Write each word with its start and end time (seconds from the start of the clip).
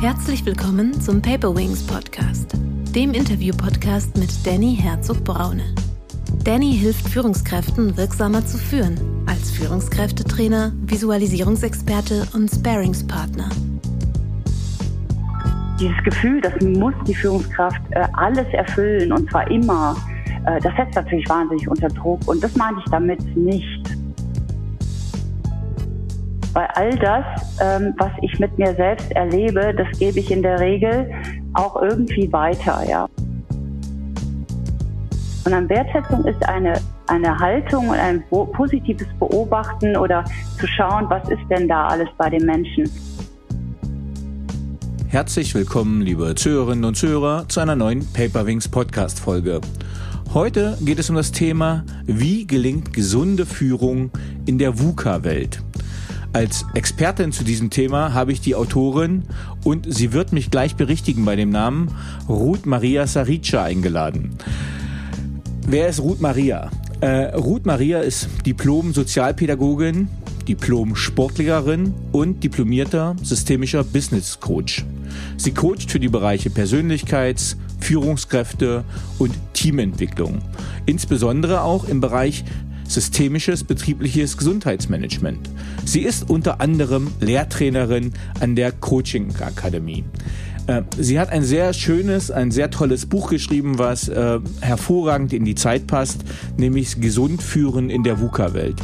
Herzlich 0.00 0.46
willkommen 0.46 1.00
zum 1.00 1.20
Paper 1.20 1.56
Wings 1.56 1.84
Podcast, 1.84 2.52
dem 2.94 3.14
Interview-Podcast 3.14 4.16
mit 4.16 4.30
Danny 4.46 4.76
Herzog-Braune. 4.76 5.74
Danny 6.44 6.72
hilft 6.72 7.08
Führungskräften 7.08 7.96
wirksamer 7.96 8.46
zu 8.46 8.58
führen, 8.58 8.96
als 9.26 9.50
Führungskräftetrainer, 9.50 10.70
Visualisierungsexperte 10.82 12.28
und 12.32 12.48
Sparingspartner. 12.48 13.50
Dieses 15.80 16.04
Gefühl, 16.04 16.42
das 16.42 16.52
muss 16.62 16.94
die 17.04 17.14
Führungskraft 17.16 17.82
äh, 17.90 18.06
alles 18.12 18.46
erfüllen 18.52 19.12
und 19.12 19.28
zwar 19.28 19.50
immer, 19.50 19.96
äh, 20.46 20.60
das 20.60 20.76
setzt 20.76 20.94
natürlich 20.94 21.28
wahnsinnig 21.28 21.68
unter 21.68 21.88
Druck 21.88 22.20
und 22.26 22.40
das 22.40 22.54
meine 22.54 22.78
ich 22.78 22.88
damit 22.92 23.36
nicht. 23.36 23.77
Weil 26.58 26.70
all 26.74 26.90
das, 26.98 27.24
ähm, 27.60 27.94
was 27.98 28.10
ich 28.20 28.36
mit 28.40 28.58
mir 28.58 28.74
selbst 28.74 29.12
erlebe, 29.12 29.72
das 29.76 29.96
gebe 29.96 30.18
ich 30.18 30.28
in 30.32 30.42
der 30.42 30.58
Regel 30.58 31.08
auch 31.54 31.80
irgendwie 31.80 32.32
weiter, 32.32 32.82
ja. 32.84 33.08
Und 35.44 35.54
an 35.54 35.68
Wertschätzung 35.68 36.24
ist 36.24 36.44
eine, 36.48 36.80
eine 37.06 37.38
Haltung 37.38 37.90
und 37.90 37.94
ein 37.94 38.24
positives 38.28 39.06
Beobachten 39.20 39.96
oder 39.96 40.24
zu 40.58 40.66
schauen, 40.66 41.08
was 41.08 41.28
ist 41.28 41.48
denn 41.48 41.68
da 41.68 41.86
alles 41.86 42.08
bei 42.18 42.28
den 42.28 42.44
Menschen. 42.44 42.90
Herzlich 45.06 45.54
willkommen, 45.54 46.00
liebe 46.00 46.34
Zuhörerinnen 46.34 46.84
und 46.84 46.96
Zuhörer, 46.96 47.48
zu 47.48 47.60
einer 47.60 47.76
neuen 47.76 48.04
Paperwings 48.12 48.68
Podcast 48.68 49.20
Folge. 49.20 49.60
Heute 50.34 50.76
geht 50.80 50.98
es 50.98 51.08
um 51.08 51.14
das 51.14 51.30
Thema, 51.30 51.84
wie 52.04 52.48
gelingt 52.48 52.92
gesunde 52.92 53.46
Führung 53.46 54.10
in 54.44 54.58
der 54.58 54.80
VUCA-Welt. 54.80 55.62
Als 56.32 56.66
Expertin 56.74 57.32
zu 57.32 57.42
diesem 57.42 57.70
Thema 57.70 58.12
habe 58.12 58.32
ich 58.32 58.40
die 58.40 58.54
Autorin 58.54 59.24
und 59.64 59.92
sie 59.92 60.12
wird 60.12 60.32
mich 60.32 60.50
gleich 60.50 60.76
berichtigen 60.76 61.24
bei 61.24 61.36
dem 61.36 61.50
Namen 61.50 61.90
Ruth 62.28 62.66
Maria 62.66 63.06
Sarica 63.06 63.64
eingeladen. 63.64 64.36
Wer 65.66 65.88
ist 65.88 66.00
Ruth 66.00 66.20
Maria? 66.20 66.70
Äh, 67.00 67.34
Ruth 67.34 67.64
Maria 67.64 68.00
ist 68.00 68.28
Diplom-Sozialpädagogin, 68.44 70.08
Diplom-Sportlehrerin 70.46 71.94
und 72.12 72.42
diplomierter 72.42 73.16
systemischer 73.22 73.84
Business 73.84 74.38
Coach. 74.40 74.84
Sie 75.36 75.52
coacht 75.52 75.90
für 75.90 76.00
die 76.00 76.08
Bereiche 76.08 76.50
Persönlichkeits-, 76.50 77.56
Führungskräfte 77.80 78.84
und 79.18 79.32
Teamentwicklung. 79.54 80.40
Insbesondere 80.86 81.62
auch 81.62 81.84
im 81.86 82.00
Bereich 82.00 82.44
systemisches 82.88 83.62
betriebliches 83.62 84.36
Gesundheitsmanagement. 84.36 85.48
Sie 85.84 86.00
ist 86.00 86.28
unter 86.28 86.60
anderem 86.60 87.12
Lehrtrainerin 87.20 88.12
an 88.40 88.56
der 88.56 88.72
Coaching 88.72 89.32
Akademie. 89.40 90.04
Äh, 90.66 90.82
sie 90.96 91.18
hat 91.18 91.30
ein 91.30 91.44
sehr 91.44 91.72
schönes, 91.72 92.30
ein 92.30 92.50
sehr 92.50 92.70
tolles 92.70 93.06
Buch 93.06 93.30
geschrieben, 93.30 93.78
was 93.78 94.08
äh, 94.08 94.40
hervorragend 94.60 95.32
in 95.32 95.44
die 95.44 95.54
Zeit 95.54 95.86
passt, 95.86 96.24
nämlich 96.56 97.00
Gesund 97.00 97.42
führen 97.42 97.90
in 97.90 98.02
der 98.02 98.20
VUCA-Welt. 98.20 98.76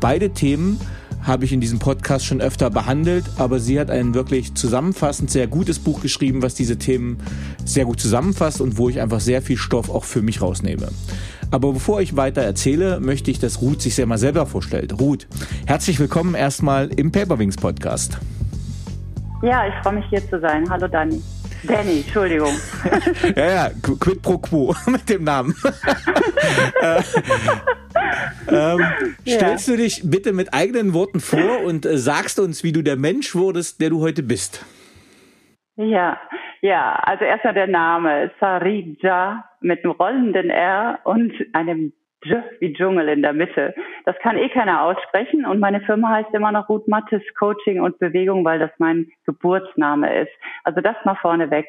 Beide 0.00 0.30
Themen 0.30 0.78
habe 1.22 1.44
ich 1.44 1.52
in 1.52 1.60
diesem 1.60 1.78
Podcast 1.78 2.24
schon 2.24 2.40
öfter 2.40 2.70
behandelt, 2.70 3.24
aber 3.38 3.60
sie 3.60 3.78
hat 3.78 3.90
ein 3.90 4.14
wirklich 4.14 4.54
zusammenfassend 4.54 5.30
sehr 5.30 5.46
gutes 5.46 5.78
Buch 5.78 6.00
geschrieben, 6.00 6.42
was 6.42 6.54
diese 6.54 6.78
Themen 6.78 7.18
sehr 7.64 7.84
gut 7.84 8.00
zusammenfasst 8.00 8.60
und 8.60 8.78
wo 8.78 8.88
ich 8.88 9.00
einfach 9.00 9.20
sehr 9.20 9.42
viel 9.42 9.56
Stoff 9.56 9.90
auch 9.90 10.04
für 10.04 10.22
mich 10.22 10.42
rausnehme. 10.42 10.88
Aber 11.50 11.72
bevor 11.72 12.00
ich 12.00 12.16
weiter 12.16 12.42
erzähle, 12.42 13.00
möchte 13.00 13.30
ich, 13.30 13.38
dass 13.38 13.60
Ruth 13.60 13.82
sich 13.82 13.94
sehr 13.94 14.06
mal 14.06 14.18
selber 14.18 14.46
vorstellt. 14.46 15.00
Ruth, 15.00 15.26
herzlich 15.66 15.98
willkommen 15.98 16.34
erstmal 16.34 16.88
im 16.88 17.10
Paperwings 17.10 17.56
Podcast. 17.56 18.18
Ja, 19.42 19.66
ich 19.66 19.74
freue 19.82 19.94
mich 19.94 20.04
hier 20.10 20.28
zu 20.28 20.38
sein. 20.40 20.68
Hallo 20.70 20.86
Dani. 20.86 21.20
Danny, 21.64 22.00
Entschuldigung. 22.00 22.54
ja, 23.36 23.46
ja, 23.46 23.70
quid 23.82 24.22
pro 24.22 24.38
quo 24.38 24.74
mit 24.86 25.08
dem 25.08 25.24
Namen. 25.24 25.54
äh, 28.48 28.74
ähm, 28.74 28.78
ja. 29.24 29.36
Stellst 29.36 29.68
du 29.68 29.76
dich 29.76 30.02
bitte 30.04 30.32
mit 30.32 30.52
eigenen 30.54 30.94
Worten 30.94 31.20
vor 31.20 31.62
und 31.64 31.86
äh, 31.86 31.96
sagst 31.96 32.38
uns, 32.38 32.64
wie 32.64 32.72
du 32.72 32.82
der 32.82 32.96
Mensch 32.96 33.34
wurdest, 33.34 33.80
der 33.80 33.90
du 33.90 34.00
heute 34.00 34.22
bist? 34.22 34.64
Ja, 35.76 36.18
ja, 36.62 36.94
also 37.04 37.24
erstmal 37.24 37.54
der 37.54 37.66
Name 37.66 38.30
Sarija 38.38 39.44
mit 39.60 39.82
einem 39.82 39.92
rollenden 39.92 40.50
R 40.50 40.98
und 41.04 41.32
einem 41.52 41.92
J 42.22 42.42
wie 42.58 42.74
Dschungel 42.74 43.08
in 43.08 43.22
der 43.22 43.32
Mitte. 43.32 43.74
Das 44.04 44.14
kann 44.18 44.36
eh 44.36 44.50
keiner 44.50 44.82
aussprechen 44.82 45.46
und 45.46 45.58
meine 45.58 45.80
Firma 45.80 46.10
heißt 46.10 46.34
immer 46.34 46.52
noch 46.52 46.68
Ruth 46.68 46.86
Mattes 46.86 47.22
Coaching 47.38 47.80
und 47.80 47.98
Bewegung, 47.98 48.44
weil 48.44 48.58
das 48.58 48.70
mein 48.76 49.06
Geburtsname 49.24 50.22
ist. 50.22 50.32
Also 50.64 50.82
das 50.82 50.96
mal 51.04 51.16
vorneweg. 51.16 51.66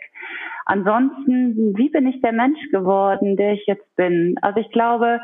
Ansonsten, 0.66 1.74
wie 1.78 1.90
bin 1.90 2.08
ich 2.08 2.22
der 2.22 2.34
Mensch 2.34 2.60
geworden, 2.72 3.38
der 3.38 3.54
ich 3.54 3.66
jetzt 3.66 3.96
bin? 3.96 4.36
Also 4.42 4.60
ich 4.60 4.70
glaube, 4.72 5.22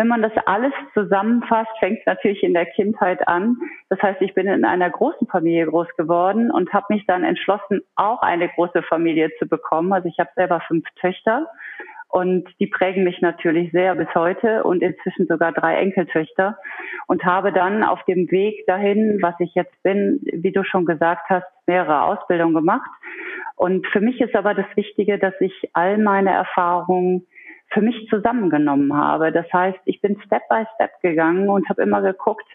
wenn 0.00 0.08
man 0.08 0.22
das 0.22 0.32
alles 0.46 0.72
zusammenfasst, 0.94 1.68
fängt 1.78 1.98
es 1.98 2.06
natürlich 2.06 2.42
in 2.42 2.54
der 2.54 2.64
Kindheit 2.64 3.28
an. 3.28 3.58
Das 3.90 4.00
heißt, 4.00 4.22
ich 4.22 4.32
bin 4.32 4.46
in 4.46 4.64
einer 4.64 4.88
großen 4.88 5.26
Familie 5.26 5.66
groß 5.66 5.88
geworden 5.98 6.50
und 6.50 6.72
habe 6.72 6.86
mich 6.88 7.04
dann 7.04 7.22
entschlossen, 7.22 7.82
auch 7.96 8.22
eine 8.22 8.48
große 8.48 8.82
Familie 8.84 9.30
zu 9.38 9.46
bekommen. 9.46 9.92
Also 9.92 10.08
ich 10.08 10.18
habe 10.18 10.30
selber 10.36 10.62
fünf 10.66 10.86
Töchter 10.98 11.48
und 12.08 12.48
die 12.60 12.66
prägen 12.66 13.04
mich 13.04 13.20
natürlich 13.20 13.72
sehr 13.72 13.94
bis 13.94 14.08
heute 14.14 14.64
und 14.64 14.82
inzwischen 14.82 15.26
sogar 15.26 15.52
drei 15.52 15.76
Enkeltöchter 15.76 16.56
und 17.06 17.22
habe 17.26 17.52
dann 17.52 17.84
auf 17.84 18.02
dem 18.04 18.30
Weg 18.30 18.64
dahin, 18.66 19.18
was 19.20 19.34
ich 19.38 19.54
jetzt 19.54 19.82
bin, 19.82 20.20
wie 20.32 20.52
du 20.52 20.64
schon 20.64 20.86
gesagt 20.86 21.28
hast, 21.28 21.46
mehrere 21.66 22.04
Ausbildungen 22.04 22.54
gemacht. 22.54 22.90
Und 23.54 23.86
für 23.88 24.00
mich 24.00 24.18
ist 24.22 24.34
aber 24.34 24.54
das 24.54 24.64
Wichtige, 24.76 25.18
dass 25.18 25.34
ich 25.40 25.52
all 25.74 25.98
meine 25.98 26.30
Erfahrungen 26.30 27.26
für 27.72 27.80
mich 27.80 28.08
zusammengenommen 28.08 28.94
habe. 28.96 29.32
Das 29.32 29.46
heißt, 29.52 29.78
ich 29.84 30.00
bin 30.00 30.20
Step 30.26 30.42
by 30.48 30.64
Step 30.74 30.90
gegangen 31.02 31.48
und 31.48 31.68
habe 31.68 31.82
immer 31.82 32.02
geguckt, 32.02 32.46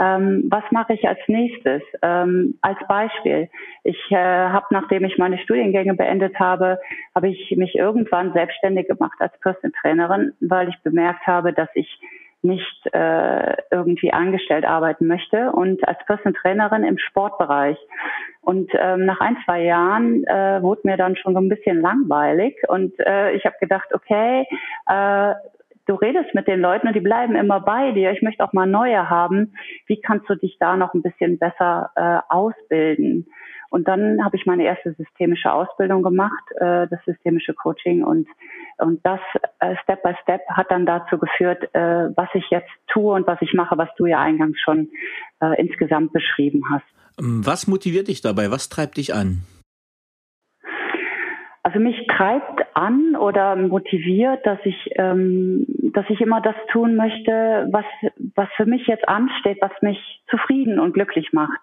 ähm, 0.00 0.44
was 0.48 0.62
mache 0.70 0.94
ich 0.94 1.08
als 1.08 1.18
nächstes? 1.26 1.82
Ähm, 2.02 2.56
als 2.62 2.78
Beispiel, 2.86 3.48
ich 3.82 3.98
äh, 4.10 4.16
habe, 4.16 4.66
nachdem 4.70 5.04
ich 5.04 5.18
meine 5.18 5.38
Studiengänge 5.38 5.94
beendet 5.94 6.38
habe, 6.38 6.78
habe 7.14 7.28
ich 7.28 7.56
mich 7.56 7.74
irgendwann 7.74 8.32
selbstständig 8.32 8.86
gemacht 8.86 9.18
als 9.18 9.36
Personal 9.40 9.72
Trainerin, 9.80 10.32
weil 10.40 10.68
ich 10.68 10.76
bemerkt 10.84 11.26
habe, 11.26 11.52
dass 11.52 11.68
ich 11.74 11.88
nicht 12.42 12.86
äh, 12.92 13.56
irgendwie 13.70 14.12
angestellt 14.12 14.64
arbeiten 14.64 15.06
möchte 15.06 15.52
und 15.52 15.86
als 15.86 15.98
Personal 16.06 16.34
Trainerin 16.40 16.84
im 16.84 16.98
Sportbereich. 16.98 17.78
Und 18.40 18.70
ähm, 18.74 19.04
nach 19.04 19.20
ein, 19.20 19.36
zwei 19.44 19.62
Jahren 19.62 20.24
äh, 20.24 20.62
wurde 20.62 20.82
mir 20.84 20.96
dann 20.96 21.16
schon 21.16 21.34
so 21.34 21.40
ein 21.40 21.48
bisschen 21.48 21.80
langweilig 21.80 22.56
und 22.68 22.94
äh, 23.00 23.32
ich 23.32 23.44
habe 23.44 23.56
gedacht, 23.60 23.88
okay, 23.92 24.46
äh, 24.86 25.34
du 25.86 25.94
redest 25.94 26.34
mit 26.34 26.46
den 26.46 26.60
Leuten 26.60 26.86
und 26.86 26.94
die 26.94 27.00
bleiben 27.00 27.34
immer 27.34 27.60
bei 27.60 27.92
dir. 27.92 28.12
Ich 28.12 28.22
möchte 28.22 28.44
auch 28.44 28.52
mal 28.52 28.66
neue 28.66 29.10
haben. 29.10 29.54
Wie 29.86 30.00
kannst 30.00 30.28
du 30.28 30.34
dich 30.36 30.56
da 30.60 30.76
noch 30.76 30.94
ein 30.94 31.02
bisschen 31.02 31.38
besser 31.38 31.90
äh, 31.96 32.20
ausbilden? 32.32 33.26
Und 33.70 33.86
dann 33.86 34.24
habe 34.24 34.36
ich 34.36 34.46
meine 34.46 34.64
erste 34.64 34.92
systemische 34.94 35.52
Ausbildung 35.52 36.02
gemacht, 36.02 36.44
äh, 36.56 36.86
das 36.88 37.04
systemische 37.04 37.54
Coaching 37.54 38.02
und 38.02 38.26
und 38.78 39.04
das 39.04 39.20
äh, 39.60 39.74
Step 39.82 40.02
by 40.02 40.14
Step 40.22 40.40
hat 40.48 40.70
dann 40.70 40.86
dazu 40.86 41.18
geführt, 41.18 41.62
äh, 41.74 42.08
was 42.16 42.28
ich 42.34 42.44
jetzt 42.50 42.70
tue 42.88 43.12
und 43.12 43.26
was 43.26 43.38
ich 43.42 43.52
mache, 43.54 43.76
was 43.76 43.88
du 43.96 44.06
ja 44.06 44.20
eingangs 44.20 44.58
schon 44.60 44.88
äh, 45.40 45.60
insgesamt 45.60 46.12
beschrieben 46.12 46.62
hast. 46.70 46.84
Ähm, 47.18 47.44
was 47.44 47.66
motiviert 47.66 48.08
dich 48.08 48.20
dabei? 48.20 48.50
Was 48.50 48.68
treibt 48.68 48.96
dich 48.96 49.14
an? 49.14 49.42
Also 51.64 51.80
mich 51.80 52.06
treibt 52.06 52.64
an 52.74 53.14
oder 53.14 53.54
motiviert, 53.56 54.46
dass 54.46 54.58
ich, 54.64 54.90
ähm, 54.94 55.66
dass 55.92 56.06
ich 56.08 56.20
immer 56.20 56.40
das 56.40 56.54
tun 56.72 56.96
möchte, 56.96 57.68
was, 57.70 57.84
was 58.34 58.48
für 58.56 58.64
mich 58.64 58.86
jetzt 58.86 59.06
ansteht, 59.06 59.58
was 59.60 59.72
mich 59.82 59.98
zufrieden 60.30 60.78
und 60.78 60.94
glücklich 60.94 61.32
macht. 61.32 61.60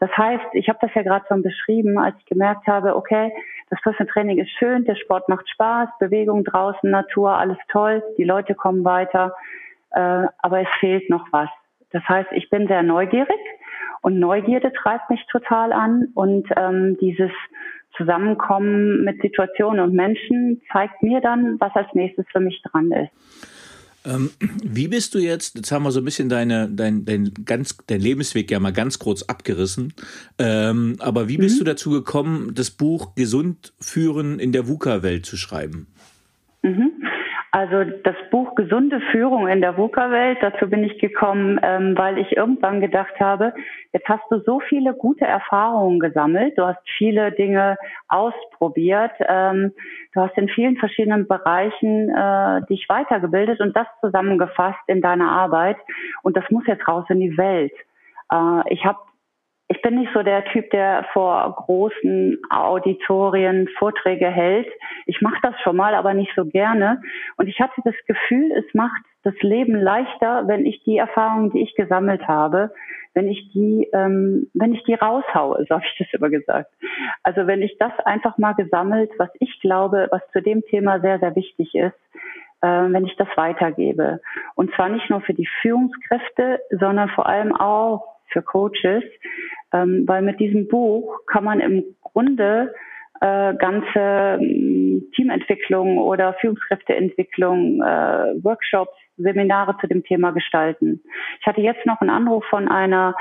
Das 0.00 0.10
heißt, 0.16 0.46
ich 0.54 0.68
habe 0.68 0.78
das 0.80 0.90
ja 0.94 1.02
gerade 1.02 1.26
schon 1.28 1.42
beschrieben, 1.42 1.98
als 1.98 2.16
ich 2.18 2.26
gemerkt 2.26 2.66
habe, 2.66 2.96
okay, 2.96 3.32
das 3.68 3.80
Personal 3.82 4.12
Training 4.12 4.38
ist 4.38 4.50
schön, 4.58 4.84
der 4.84 4.94
Sport 4.94 5.28
macht 5.28 5.48
Spaß, 5.48 5.88
Bewegung 5.98 6.44
draußen, 6.44 6.90
Natur, 6.90 7.36
alles 7.36 7.58
toll, 7.68 8.02
die 8.16 8.24
Leute 8.24 8.54
kommen 8.54 8.84
weiter, 8.84 9.34
äh, 9.90 10.26
aber 10.38 10.60
es 10.60 10.68
fehlt 10.78 11.10
noch 11.10 11.26
was. 11.32 11.48
Das 11.90 12.02
heißt, 12.08 12.30
ich 12.32 12.48
bin 12.50 12.68
sehr 12.68 12.82
neugierig 12.82 13.40
und 14.02 14.18
Neugierde 14.18 14.72
treibt 14.72 15.10
mich 15.10 15.24
total 15.30 15.72
an 15.72 16.08
und 16.14 16.48
ähm, 16.56 16.96
dieses 17.00 17.30
Zusammenkommen 17.96 19.04
mit 19.04 19.20
Situationen 19.22 19.80
und 19.80 19.94
Menschen 19.94 20.62
zeigt 20.70 21.02
mir 21.02 21.20
dann, 21.20 21.58
was 21.60 21.74
als 21.74 21.92
nächstes 21.94 22.26
für 22.30 22.40
mich 22.40 22.60
dran 22.62 22.92
ist. 22.92 23.55
Ähm, 24.06 24.30
wie 24.62 24.88
bist 24.88 25.14
du 25.14 25.18
jetzt, 25.18 25.56
jetzt 25.56 25.72
haben 25.72 25.82
wir 25.82 25.90
so 25.90 26.00
ein 26.00 26.04
bisschen 26.04 26.28
deine, 26.28 26.68
dein, 26.70 27.04
dein, 27.04 27.32
ganz, 27.44 27.76
dein 27.86 28.00
Lebensweg 28.00 28.50
ja 28.50 28.60
mal 28.60 28.72
ganz 28.72 28.98
kurz 28.98 29.22
abgerissen, 29.22 29.92
ähm, 30.38 30.96
aber 30.98 31.28
wie 31.28 31.38
bist 31.38 31.56
mhm. 31.56 31.58
du 31.58 31.64
dazu 31.64 31.90
gekommen, 31.90 32.54
das 32.54 32.70
Buch 32.70 33.14
Gesund 33.14 33.74
führen 33.80 34.38
in 34.38 34.52
der 34.52 34.68
VUCA-Welt 34.68 35.26
zu 35.26 35.36
schreiben? 35.36 35.88
Mhm. 36.62 36.92
Also 37.56 37.90
das 38.02 38.16
Buch 38.30 38.54
Gesunde 38.54 39.00
Führung 39.12 39.48
in 39.48 39.62
der 39.62 39.78
VUCA-Welt, 39.78 40.36
dazu 40.42 40.68
bin 40.68 40.84
ich 40.84 40.98
gekommen, 40.98 41.58
ähm, 41.62 41.96
weil 41.96 42.18
ich 42.18 42.36
irgendwann 42.36 42.82
gedacht 42.82 43.18
habe, 43.18 43.54
jetzt 43.94 44.06
hast 44.10 44.24
du 44.30 44.40
so 44.40 44.60
viele 44.60 44.92
gute 44.92 45.24
Erfahrungen 45.24 45.98
gesammelt, 45.98 46.58
du 46.58 46.66
hast 46.66 46.86
viele 46.98 47.32
Dinge 47.32 47.78
ausprobiert, 48.08 49.12
ähm, 49.26 49.72
du 50.12 50.20
hast 50.20 50.36
in 50.36 50.50
vielen 50.50 50.76
verschiedenen 50.76 51.26
Bereichen 51.26 52.10
äh, 52.14 52.60
dich 52.66 52.86
weitergebildet 52.90 53.58
und 53.60 53.74
das 53.74 53.86
zusammengefasst 54.02 54.86
in 54.86 55.00
deiner 55.00 55.32
Arbeit 55.32 55.78
und 56.22 56.36
das 56.36 56.44
muss 56.50 56.66
jetzt 56.66 56.86
raus 56.86 57.06
in 57.08 57.20
die 57.20 57.38
Welt. 57.38 57.72
Äh, 58.30 58.60
ich 58.68 58.84
habe 58.84 58.98
ich 59.68 59.82
bin 59.82 59.96
nicht 59.96 60.12
so 60.14 60.22
der 60.22 60.44
Typ, 60.46 60.70
der 60.70 61.06
vor 61.12 61.54
großen 61.56 62.38
Auditorien 62.50 63.68
Vorträge 63.78 64.28
hält. 64.28 64.68
Ich 65.06 65.20
mache 65.20 65.38
das 65.42 65.54
schon 65.62 65.76
mal, 65.76 65.94
aber 65.94 66.14
nicht 66.14 66.32
so 66.36 66.44
gerne. 66.44 67.02
Und 67.36 67.48
ich 67.48 67.60
hatte 67.60 67.80
das 67.84 67.94
Gefühl, 68.06 68.52
es 68.52 68.74
macht 68.74 69.02
das 69.24 69.34
Leben 69.40 69.74
leichter, 69.74 70.46
wenn 70.46 70.66
ich 70.66 70.84
die 70.84 70.98
Erfahrungen, 70.98 71.50
die 71.50 71.62
ich 71.62 71.74
gesammelt 71.74 72.28
habe, 72.28 72.70
wenn 73.14 73.26
ich 73.28 73.50
die, 73.52 73.88
ähm, 73.92 74.48
wenn 74.54 74.72
ich 74.72 74.84
die 74.84 74.94
raushaue, 74.94 75.64
so 75.68 75.74
habe 75.74 75.84
ich 75.84 75.98
das 75.98 76.12
immer 76.12 76.28
gesagt. 76.28 76.70
Also 77.24 77.48
wenn 77.48 77.62
ich 77.62 77.76
das 77.78 77.92
einfach 78.04 78.38
mal 78.38 78.52
gesammelt, 78.52 79.10
was 79.18 79.30
ich 79.40 79.60
glaube, 79.60 80.06
was 80.12 80.22
zu 80.32 80.42
dem 80.42 80.62
Thema 80.66 81.00
sehr, 81.00 81.18
sehr 81.18 81.34
wichtig 81.34 81.74
ist, 81.74 81.96
äh, 82.60 82.68
wenn 82.68 83.04
ich 83.04 83.16
das 83.16 83.28
weitergebe. 83.36 84.20
Und 84.54 84.72
zwar 84.74 84.90
nicht 84.90 85.10
nur 85.10 85.22
für 85.22 85.34
die 85.34 85.48
Führungskräfte, 85.60 86.60
sondern 86.70 87.08
vor 87.08 87.26
allem 87.26 87.56
auch 87.56 88.16
für 88.28 88.42
Coaches, 88.42 89.04
ähm, 89.72 90.04
weil 90.06 90.22
mit 90.22 90.40
diesem 90.40 90.68
Buch 90.68 91.20
kann 91.26 91.44
man 91.44 91.60
im 91.60 91.84
Grunde 92.02 92.72
äh, 93.20 93.54
ganze 93.54 94.38
äh, 94.40 95.00
Teamentwicklung 95.14 95.98
oder 95.98 96.34
Führungskräfteentwicklung, 96.34 97.82
äh, 97.82 98.44
Workshops, 98.44 98.92
Seminare 99.16 99.76
zu 99.80 99.86
dem 99.86 100.04
Thema 100.04 100.32
gestalten. 100.32 101.00
Ich 101.40 101.46
hatte 101.46 101.62
jetzt 101.62 101.86
noch 101.86 102.00
einen 102.02 102.10
Anruf 102.10 102.44
von 102.50 102.68
einer 102.68 103.14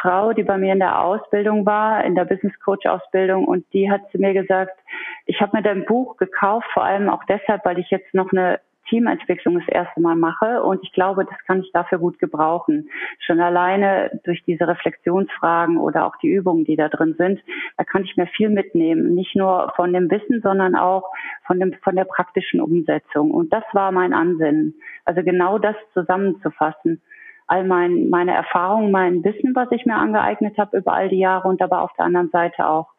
Frau, 0.00 0.32
die 0.32 0.44
bei 0.44 0.56
mir 0.58 0.72
in 0.72 0.78
der 0.78 1.02
Ausbildung 1.04 1.66
war, 1.66 2.04
in 2.04 2.14
der 2.14 2.24
Business 2.24 2.56
Coach 2.60 2.86
Ausbildung, 2.86 3.46
und 3.46 3.64
die 3.72 3.90
hat 3.90 4.08
zu 4.12 4.18
mir 4.18 4.32
gesagt, 4.32 4.78
ich 5.26 5.40
habe 5.40 5.56
mir 5.56 5.62
dein 5.62 5.84
Buch 5.84 6.16
gekauft, 6.16 6.68
vor 6.72 6.84
allem 6.84 7.08
auch 7.08 7.24
deshalb, 7.24 7.64
weil 7.64 7.78
ich 7.80 7.90
jetzt 7.90 8.14
noch 8.14 8.30
eine 8.32 8.60
Teamentwicklung 8.90 9.54
das 9.54 9.68
erste 9.68 10.00
Mal 10.00 10.16
mache 10.16 10.62
und 10.62 10.82
ich 10.82 10.92
glaube, 10.92 11.24
das 11.24 11.38
kann 11.46 11.60
ich 11.60 11.70
dafür 11.72 11.98
gut 11.98 12.18
gebrauchen. 12.18 12.90
Schon 13.20 13.40
alleine 13.40 14.20
durch 14.24 14.42
diese 14.44 14.68
Reflexionsfragen 14.68 15.78
oder 15.78 16.06
auch 16.06 16.16
die 16.16 16.28
Übungen, 16.28 16.64
die 16.64 16.76
da 16.76 16.88
drin 16.88 17.14
sind, 17.16 17.40
da 17.78 17.84
kann 17.84 18.04
ich 18.04 18.16
mir 18.16 18.26
viel 18.26 18.50
mitnehmen. 18.50 19.14
Nicht 19.14 19.36
nur 19.36 19.72
von 19.76 19.92
dem 19.92 20.10
Wissen, 20.10 20.42
sondern 20.42 20.74
auch 20.74 21.04
von 21.46 21.58
dem, 21.60 21.72
von 21.82 21.96
der 21.96 22.04
praktischen 22.04 22.60
Umsetzung. 22.60 23.30
Und 23.30 23.52
das 23.52 23.64
war 23.72 23.92
mein 23.92 24.12
Ansinnen. 24.12 24.74
Also 25.04 25.22
genau 25.22 25.58
das 25.58 25.76
zusammenzufassen 25.94 27.00
all 27.46 27.64
mein, 27.64 28.10
meine 28.10 28.32
Erfahrungen, 28.32 28.92
mein 28.92 29.24
Wissen, 29.24 29.56
was 29.56 29.66
ich 29.72 29.84
mir 29.84 29.96
angeeignet 29.96 30.56
habe 30.56 30.78
über 30.78 30.92
all 30.92 31.08
die 31.08 31.18
Jahre 31.18 31.48
und 31.48 31.60
aber 31.60 31.82
auf 31.82 31.90
der 31.98 32.04
anderen 32.04 32.30
Seite 32.30 32.64
auch 32.64 32.92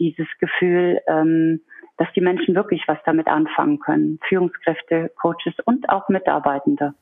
dieses 0.00 0.26
Gefühl, 0.40 1.00
ähm, 1.06 1.60
dass 2.02 2.12
die 2.14 2.20
Menschen 2.20 2.56
wirklich 2.56 2.82
was 2.88 2.98
damit 3.06 3.28
anfangen 3.28 3.78
können. 3.78 4.18
Führungskräfte, 4.28 5.12
Coaches 5.20 5.54
und 5.64 5.88
auch 5.88 6.08
Mitarbeitende. 6.08 6.94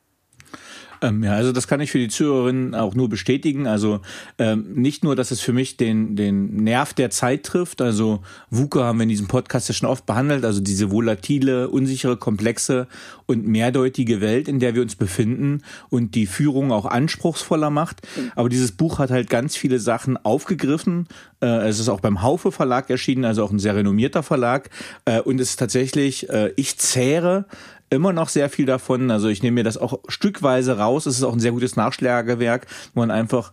Ähm, 1.02 1.24
ja, 1.24 1.32
also 1.32 1.52
das 1.52 1.66
kann 1.66 1.80
ich 1.80 1.90
für 1.90 1.98
die 1.98 2.08
Zuhörerinnen 2.08 2.74
auch 2.74 2.94
nur 2.94 3.08
bestätigen. 3.08 3.66
Also 3.66 4.00
ähm, 4.38 4.74
nicht 4.74 5.04
nur, 5.04 5.16
dass 5.16 5.30
es 5.30 5.40
für 5.40 5.52
mich 5.52 5.76
den, 5.76 6.16
den 6.16 6.56
Nerv 6.56 6.92
der 6.94 7.10
Zeit 7.10 7.44
trifft. 7.44 7.80
Also 7.80 8.20
VUCA 8.50 8.84
haben 8.84 8.98
wir 8.98 9.04
in 9.04 9.08
diesem 9.08 9.28
Podcast 9.28 9.68
ja 9.68 9.74
schon 9.74 9.88
oft 9.88 10.06
behandelt. 10.06 10.44
Also 10.44 10.60
diese 10.60 10.90
volatile, 10.90 11.68
unsichere, 11.68 12.16
komplexe 12.16 12.86
und 13.26 13.46
mehrdeutige 13.46 14.20
Welt, 14.20 14.48
in 14.48 14.60
der 14.60 14.74
wir 14.74 14.82
uns 14.82 14.96
befinden 14.96 15.62
und 15.88 16.14
die 16.14 16.26
Führung 16.26 16.72
auch 16.72 16.86
anspruchsvoller 16.86 17.70
macht. 17.70 18.06
Aber 18.34 18.48
dieses 18.48 18.72
Buch 18.72 18.98
hat 18.98 19.10
halt 19.10 19.30
ganz 19.30 19.56
viele 19.56 19.78
Sachen 19.78 20.16
aufgegriffen. 20.18 21.06
Äh, 21.40 21.68
es 21.68 21.78
ist 21.78 21.88
auch 21.88 22.00
beim 22.00 22.22
Haufe 22.22 22.52
Verlag 22.52 22.90
erschienen, 22.90 23.24
also 23.24 23.44
auch 23.44 23.50
ein 23.50 23.58
sehr 23.58 23.76
renommierter 23.76 24.22
Verlag. 24.22 24.68
Äh, 25.04 25.20
und 25.20 25.40
es 25.40 25.50
ist 25.50 25.58
tatsächlich, 25.58 26.28
äh, 26.28 26.52
ich 26.56 26.76
zähre 26.78 27.46
immer 27.90 28.12
noch 28.12 28.28
sehr 28.28 28.48
viel 28.48 28.66
davon. 28.66 29.10
Also 29.10 29.28
ich 29.28 29.42
nehme 29.42 29.56
mir 29.56 29.64
das 29.64 29.76
auch 29.76 29.98
stückweise 30.08 30.78
raus. 30.78 31.06
Es 31.06 31.18
ist 31.18 31.24
auch 31.24 31.32
ein 31.32 31.40
sehr 31.40 31.50
gutes 31.50 31.76
Nachschlagewerk, 31.76 32.66
wo 32.94 33.00
man 33.00 33.10
einfach 33.10 33.52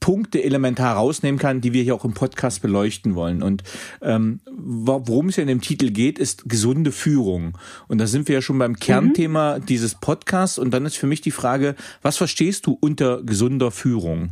Punkte 0.00 0.42
elementar 0.42 0.96
rausnehmen 0.96 1.38
kann, 1.38 1.60
die 1.60 1.72
wir 1.72 1.82
hier 1.82 1.94
auch 1.94 2.04
im 2.04 2.14
Podcast 2.14 2.62
beleuchten 2.62 3.14
wollen. 3.16 3.42
Und 3.42 3.64
ähm, 4.02 4.40
worum 4.46 5.28
es 5.28 5.36
ja 5.36 5.42
in 5.42 5.48
dem 5.48 5.60
Titel 5.60 5.90
geht, 5.90 6.18
ist 6.18 6.48
gesunde 6.48 6.92
Führung. 6.92 7.58
Und 7.88 8.00
da 8.00 8.06
sind 8.06 8.28
wir 8.28 8.36
ja 8.36 8.42
schon 8.42 8.58
beim 8.58 8.76
Kernthema 8.76 9.58
mhm. 9.58 9.66
dieses 9.66 9.96
Podcasts. 9.96 10.58
Und 10.58 10.72
dann 10.72 10.86
ist 10.86 10.96
für 10.96 11.08
mich 11.08 11.20
die 11.20 11.32
Frage, 11.32 11.74
was 12.02 12.16
verstehst 12.16 12.66
du 12.66 12.78
unter 12.80 13.22
gesunder 13.22 13.72
Führung? 13.72 14.30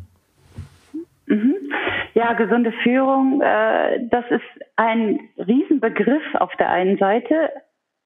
Mhm. 1.27 1.55
Ja, 2.15 2.35
gesunde 2.35 2.73
Führung, 2.85 3.41
äh, 3.43 4.07
das 4.09 4.25
ist 4.31 4.65
ein 4.77 5.19
Riesenbegriff 5.37 6.23
auf 6.35 6.53
der 6.61 6.71
einen 6.71 6.97
Seite, 6.97 7.51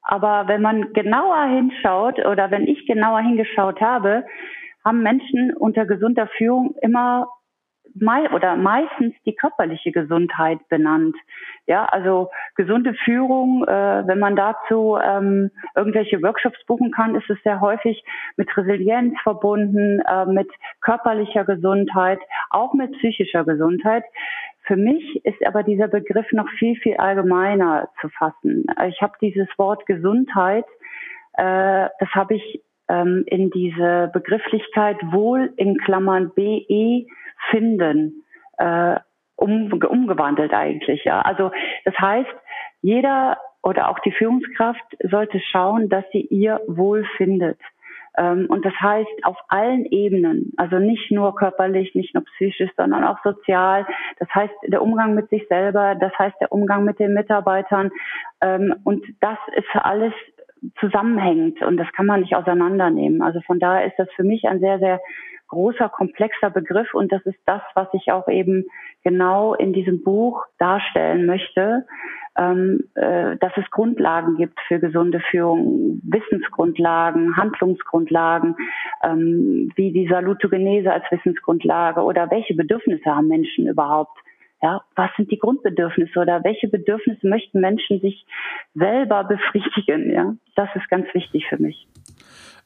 aber 0.08 0.48
wenn 0.48 0.62
man 0.62 0.94
genauer 0.94 1.44
hinschaut 1.44 2.18
oder 2.24 2.50
wenn 2.50 2.66
ich 2.66 2.86
genauer 2.86 3.20
hingeschaut 3.20 3.80
habe, 3.82 4.24
haben 4.82 5.02
Menschen 5.02 5.54
unter 5.54 5.84
gesunder 5.84 6.26
Führung 6.38 6.74
immer 6.80 7.28
mei 7.94 8.30
oder 8.30 8.56
meistens 8.56 9.14
die 9.26 9.34
körperliche 9.34 9.92
Gesundheit 9.92 10.60
benannt. 10.70 11.14
Ja, 11.66 11.84
also 11.84 12.30
gesunde 12.56 12.94
Führung, 13.04 13.64
äh, 13.64 14.06
wenn 14.06 14.18
man 14.18 14.34
dazu 14.34 14.96
ähm, 15.02 15.50
irgendwelche 15.76 16.22
Workshops 16.22 16.58
buchen 16.66 16.90
kann, 16.90 17.14
ist 17.14 17.28
es 17.28 17.38
sehr 17.42 17.60
häufig 17.60 18.02
mit 18.36 18.54
Resilienz 18.56 19.14
verbunden, 19.22 20.00
äh, 20.00 20.24
mit 20.24 20.48
körperlicher 20.80 21.44
Gesundheit, 21.44 22.20
auch 22.48 22.72
mit 22.72 22.92
psychischer 22.92 23.44
Gesundheit. 23.44 24.04
Für 24.68 24.76
mich 24.76 25.24
ist 25.24 25.44
aber 25.46 25.62
dieser 25.62 25.88
Begriff 25.88 26.30
noch 26.32 26.48
viel, 26.58 26.76
viel 26.76 26.98
allgemeiner 26.98 27.88
zu 28.02 28.10
fassen. 28.10 28.66
Ich 28.86 29.00
habe 29.00 29.14
dieses 29.20 29.48
Wort 29.56 29.86
Gesundheit, 29.86 30.66
äh, 31.32 31.88
das 31.98 32.08
habe 32.14 32.34
ich 32.34 32.62
ähm, 32.90 33.24
in 33.26 33.48
diese 33.48 34.10
Begrifflichkeit 34.12 34.98
wohl 35.10 35.54
in 35.56 35.78
Klammern 35.78 36.32
BE 36.34 37.06
finden 37.50 38.24
äh, 38.58 38.96
um, 39.36 39.72
umgewandelt 39.72 40.52
eigentlich. 40.52 41.02
Ja. 41.04 41.22
Also 41.22 41.50
das 41.86 41.98
heißt, 41.98 42.28
jeder 42.82 43.38
oder 43.62 43.88
auch 43.88 43.98
die 44.00 44.12
Führungskraft 44.12 44.84
sollte 45.02 45.40
schauen, 45.40 45.88
dass 45.88 46.04
sie 46.12 46.26
ihr 46.26 46.60
Wohl 46.66 47.06
findet. 47.16 47.58
Ähm, 48.18 48.46
und 48.48 48.64
das 48.64 48.74
heißt 48.80 49.24
auf 49.24 49.36
allen 49.48 49.84
Ebenen, 49.86 50.52
also 50.56 50.78
nicht 50.78 51.10
nur 51.10 51.34
körperlich, 51.36 51.94
nicht 51.94 52.14
nur 52.14 52.24
psychisch, 52.24 52.70
sondern 52.76 53.04
auch 53.04 53.18
sozial. 53.22 53.86
Das 54.18 54.28
heißt 54.34 54.54
der 54.66 54.82
Umgang 54.82 55.14
mit 55.14 55.30
sich 55.30 55.46
selber, 55.48 55.94
das 55.94 56.12
heißt 56.18 56.36
der 56.40 56.52
Umgang 56.52 56.84
mit 56.84 56.98
den 56.98 57.14
Mitarbeitern. 57.14 57.90
Ähm, 58.42 58.74
und 58.84 59.04
das 59.20 59.38
ist 59.54 59.68
alles 59.74 60.12
zusammenhängend 60.80 61.62
und 61.62 61.76
das 61.76 61.86
kann 61.92 62.06
man 62.06 62.20
nicht 62.20 62.34
auseinandernehmen. 62.34 63.22
Also 63.22 63.40
von 63.42 63.60
daher 63.60 63.86
ist 63.86 63.96
das 63.96 64.08
für 64.16 64.24
mich 64.24 64.44
ein 64.48 64.58
sehr, 64.58 64.80
sehr 64.80 65.00
großer, 65.46 65.88
komplexer 65.88 66.50
Begriff 66.50 66.92
und 66.94 67.12
das 67.12 67.24
ist 67.24 67.38
das, 67.46 67.62
was 67.74 67.88
ich 67.92 68.10
auch 68.12 68.28
eben 68.28 68.64
genau 69.04 69.54
in 69.54 69.72
diesem 69.72 70.02
Buch 70.02 70.44
darstellen 70.58 71.26
möchte, 71.26 71.86
dass 72.38 73.52
es 73.56 73.70
Grundlagen 73.70 74.36
gibt 74.36 74.60
für 74.68 74.78
gesunde 74.78 75.20
Führung, 75.30 76.00
Wissensgrundlagen, 76.04 77.36
Handlungsgrundlagen, 77.36 78.54
ähm, 79.02 79.72
wie 79.74 79.92
die 79.92 80.08
Salutogenese 80.08 80.92
als 80.92 81.04
Wissensgrundlage 81.10 82.00
oder 82.00 82.30
welche 82.30 82.54
Bedürfnisse 82.54 83.04
haben 83.04 83.28
Menschen 83.28 83.66
überhaupt. 83.66 84.16
Ja, 84.62 84.82
was 84.96 85.10
sind 85.16 85.30
die 85.30 85.38
Grundbedürfnisse 85.38 86.18
oder 86.18 86.42
welche 86.42 86.68
Bedürfnisse 86.68 87.28
möchten 87.28 87.60
Menschen 87.60 88.00
sich 88.00 88.26
selber 88.74 89.24
befriedigen? 89.24 90.10
Ja, 90.10 90.34
das 90.56 90.68
ist 90.74 90.88
ganz 90.88 91.06
wichtig 91.14 91.46
für 91.48 91.58
mich. 91.58 91.86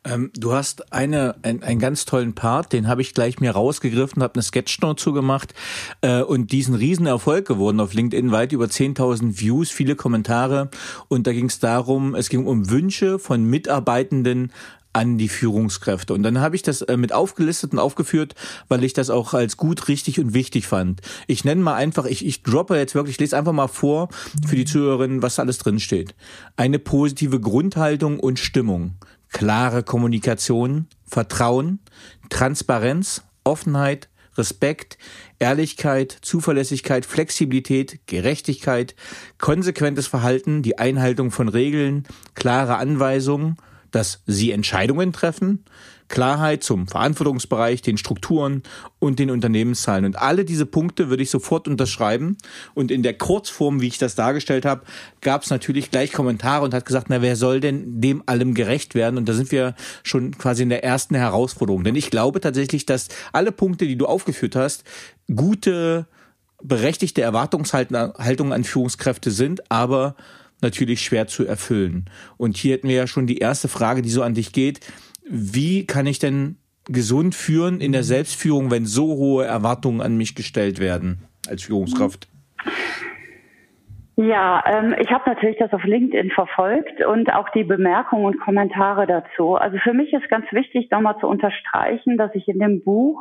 Ähm, 0.04 0.30
du 0.35 0.52
hast 0.52 0.92
eine, 0.92 1.37
ein, 1.42 1.62
einen 1.62 1.78
ganz 1.78 2.04
tollen 2.04 2.35
Part, 2.35 2.73
den 2.73 2.88
habe 2.88 3.02
ich 3.02 3.14
gleich 3.14 3.38
mir 3.38 3.52
rausgegriffen, 3.52 4.23
habe 4.23 4.35
eine 4.35 4.42
Sketchnote 4.42 5.00
zugemacht 5.00 5.54
äh, 6.00 6.23
und 6.23 6.50
diesen 6.50 6.75
Riesenerfolg 6.75 7.47
geworden 7.47 7.78
auf 7.78 7.94
LinkedIn, 7.94 8.32
weit 8.32 8.52
über 8.52 8.64
10.000 8.64 9.40
Views, 9.40 9.71
viele 9.71 9.94
Kommentare 9.94 10.71
und 11.09 11.26
da 11.26 11.32
ging 11.32 11.47
es 11.47 11.61
darum, 11.61 12.14
es 12.16 12.28
ging 12.30 12.47
um 12.47 12.68
Wünsche 12.68 13.18
von 13.21 13.44
Mitarbeitenden 13.44 14.52
an 14.92 15.16
die 15.16 15.28
Führungskräfte. 15.28 16.12
Und 16.12 16.23
dann 16.23 16.40
habe 16.40 16.56
ich 16.56 16.62
das 16.62 16.82
äh, 16.82 16.97
mit 16.97 17.12
aufgelistet 17.12 17.73
und 17.73 17.78
aufgeführt, 17.78 18.35
weil 18.68 18.85
ich 18.85 18.92
das 18.92 19.09
auch 19.09 19.35
als 19.35 19.56
gut, 19.56 19.88
richtig 19.88 20.21
und 20.21 20.35
wichtig 20.35 20.66
fand. 20.66 21.00
Ich 21.26 21.44
nenne 21.44 21.62
mal 21.62 21.75
einfach, 21.75 22.04
ich, 22.04 22.26
ich 22.26 22.42
droppe 22.42 22.76
jetzt 22.76 22.94
wirklich, 22.94 23.14
ich 23.14 23.21
lese 23.21 23.38
einfach 23.38 23.52
mal 23.52 23.68
vor 23.68 24.09
für 24.47 24.56
die 24.56 24.64
Zuhörerinnen, 24.64 25.23
was 25.23 25.38
alles 25.38 25.59
drin 25.59 25.80
steht. 25.80 26.14
Eine 26.56 26.78
positive 26.78 27.40
Grundhaltung 27.40 28.21
und 28.21 28.38
Stimmung 28.38 28.97
klare 29.33 29.83
Kommunikation, 29.83 30.87
Vertrauen, 31.05 31.81
Transparenz, 32.31 33.23
Offenheit, 33.45 34.09
Respekt, 34.37 34.97
Ehrlichkeit, 35.39 36.17
Zuverlässigkeit, 36.23 37.05
Flexibilität, 37.05 38.01
Gerechtigkeit, 38.07 38.95
konsequentes 39.39 40.07
Verhalten, 40.07 40.62
die 40.62 40.79
Einhaltung 40.79 41.31
von 41.31 41.49
Regeln, 41.49 42.05
klare 42.35 42.77
Anweisungen, 42.77 43.57
dass 43.92 44.22
sie 44.26 44.50
Entscheidungen 44.50 45.12
treffen, 45.12 45.64
Klarheit 46.12 46.62
zum 46.62 46.87
Verantwortungsbereich, 46.87 47.80
den 47.80 47.96
Strukturen 47.96 48.62
und 48.99 49.18
den 49.18 49.30
Unternehmenszahlen. 49.30 50.04
Und 50.04 50.16
alle 50.16 50.44
diese 50.44 50.66
Punkte 50.66 51.08
würde 51.08 51.22
ich 51.22 51.30
sofort 51.30 51.66
unterschreiben. 51.66 52.37
Und 52.75 52.90
in 52.90 53.02
der 53.02 53.14
Kurzform, 53.14 53.80
wie 53.80 53.87
ich 53.87 53.96
das 53.96 54.14
dargestellt 54.14 54.66
habe, 54.66 54.82
gab 55.22 55.42
es 55.42 55.50
natürlich 55.50 55.90
gleich 55.90 56.12
Kommentare 56.12 56.64
und 56.64 56.75
hat 56.75 56.84
gesagt, 56.84 57.06
na, 57.08 57.22
wer 57.22 57.34
soll 57.34 57.61
denn 57.61 58.02
dem 58.02 58.22
allem 58.26 58.52
gerecht 58.52 58.94
werden? 58.94 59.16
Und 59.16 59.26
da 59.26 59.32
sind 59.32 59.50
wir 59.52 59.75
schon 60.02 60.37
quasi 60.37 60.64
in 60.64 60.68
der 60.68 60.84
ersten 60.84 61.14
Herausforderung. 61.14 61.82
Denn 61.82 61.96
ich 61.96 62.11
glaube 62.11 62.40
tatsächlich, 62.40 62.84
dass 62.84 63.08
alle 63.32 63.50
Punkte, 63.50 63.87
die 63.87 63.96
du 63.96 64.04
aufgeführt 64.04 64.54
hast, 64.54 64.84
gute, 65.34 66.06
berechtigte 66.62 67.22
Erwartungshaltungen 67.22 68.52
an 68.52 68.64
Führungskräfte 68.64 69.30
sind, 69.30 69.70
aber 69.70 70.14
natürlich 70.62 71.02
schwer 71.02 71.26
zu 71.26 71.47
erfüllen. 71.47 72.07
Und 72.37 72.57
hier 72.57 72.75
hätten 72.75 72.88
wir 72.88 72.97
ja 72.97 73.07
schon 73.07 73.26
die 73.26 73.38
erste 73.38 73.69
Frage, 73.69 74.02
die 74.02 74.09
so 74.09 74.23
an 74.23 74.35
dich 74.35 74.52
geht. 74.52 74.81
Wie 75.28 75.87
kann 75.87 76.07
ich 76.07 76.19
denn 76.19 76.57
gesund 76.87 77.35
führen 77.35 77.81
in 77.81 77.92
der 77.92 78.02
Selbstführung, 78.02 78.71
wenn 78.71 78.87
so 78.87 79.07
hohe 79.16 79.45
Erwartungen 79.45 80.00
an 80.00 80.16
mich 80.16 80.35
gestellt 80.35 80.81
werden 80.81 81.23
als 81.49 81.62
Führungskraft? 81.62 82.28
Ja, 84.16 84.62
ähm, 84.66 84.95
ich 85.00 85.11
habe 85.11 85.31
natürlich 85.31 85.57
das 85.59 85.73
auf 85.73 85.85
LinkedIn 85.85 86.31
verfolgt 86.33 87.04
und 87.04 87.33
auch 87.33 87.49
die 87.50 87.64
Bemerkungen 87.64 88.26
und 88.26 88.40
Kommentare 88.40 89.07
dazu. 89.07 89.54
Also 89.57 89.78
für 89.78 89.95
mich 89.95 90.12
ist 90.12 90.28
ganz 90.28 90.45
wichtig, 90.52 90.90
nochmal 90.90 91.19
zu 91.19 91.26
unterstreichen, 91.26 92.19
dass 92.19 92.35
ich 92.35 92.47
in 92.47 92.59
dem 92.59 92.85
Buch 92.85 93.21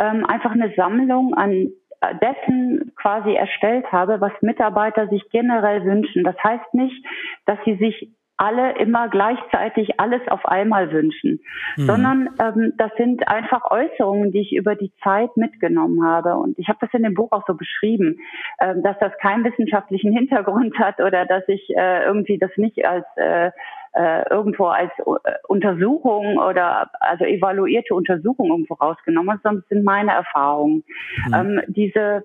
ähm, 0.00 0.26
einfach 0.26 0.50
eine 0.50 0.72
Sammlung 0.76 1.34
an 1.34 1.70
dessen 2.12 2.92
quasi 2.96 3.34
erstellt 3.34 3.90
habe, 3.92 4.20
was 4.20 4.32
Mitarbeiter 4.40 5.08
sich 5.08 5.22
generell 5.30 5.84
wünschen. 5.84 6.24
Das 6.24 6.36
heißt 6.42 6.74
nicht, 6.74 7.04
dass 7.46 7.58
sie 7.64 7.76
sich 7.76 8.10
alle 8.36 8.76
immer 8.78 9.08
gleichzeitig 9.08 10.00
alles 10.00 10.20
auf 10.28 10.44
einmal 10.44 10.90
wünschen, 10.90 11.40
mhm. 11.76 11.86
sondern 11.86 12.30
ähm, 12.40 12.72
das 12.76 12.90
sind 12.96 13.28
einfach 13.28 13.70
Äußerungen, 13.70 14.32
die 14.32 14.40
ich 14.40 14.52
über 14.52 14.74
die 14.74 14.92
Zeit 15.02 15.36
mitgenommen 15.36 16.04
habe. 16.04 16.36
Und 16.36 16.58
ich 16.58 16.68
habe 16.68 16.78
das 16.80 16.92
in 16.94 17.04
dem 17.04 17.14
Buch 17.14 17.30
auch 17.30 17.44
so 17.46 17.54
beschrieben, 17.54 18.18
ähm, 18.60 18.82
dass 18.82 18.98
das 18.98 19.12
keinen 19.20 19.44
wissenschaftlichen 19.44 20.12
Hintergrund 20.16 20.76
hat 20.78 21.00
oder 21.00 21.26
dass 21.26 21.44
ich 21.48 21.70
äh, 21.76 22.04
irgendwie 22.04 22.38
das 22.38 22.50
nicht 22.56 22.84
als 22.84 23.06
äh, 23.16 23.52
äh, 23.94 24.28
irgendwo 24.30 24.66
als 24.66 24.90
äh, 24.98 25.30
Untersuchung 25.48 26.38
oder 26.38 26.90
also 27.00 27.24
evaluierte 27.24 27.94
Untersuchung 27.94 28.48
irgendwo 28.48 28.74
rausgenommen 28.74 29.40
sondern 29.42 29.62
es 29.62 29.68
sind 29.68 29.84
meine 29.84 30.12
Erfahrungen. 30.12 30.84
Mhm. 31.28 31.34
Ähm, 31.34 31.60
diese 31.68 32.24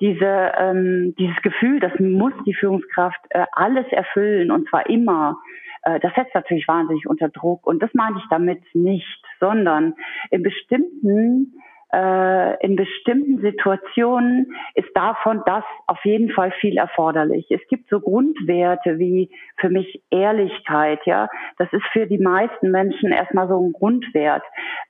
diese, 0.00 0.52
ähm, 0.58 1.14
dieses 1.18 1.40
Gefühl, 1.42 1.80
das 1.80 1.92
muss 1.98 2.32
die 2.44 2.54
Führungskraft 2.54 3.18
äh, 3.30 3.46
alles 3.52 3.86
erfüllen 3.90 4.50
und 4.50 4.68
zwar 4.68 4.88
immer, 4.90 5.38
äh, 5.82 5.98
das 6.00 6.12
setzt 6.14 6.34
natürlich 6.34 6.68
wahnsinnig 6.68 7.06
unter 7.06 7.30
Druck. 7.30 7.66
Und 7.66 7.82
das 7.82 7.90
meine 7.94 8.18
ich 8.18 8.24
damit 8.28 8.62
nicht, 8.74 9.22
sondern 9.40 9.94
in 10.30 10.42
bestimmten 10.42 11.54
in 11.92 12.76
bestimmten 12.76 13.40
Situationen 13.40 14.52
ist 14.74 14.88
davon 14.94 15.42
das 15.46 15.64
auf 15.86 16.04
jeden 16.04 16.30
Fall 16.30 16.50
viel 16.60 16.76
erforderlich. 16.78 17.46
Es 17.50 17.60
gibt 17.68 17.88
so 17.88 18.00
Grundwerte 18.00 18.98
wie 18.98 19.30
für 19.56 19.70
mich 19.70 20.02
Ehrlichkeit, 20.10 21.00
ja. 21.06 21.28
Das 21.58 21.72
ist 21.72 21.84
für 21.92 22.06
die 22.06 22.18
meisten 22.18 22.70
Menschen 22.70 23.12
erstmal 23.12 23.48
so 23.48 23.60
ein 23.60 23.72
Grundwert. 23.72 24.42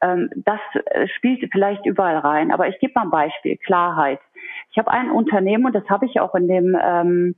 Ähm, 0.02 0.30
das 0.36 0.60
äh, 0.86 1.06
spielt 1.08 1.46
vielleicht 1.52 1.84
überall 1.86 2.18
rein. 2.18 2.50
Aber 2.50 2.68
ich 2.68 2.78
gebe 2.78 2.94
mal 2.94 3.02
ein 3.02 3.10
Beispiel. 3.10 3.56
Klarheit. 3.56 4.20
Ich 4.70 4.78
habe 4.78 4.90
ein 4.90 5.10
Unternehmen 5.10 5.66
und 5.66 5.74
das 5.74 5.88
habe 5.88 6.06
ich 6.06 6.20
auch 6.20 6.34
in 6.34 6.48
dem 6.48 6.76
ähm, 6.82 7.34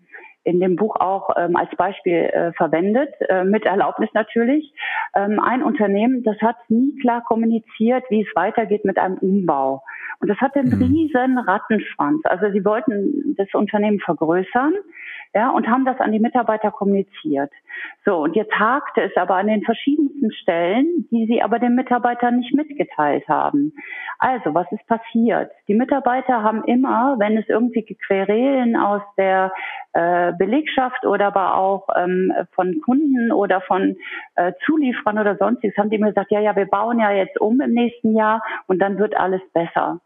in 0.49 0.61
dem 0.61 0.77
Buch 0.77 0.97
auch 0.97 1.29
ähm, 1.37 1.57
als 1.57 1.69
Beispiel 1.77 2.15
äh, 2.15 2.53
verwendet, 2.53 3.13
äh, 3.29 3.45
mit 3.45 3.67
Erlaubnis 3.67 4.09
natürlich. 4.15 4.73
Ähm, 5.15 5.39
ein 5.41 5.63
Unternehmen, 5.63 6.23
das 6.23 6.39
hat 6.41 6.57
nie 6.69 6.97
klar 7.01 7.23
kommuniziert, 7.23 8.05
wie 8.09 8.23
es 8.23 8.35
weitergeht 8.35 8.85
mit 8.87 8.99
einem 8.99 9.19
Umbau. 9.19 9.83
Und 10.21 10.29
das 10.29 10.39
hatte 10.39 10.61
einen 10.61 10.75
mhm. 10.75 10.83
riesen 10.83 11.39
Rattenschwanz. 11.39 12.23
Also 12.25 12.51
sie 12.51 12.65
wollten 12.65 13.37
das 13.37 13.49
Unternehmen 13.53 14.01
vergrößern 14.01 14.73
ja, 15.35 15.51
und 15.51 15.69
haben 15.69 15.85
das 15.85 16.01
an 16.01 16.13
die 16.13 16.19
Mitarbeiter 16.19 16.71
kommuniziert. 16.71 17.51
So, 18.05 18.17
und 18.17 18.35
jetzt 18.35 18.53
hakte 18.53 19.03
es 19.03 19.17
aber 19.17 19.37
an 19.37 19.47
den 19.47 19.63
verschiedensten 19.63 20.33
Stellen, 20.33 21.07
die 21.11 21.27
sie 21.27 21.43
aber 21.43 21.59
den 21.59 21.75
Mitarbeitern 21.75 22.39
nicht 22.39 22.55
mitgeteilt 22.55 23.29
haben. 23.29 23.73
Also, 24.19 24.55
was 24.55 24.71
ist 24.73 24.87
passiert? 24.87 25.51
Die 25.69 25.75
Mitarbeiter 25.75 26.43
haben 26.43 26.65
immer, 26.65 27.17
wenn 27.19 27.37
es 27.37 27.49
irgendwie 27.49 27.83
Querelen 28.07 28.77
aus 28.77 29.03
der 29.17 29.53
äh, 29.93 30.33
Belegschaft 30.33 31.05
oder 31.05 31.27
aber 31.27 31.57
auch 31.57 31.89
ähm, 31.97 32.33
von 32.53 32.81
Kunden 32.81 33.31
oder 33.33 33.61
von 33.61 33.97
äh, 34.37 34.53
Zulieferern 34.65 35.19
oder 35.19 35.37
sonstiges, 35.37 35.77
haben 35.77 35.91
die 35.91 35.97
immer 35.97 36.09
gesagt, 36.09 36.31
ja, 36.31 36.41
ja, 36.41 36.57
wir 36.57 36.67
bauen 36.67 36.99
ja 36.99 37.13
jetzt 37.13 37.41
um 37.41 37.61
im 37.61 37.73
nächsten 37.73 38.17
Jahr 38.17 38.43
und 38.67 38.81
dann 38.81 38.99
wird 38.99 39.17
alles 39.17 39.43
besser. 39.53 40.01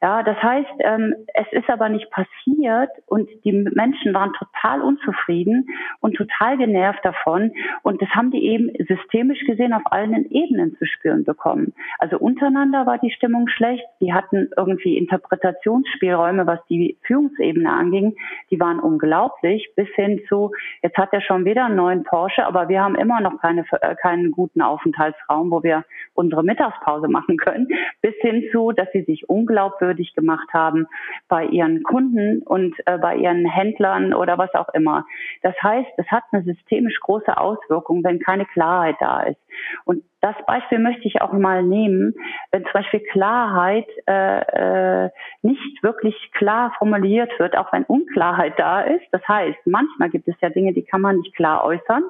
Ja, 0.00 0.22
das 0.22 0.40
heißt, 0.40 0.70
ähm, 0.80 1.14
es 1.34 1.46
ist 1.50 1.68
aber 1.68 1.88
nicht 1.88 2.08
passiert 2.10 2.90
und 3.06 3.28
die 3.44 3.52
Menschen 3.52 4.14
waren 4.14 4.32
total 4.34 4.80
unzufrieden 4.80 5.68
und 6.00 6.14
total 6.14 6.56
genervt 6.56 7.04
davon. 7.04 7.52
Und 7.82 8.00
das 8.00 8.08
haben 8.10 8.30
die 8.30 8.46
eben 8.46 8.70
systemisch 8.86 9.44
gesehen 9.44 9.72
auf 9.72 9.82
allen 9.86 10.30
Ebenen 10.30 10.76
zu 10.76 10.86
spüren 10.86 11.24
bekommen. 11.24 11.74
Also 11.98 12.16
untereinander 12.18 12.86
war 12.86 12.98
die 12.98 13.10
Stimmung 13.10 13.48
schlecht, 13.48 13.84
die 14.00 14.12
hatten 14.12 14.50
irgendwie 14.56 14.96
Interpretationsspielräume, 14.96 16.46
was 16.46 16.60
die 16.68 16.96
Führungsebene 17.02 17.68
anging, 17.68 18.14
die 18.52 18.60
waren 18.60 18.78
unglaublich, 18.78 19.68
bis 19.74 19.88
hin 19.96 20.20
zu, 20.28 20.52
jetzt 20.80 20.96
hat 20.96 21.12
er 21.12 21.22
schon 21.22 21.44
wieder 21.44 21.64
einen 21.64 21.76
neuen 21.76 22.04
Porsche, 22.04 22.46
aber 22.46 22.68
wir 22.68 22.82
haben 22.82 22.94
immer 22.94 23.20
noch 23.20 23.40
keine, 23.40 23.64
äh, 23.80 23.96
keinen 23.96 24.30
guten 24.30 24.62
Aufenthaltsraum, 24.62 25.50
wo 25.50 25.64
wir 25.64 25.84
unsere 26.14 26.44
Mittagspause 26.44 27.08
machen 27.08 27.36
können, 27.36 27.66
bis 28.00 28.14
hin 28.20 28.44
zu, 28.52 28.70
dass 28.70 28.86
sie 28.92 29.02
sich 29.02 29.28
unglaublich 29.28 29.87
glaubwürdig 29.88 30.14
gemacht 30.14 30.48
haben 30.52 30.86
bei 31.28 31.46
ihren 31.46 31.82
Kunden 31.82 32.42
und 32.42 32.74
äh, 32.86 32.98
bei 32.98 33.16
ihren 33.16 33.46
Händlern 33.46 34.12
oder 34.14 34.38
was 34.38 34.54
auch 34.54 34.68
immer. 34.74 35.04
Das 35.42 35.54
heißt, 35.62 35.88
es 35.96 36.06
hat 36.08 36.24
eine 36.32 36.42
systemisch 36.42 37.00
große 37.00 37.36
Auswirkung, 37.36 38.04
wenn 38.04 38.18
keine 38.18 38.46
Klarheit 38.46 38.96
da 39.00 39.22
ist. 39.22 39.40
Und 39.84 40.04
das 40.20 40.34
Beispiel 40.46 40.78
möchte 40.78 41.06
ich 41.06 41.22
auch 41.22 41.32
mal 41.32 41.62
nehmen, 41.62 42.14
wenn 42.50 42.64
zum 42.64 42.72
Beispiel 42.72 43.00
Klarheit 43.12 43.86
äh, 44.06 45.04
äh, 45.06 45.10
nicht 45.42 45.82
wirklich 45.82 46.14
klar 46.32 46.72
formuliert 46.78 47.30
wird, 47.38 47.56
auch 47.56 47.72
wenn 47.72 47.84
Unklarheit 47.84 48.54
da 48.58 48.82
ist. 48.82 49.06
Das 49.12 49.26
heißt, 49.26 49.58
manchmal 49.64 50.10
gibt 50.10 50.28
es 50.28 50.34
ja 50.40 50.50
Dinge, 50.50 50.72
die 50.72 50.82
kann 50.82 51.00
man 51.00 51.18
nicht 51.18 51.34
klar 51.34 51.64
äußern. 51.64 52.02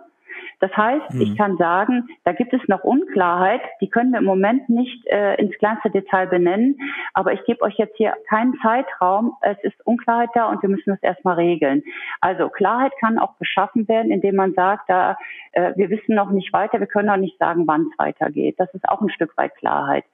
Das 0.60 0.74
heißt, 0.76 1.14
mhm. 1.14 1.20
ich 1.20 1.36
kann 1.36 1.56
sagen, 1.56 2.08
da 2.24 2.32
gibt 2.32 2.52
es 2.52 2.60
noch 2.68 2.84
Unklarheit, 2.84 3.60
die 3.80 3.88
können 3.88 4.12
wir 4.12 4.18
im 4.18 4.24
Moment 4.24 4.68
nicht 4.68 5.06
äh, 5.06 5.34
ins 5.36 5.56
kleinste 5.58 5.90
Detail 5.90 6.26
benennen, 6.26 6.78
aber 7.14 7.32
ich 7.32 7.44
gebe 7.44 7.62
euch 7.62 7.76
jetzt 7.76 7.96
hier 7.96 8.14
keinen 8.28 8.54
Zeitraum. 8.60 9.36
Es 9.40 9.58
ist 9.62 9.86
Unklarheit 9.86 10.30
da 10.34 10.46
und 10.50 10.62
wir 10.62 10.68
müssen 10.68 10.90
das 10.90 11.02
erstmal 11.02 11.36
regeln. 11.36 11.82
Also 12.20 12.48
Klarheit 12.48 12.92
kann 13.00 13.18
auch 13.18 13.36
geschaffen 13.38 13.86
werden, 13.88 14.10
indem 14.10 14.36
man 14.36 14.54
sagt, 14.54 14.88
da 14.88 15.16
äh, 15.52 15.72
wir 15.76 15.90
wissen 15.90 16.14
noch 16.14 16.30
nicht 16.30 16.52
weiter, 16.52 16.80
wir 16.80 16.86
können 16.86 17.10
auch 17.10 17.16
nicht 17.16 17.38
sagen, 17.38 17.66
wann 17.66 17.88
es 17.90 17.98
weitergeht. 17.98 18.56
Das 18.58 18.72
ist 18.74 18.88
auch 18.88 19.00
ein 19.00 19.10
Stück 19.10 19.36
weit 19.36 19.54
Klarheit. 19.56 20.04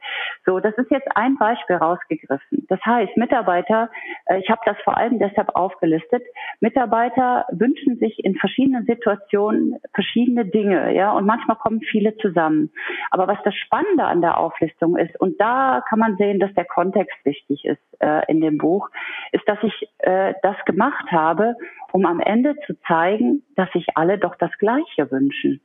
So, 0.45 0.61
das 0.61 0.75
ist 0.77 0.91
jetzt 0.91 1.09
ein 1.17 1.37
Beispiel 1.37 1.77
rausgegriffen. 1.77 2.67
Das 2.69 2.81
heißt, 2.85 3.17
Mitarbeiter, 3.17 3.91
äh, 4.27 4.39
ich 4.39 4.51
habe 4.51 4.61
das 4.65 4.77
vor 4.85 4.97
allem 4.97 5.19
deshalb 5.19 5.55
aufgelistet, 5.55 6.23
Mitarbeiter 6.61 7.47
wünschen 7.51 7.97
sich 7.99 8.25
in 8.25 8.35
verschiedenen 8.37 8.85
Situationen 8.87 9.77
verschiedene 9.95 10.14
Dinge, 10.15 10.95
ja, 10.95 11.13
und 11.13 11.27
manchmal 11.27 11.57
kommen 11.57 11.81
viele 11.81 12.17
zusammen. 12.19 12.71
Aber 13.11 13.27
was 13.27 13.39
das 13.45 13.55
Spannende 13.55 14.05
an 14.05 14.21
der 14.21 14.39
Auflistung 14.39 14.97
ist, 14.97 15.19
und 15.21 15.41
da 15.41 15.83
kann 15.89 15.99
man 15.99 16.17
sehen, 16.17 16.41
dass 16.41 16.53
der 16.55 16.65
Kontext 16.65 17.17
wichtig 17.25 17.65
ist 17.65 17.83
äh, 18.01 18.23
in 18.29 18.41
dem 18.41 18.59
Buch, 18.59 18.89
ist, 19.33 19.49
dass 19.49 19.59
ich 19.63 19.89
äh, 19.99 20.35
das 20.43 20.57
gemacht 20.67 21.11
habe, 21.11 21.55
um 21.93 22.07
am 22.07 22.21
Ende 22.21 22.55
zu 22.67 22.75
zeigen, 22.87 23.43
dass 23.57 23.71
sich 23.73 23.97
alle 23.97 24.19
doch 24.19 24.37
das 24.37 24.51
Gleiche 24.59 25.11
wünschen. 25.11 25.61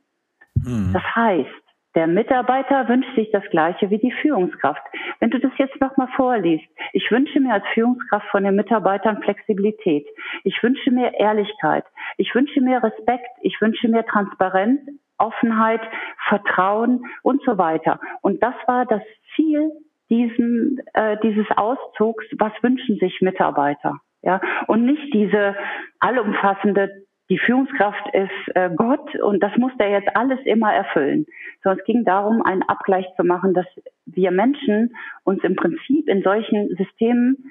Mhm. 0.54 0.90
Das 0.92 1.02
heißt, 1.14 1.69
der 1.94 2.06
Mitarbeiter 2.06 2.88
wünscht 2.88 3.14
sich 3.16 3.30
das 3.32 3.44
Gleiche 3.50 3.90
wie 3.90 3.98
die 3.98 4.12
Führungskraft. 4.12 4.82
Wenn 5.18 5.30
du 5.30 5.40
das 5.40 5.50
jetzt 5.58 5.80
nochmal 5.80 6.08
vorliest, 6.14 6.64
ich 6.92 7.10
wünsche 7.10 7.40
mir 7.40 7.54
als 7.54 7.66
Führungskraft 7.74 8.28
von 8.30 8.44
den 8.44 8.54
Mitarbeitern 8.54 9.22
Flexibilität. 9.22 10.06
Ich 10.44 10.62
wünsche 10.62 10.90
mir 10.92 11.12
Ehrlichkeit. 11.14 11.84
Ich 12.16 12.32
wünsche 12.34 12.60
mir 12.60 12.82
Respekt. 12.82 13.28
Ich 13.42 13.60
wünsche 13.60 13.88
mir 13.88 14.04
Transparenz, 14.06 14.80
Offenheit, 15.18 15.80
Vertrauen 16.28 17.04
und 17.22 17.42
so 17.44 17.58
weiter. 17.58 17.98
Und 18.22 18.40
das 18.42 18.54
war 18.66 18.86
das 18.86 19.02
Ziel 19.34 19.72
diesen, 20.10 20.80
äh, 20.94 21.16
dieses 21.22 21.46
Auszugs. 21.56 22.24
Was 22.38 22.52
wünschen 22.62 22.98
sich 22.98 23.20
Mitarbeiter? 23.20 23.98
Ja, 24.22 24.40
und 24.66 24.84
nicht 24.84 25.12
diese 25.14 25.56
allumfassende 25.98 27.06
die 27.30 27.38
Führungskraft 27.38 28.12
ist 28.12 28.56
äh, 28.56 28.70
Gott 28.74 29.14
und 29.22 29.40
das 29.40 29.56
muss 29.56 29.72
der 29.78 29.90
jetzt 29.90 30.14
alles 30.16 30.40
immer 30.44 30.74
erfüllen. 30.74 31.26
Sondern 31.62 31.78
es 31.78 31.84
ging 31.84 32.04
darum, 32.04 32.42
einen 32.42 32.64
Abgleich 32.64 33.06
zu 33.16 33.22
machen, 33.24 33.54
dass 33.54 33.66
wir 34.04 34.32
Menschen 34.32 34.94
uns 35.22 35.42
im 35.44 35.54
Prinzip 35.54 36.08
in 36.08 36.22
solchen 36.22 36.74
Systemen 36.76 37.50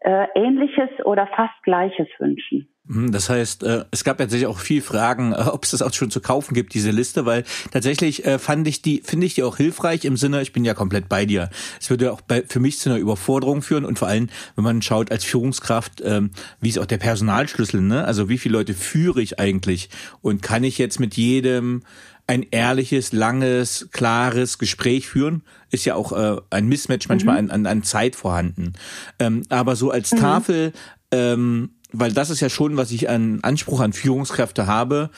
äh, 0.00 0.26
Ähnliches 0.34 0.90
oder 1.04 1.28
fast 1.28 1.62
Gleiches 1.62 2.08
wünschen. 2.18 2.69
Hm, 2.88 3.12
das 3.12 3.28
heißt, 3.28 3.62
äh, 3.62 3.84
es 3.90 4.04
gab 4.04 4.18
tatsächlich 4.18 4.46
auch 4.46 4.58
viel 4.58 4.82
Fragen, 4.82 5.32
äh, 5.32 5.36
ob 5.36 5.64
es 5.64 5.70
das 5.70 5.82
auch 5.82 5.92
schon 5.92 6.10
zu 6.10 6.20
kaufen 6.20 6.54
gibt, 6.54 6.74
diese 6.74 6.90
Liste, 6.90 7.26
weil 7.26 7.44
tatsächlich 7.70 8.24
äh, 8.24 8.38
fand 8.38 8.66
ich 8.66 8.82
die, 8.82 9.02
finde 9.04 9.26
ich 9.26 9.34
die 9.34 9.42
auch 9.42 9.56
hilfreich 9.58 10.04
im 10.04 10.16
Sinne, 10.16 10.40
ich 10.42 10.52
bin 10.52 10.64
ja 10.64 10.74
komplett 10.74 11.08
bei 11.08 11.26
dir. 11.26 11.50
Es 11.80 11.90
würde 11.90 12.12
auch 12.12 12.20
bei, 12.20 12.42
für 12.48 12.60
mich 12.60 12.78
zu 12.78 12.90
einer 12.90 12.98
Überforderung 12.98 13.62
führen 13.62 13.84
und 13.84 13.98
vor 13.98 14.08
allem, 14.08 14.28
wenn 14.56 14.64
man 14.64 14.82
schaut 14.82 15.10
als 15.10 15.24
Führungskraft, 15.24 16.02
ähm, 16.04 16.30
wie 16.60 16.70
ist 16.70 16.78
auch 16.78 16.86
der 16.86 16.98
Personalschlüssel, 16.98 17.82
ne? 17.82 18.04
Also 18.04 18.28
wie 18.28 18.38
viele 18.38 18.56
Leute 18.56 18.74
führe 18.74 19.20
ich 19.20 19.38
eigentlich 19.38 19.90
und 20.22 20.42
kann 20.42 20.64
ich 20.64 20.78
jetzt 20.78 21.00
mit 21.00 21.16
jedem 21.16 21.82
ein 22.26 22.46
ehrliches, 22.50 23.12
langes, 23.12 23.88
klares 23.90 24.58
Gespräch 24.58 25.08
führen. 25.08 25.42
Ist 25.70 25.84
ja 25.84 25.96
auch 25.96 26.12
äh, 26.12 26.40
ein 26.50 26.68
Mismatch 26.68 27.08
manchmal 27.08 27.42
mhm. 27.42 27.50
an, 27.50 27.66
an, 27.66 27.66
an 27.66 27.82
Zeit 27.82 28.14
vorhanden. 28.14 28.74
Ähm, 29.18 29.42
aber 29.48 29.74
so 29.74 29.90
als 29.90 30.12
mhm. 30.12 30.18
Tafel 30.18 30.72
ähm, 31.10 31.70
weil 31.92 32.12
das 32.12 32.30
ist 32.30 32.40
ja 32.40 32.48
schon, 32.48 32.76
was 32.76 32.90
ich 32.90 33.08
an 33.08 33.40
Anspruch 33.42 33.80
an 33.80 33.92
Führungskräfte 33.92 34.66
habe, 34.66 35.10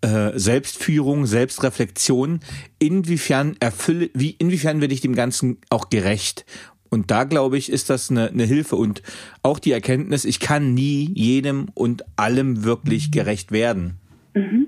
äh, 0.00 0.30
Selbstführung, 0.38 1.26
Selbstreflexion, 1.26 2.40
inwiefern 2.78 3.56
erfülle, 3.60 4.10
wie, 4.14 4.30
inwiefern 4.38 4.80
werde 4.80 4.94
ich 4.94 5.00
dem 5.00 5.14
Ganzen 5.14 5.58
auch 5.70 5.90
gerecht? 5.90 6.44
Und 6.88 7.10
da 7.10 7.24
glaube 7.24 7.58
ich, 7.58 7.70
ist 7.70 7.90
das 7.90 8.10
eine, 8.10 8.28
eine 8.28 8.44
Hilfe 8.44 8.76
und 8.76 9.02
auch 9.42 9.58
die 9.58 9.72
Erkenntnis, 9.72 10.24
ich 10.24 10.40
kann 10.40 10.72
nie 10.72 11.10
jedem 11.14 11.66
und 11.74 12.04
allem 12.16 12.64
wirklich 12.64 13.10
gerecht 13.10 13.52
werden. 13.52 13.98
Mhm. 14.34 14.67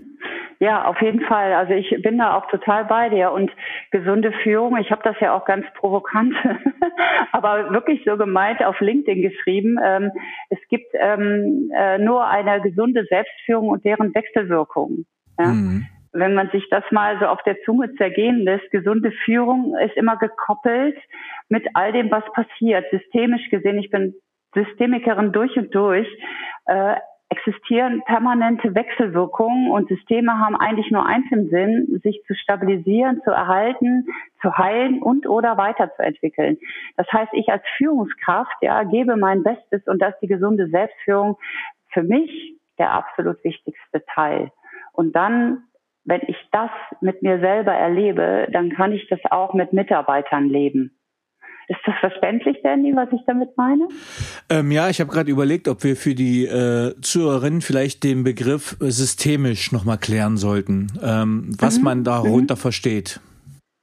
Ja, 0.60 0.84
auf 0.84 1.00
jeden 1.00 1.22
Fall. 1.22 1.54
Also 1.54 1.72
ich 1.72 2.02
bin 2.02 2.18
da 2.18 2.36
auch 2.36 2.46
total 2.48 2.84
bei 2.84 3.08
dir 3.08 3.32
und 3.32 3.50
gesunde 3.90 4.30
Führung. 4.42 4.76
Ich 4.76 4.90
habe 4.90 5.00
das 5.02 5.18
ja 5.18 5.34
auch 5.34 5.46
ganz 5.46 5.64
provokant, 5.74 6.34
aber 7.32 7.72
wirklich 7.72 8.02
so 8.04 8.18
gemeint 8.18 8.62
auf 8.62 8.78
LinkedIn 8.78 9.22
geschrieben. 9.22 9.78
Ähm, 9.82 10.10
es 10.50 10.58
gibt 10.68 10.92
ähm, 10.92 11.70
äh, 11.74 11.96
nur 11.96 12.26
eine 12.26 12.60
gesunde 12.60 13.06
Selbstführung 13.06 13.68
und 13.68 13.86
deren 13.86 14.14
Wechselwirkung. 14.14 15.06
Ja? 15.38 15.46
Mhm. 15.46 15.86
Wenn 16.12 16.34
man 16.34 16.50
sich 16.50 16.68
das 16.68 16.84
mal 16.90 17.18
so 17.20 17.26
auf 17.26 17.42
der 17.44 17.58
Zunge 17.62 17.94
zergehen 17.94 18.40
lässt, 18.40 18.70
gesunde 18.70 19.12
Führung 19.24 19.74
ist 19.78 19.96
immer 19.96 20.18
gekoppelt 20.18 20.98
mit 21.48 21.66
all 21.72 21.92
dem, 21.92 22.10
was 22.10 22.24
passiert. 22.34 22.84
Systemisch 22.90 23.48
gesehen, 23.48 23.78
ich 23.78 23.90
bin 23.90 24.14
Systemikerin 24.54 25.32
durch 25.32 25.56
und 25.56 25.74
durch. 25.74 26.08
Äh, 26.66 26.96
existieren 27.30 28.02
permanente 28.06 28.74
Wechselwirkungen 28.74 29.70
und 29.70 29.88
Systeme 29.88 30.38
haben 30.38 30.56
eigentlich 30.56 30.90
nur 30.90 31.06
eins 31.06 31.24
im 31.30 31.48
Sinn, 31.48 32.00
sich 32.02 32.22
zu 32.26 32.34
stabilisieren, 32.34 33.22
zu 33.22 33.30
erhalten, 33.30 34.06
zu 34.42 34.56
heilen 34.56 35.00
und 35.00 35.26
oder 35.28 35.56
weiterzuentwickeln. 35.56 36.58
Das 36.96 37.06
heißt, 37.12 37.32
ich 37.32 37.48
als 37.48 37.62
Führungskraft, 37.76 38.56
ja, 38.62 38.82
gebe 38.82 39.16
mein 39.16 39.42
Bestes 39.44 39.86
und 39.86 40.02
das 40.02 40.14
ist 40.14 40.22
die 40.22 40.26
gesunde 40.26 40.68
Selbstführung 40.68 41.38
für 41.92 42.02
mich 42.02 42.56
der 42.78 42.92
absolut 42.92 43.42
wichtigste 43.44 44.04
Teil. 44.14 44.50
Und 44.92 45.14
dann, 45.14 45.64
wenn 46.04 46.22
ich 46.26 46.36
das 46.50 46.70
mit 47.00 47.22
mir 47.22 47.38
selber 47.38 47.72
erlebe, 47.72 48.48
dann 48.52 48.70
kann 48.70 48.92
ich 48.92 49.06
das 49.08 49.20
auch 49.30 49.54
mit 49.54 49.72
Mitarbeitern 49.72 50.48
leben. 50.48 50.99
Ist 51.70 51.78
das 51.86 51.94
verständlich, 52.00 52.56
Danny, 52.64 52.96
was 52.96 53.06
ich 53.12 53.20
damit 53.28 53.56
meine? 53.56 53.86
Ähm, 54.48 54.72
ja, 54.72 54.90
ich 54.90 55.00
habe 55.00 55.12
gerade 55.12 55.30
überlegt, 55.30 55.68
ob 55.68 55.84
wir 55.84 55.94
für 55.94 56.16
die 56.16 56.44
äh, 56.44 57.00
Zuhörerinnen 57.00 57.60
vielleicht 57.60 58.02
den 58.02 58.24
Begriff 58.24 58.76
systemisch 58.80 59.70
nochmal 59.70 59.98
klären 59.98 60.36
sollten, 60.36 60.88
ähm, 61.00 61.54
was 61.60 61.78
mhm. 61.78 61.84
man 61.84 62.02
darunter 62.02 62.56
mhm. 62.56 62.58
versteht. 62.58 63.20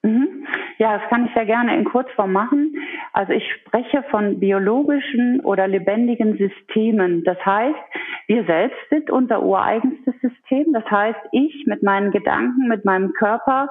Mhm. 0.03 0.36
Ja, 0.79 0.99
das 0.99 1.09
kann 1.09 1.25
ich 1.25 1.33
sehr 1.33 1.45
gerne 1.45 1.75
in 1.75 1.85
Kurzform 1.85 2.33
machen. 2.33 2.75
Also 3.11 3.33
ich 3.33 3.43
spreche 3.53 4.03
von 4.11 4.39
biologischen 4.39 5.39
oder 5.41 5.67
lebendigen 5.67 6.37
Systemen. 6.37 7.23
Das 7.23 7.43
heißt, 7.43 7.79
wir 8.27 8.43
selbst 8.45 8.77
sind 8.91 9.09
unser 9.09 9.41
ureigenstes 9.41 10.13
System. 10.21 10.73
Das 10.73 10.85
heißt, 10.89 11.19
ich 11.31 11.65
mit 11.65 11.81
meinen 11.81 12.11
Gedanken, 12.11 12.67
mit 12.67 12.85
meinem 12.85 13.13
Körper, 13.13 13.69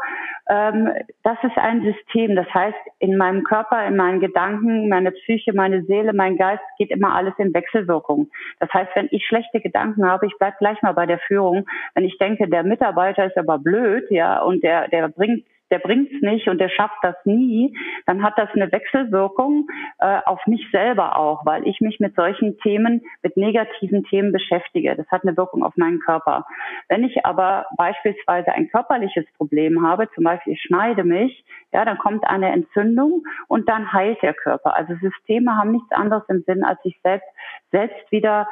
ähm, 0.48 0.90
das 1.22 1.38
ist 1.44 1.56
ein 1.56 1.82
System. 1.82 2.34
Das 2.34 2.52
heißt, 2.52 2.76
in 2.98 3.16
meinem 3.16 3.44
Körper, 3.44 3.86
in 3.86 3.96
meinen 3.96 4.18
Gedanken, 4.18 4.88
meine 4.88 5.12
Psyche, 5.12 5.52
meine 5.52 5.84
Seele, 5.84 6.12
mein 6.12 6.36
Geist 6.36 6.62
geht 6.76 6.90
immer 6.90 7.14
alles 7.14 7.34
in 7.38 7.54
Wechselwirkung. 7.54 8.30
Das 8.58 8.72
heißt, 8.72 8.90
wenn 8.94 9.08
ich 9.12 9.24
schlechte 9.26 9.60
Gedanken 9.60 10.04
habe, 10.04 10.26
ich 10.26 10.32
bleib 10.38 10.58
gleich 10.58 10.82
mal 10.82 10.94
bei 10.94 11.06
der 11.06 11.20
Führung. 11.20 11.66
Wenn 11.94 12.04
ich 12.04 12.18
denke, 12.18 12.48
der 12.48 12.64
Mitarbeiter 12.64 13.26
ist 13.26 13.38
aber 13.38 13.58
blöd, 13.58 14.10
ja, 14.10 14.40
und 14.40 14.64
der, 14.64 14.88
der 14.88 15.08
bringt 15.08 15.44
der 15.70 15.78
bringt's 15.78 16.14
nicht 16.20 16.48
und 16.48 16.58
der 16.58 16.68
schafft 16.68 16.98
das 17.02 17.16
nie, 17.24 17.76
dann 18.06 18.22
hat 18.22 18.38
das 18.38 18.48
eine 18.54 18.70
Wechselwirkung 18.70 19.68
äh, 19.98 20.20
auf 20.24 20.46
mich 20.46 20.66
selber 20.70 21.16
auch, 21.18 21.44
weil 21.44 21.66
ich 21.66 21.80
mich 21.80 22.00
mit 22.00 22.14
solchen 22.14 22.58
Themen, 22.58 23.02
mit 23.22 23.36
negativen 23.36 24.04
Themen 24.04 24.32
beschäftige. 24.32 24.94
Das 24.96 25.06
hat 25.08 25.22
eine 25.22 25.36
Wirkung 25.36 25.62
auf 25.62 25.76
meinen 25.76 26.00
Körper. 26.00 26.46
Wenn 26.88 27.04
ich 27.04 27.24
aber 27.24 27.66
beispielsweise 27.76 28.52
ein 28.52 28.70
körperliches 28.70 29.26
Problem 29.36 29.86
habe, 29.86 30.08
zum 30.14 30.24
Beispiel 30.24 30.54
ich 30.54 30.62
schneide 30.62 31.04
mich, 31.04 31.44
ja, 31.72 31.84
dann 31.84 31.98
kommt 31.98 32.26
eine 32.26 32.52
Entzündung 32.52 33.24
und 33.48 33.68
dann 33.68 33.92
heilt 33.92 34.22
der 34.22 34.34
Körper. 34.34 34.76
Also 34.76 34.94
Systeme 34.96 35.56
haben 35.56 35.72
nichts 35.72 35.90
anderes 35.92 36.22
im 36.28 36.42
Sinn, 36.46 36.64
als 36.64 36.82
sich 36.82 36.98
selbst 37.02 37.26
selbst 37.70 38.10
wieder 38.10 38.46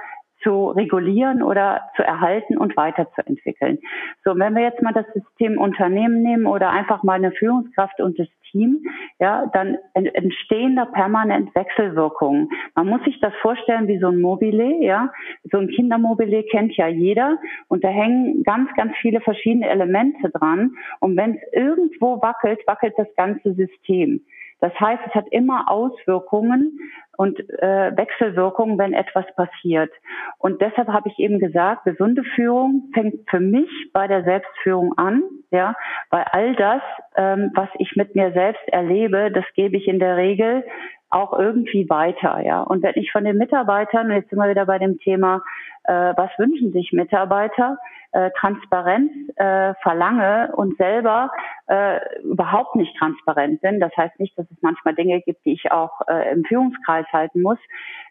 zu 0.45 0.69
regulieren 0.69 1.43
oder 1.43 1.81
zu 1.97 2.05
erhalten 2.05 2.57
und 2.57 2.77
weiterzuentwickeln. 2.77 3.79
So, 4.25 4.39
wenn 4.39 4.55
wir 4.55 4.63
jetzt 4.63 4.83
mal 4.83 4.93
das 4.93 5.07
System 5.15 5.59
Unternehmen 5.59 6.23
nehmen 6.23 6.47
oder 6.47 6.71
einfach 6.71 7.03
mal 7.03 7.15
eine 7.15 7.33
Führungskraft 7.33 8.01
und 8.01 8.19
das 8.19 8.29
Team, 8.51 8.85
ja, 9.19 9.47
dann 9.53 9.79
entstehen 9.95 10.77
da 10.77 10.85
permanent 10.85 11.53
Wechselwirkungen. 11.55 12.51
Man 12.77 12.89
muss 12.89 13.03
sich 13.05 13.19
das 13.21 13.33
vorstellen 13.43 13.89
wie 13.89 13.99
so 13.99 14.09
ein 14.09 14.21
Mobile, 14.21 14.85
ja. 14.85 15.11
So 15.51 15.59
ein 15.59 15.69
Kindermobile 15.69 16.45
kennt 16.45 16.77
ja 16.77 16.87
jeder 16.87 17.39
und 17.69 17.83
da 17.83 17.89
hängen 17.89 18.45
ganz, 18.45 18.71
ganz 18.77 18.93
viele 19.01 19.21
verschiedene 19.21 19.69
Elemente 19.69 20.31
dran. 20.31 20.77
Und 21.01 21.17
wenn 21.17 21.37
es 21.37 21.53
irgendwo 21.53 22.23
wackelt, 22.23 22.61
wackelt 22.67 22.95
das 22.97 23.09
ganze 23.17 23.55
System. 23.55 24.21
Das 24.65 24.73
heißt, 24.81 25.03
es 25.07 25.15
hat 25.15 25.27
immer 25.31 25.71
Auswirkungen 25.71 26.79
und 27.19 27.39
äh, 27.39 27.95
Wechselwirkungen, 27.95 28.79
wenn 28.79 28.95
etwas 28.95 29.27
passiert. 29.37 29.91
Und 30.39 30.63
deshalb 30.63 30.89
habe 30.89 31.11
ich 31.11 31.19
eben 31.19 31.39
gesagt, 31.39 31.85
gesunde 31.85 32.25
Führung 32.35 32.91
fängt 32.95 33.29
für 33.29 33.41
mich 33.41 33.69
bei 33.93 34.09
der 34.09 34.25
Selbstführung 34.25 34.97
an, 34.97 35.23
ja, 35.51 35.75
weil 36.09 36.25
all 36.33 36.57
das, 36.57 36.81
ähm, 37.15 37.51
was 37.55 37.69
ich 37.79 37.95
mit 37.95 38.15
mir 38.15 38.33
selbst 38.33 38.67
erlebe, 38.69 39.31
das 39.31 39.45
gebe 39.55 39.77
ich 39.77 39.87
in 39.87 39.99
der 39.99 40.17
Regel 40.17 40.65
auch 41.11 41.39
irgendwie 41.39 41.87
weiter, 41.91 42.41
ja. 42.43 42.63
Und 42.63 42.83
wenn 42.83 42.95
ich 42.95 43.13
von 43.13 43.25
den 43.25 43.37
Mitarbeitern, 43.37 44.07
und 44.07 44.13
jetzt 44.13 44.31
sind 44.31 44.39
wir 44.39 44.49
wieder 44.49 44.65
bei 44.65 44.79
dem 44.79 44.97
Thema, 44.99 45.43
äh, 45.85 46.15
was 46.17 46.31
wünschen 46.39 46.73
sich 46.73 46.93
Mitarbeiter, 46.93 47.79
äh, 48.13 48.31
Transparenz 48.39 49.11
äh, 49.37 49.75
verlange 49.83 50.53
und 50.57 50.77
selber 50.77 51.31
äh, 51.67 51.99
überhaupt 52.23 52.77
nicht 52.77 52.97
transparent 52.97 53.61
bin. 53.61 53.81
Das 53.81 53.97
heißt 53.97 54.19
nicht, 54.21 54.39
dass 54.39 54.51
es 54.51 54.63
manchmal 54.63 54.95
Dinge 54.95 55.21
gibt, 55.21 55.45
die 55.45 55.53
ich 55.53 55.73
auch 55.73 56.01
äh, 56.09 56.33
im 56.33 56.45
Führungskreis 56.45 57.07
halten 57.13 57.43
muss. 57.43 57.59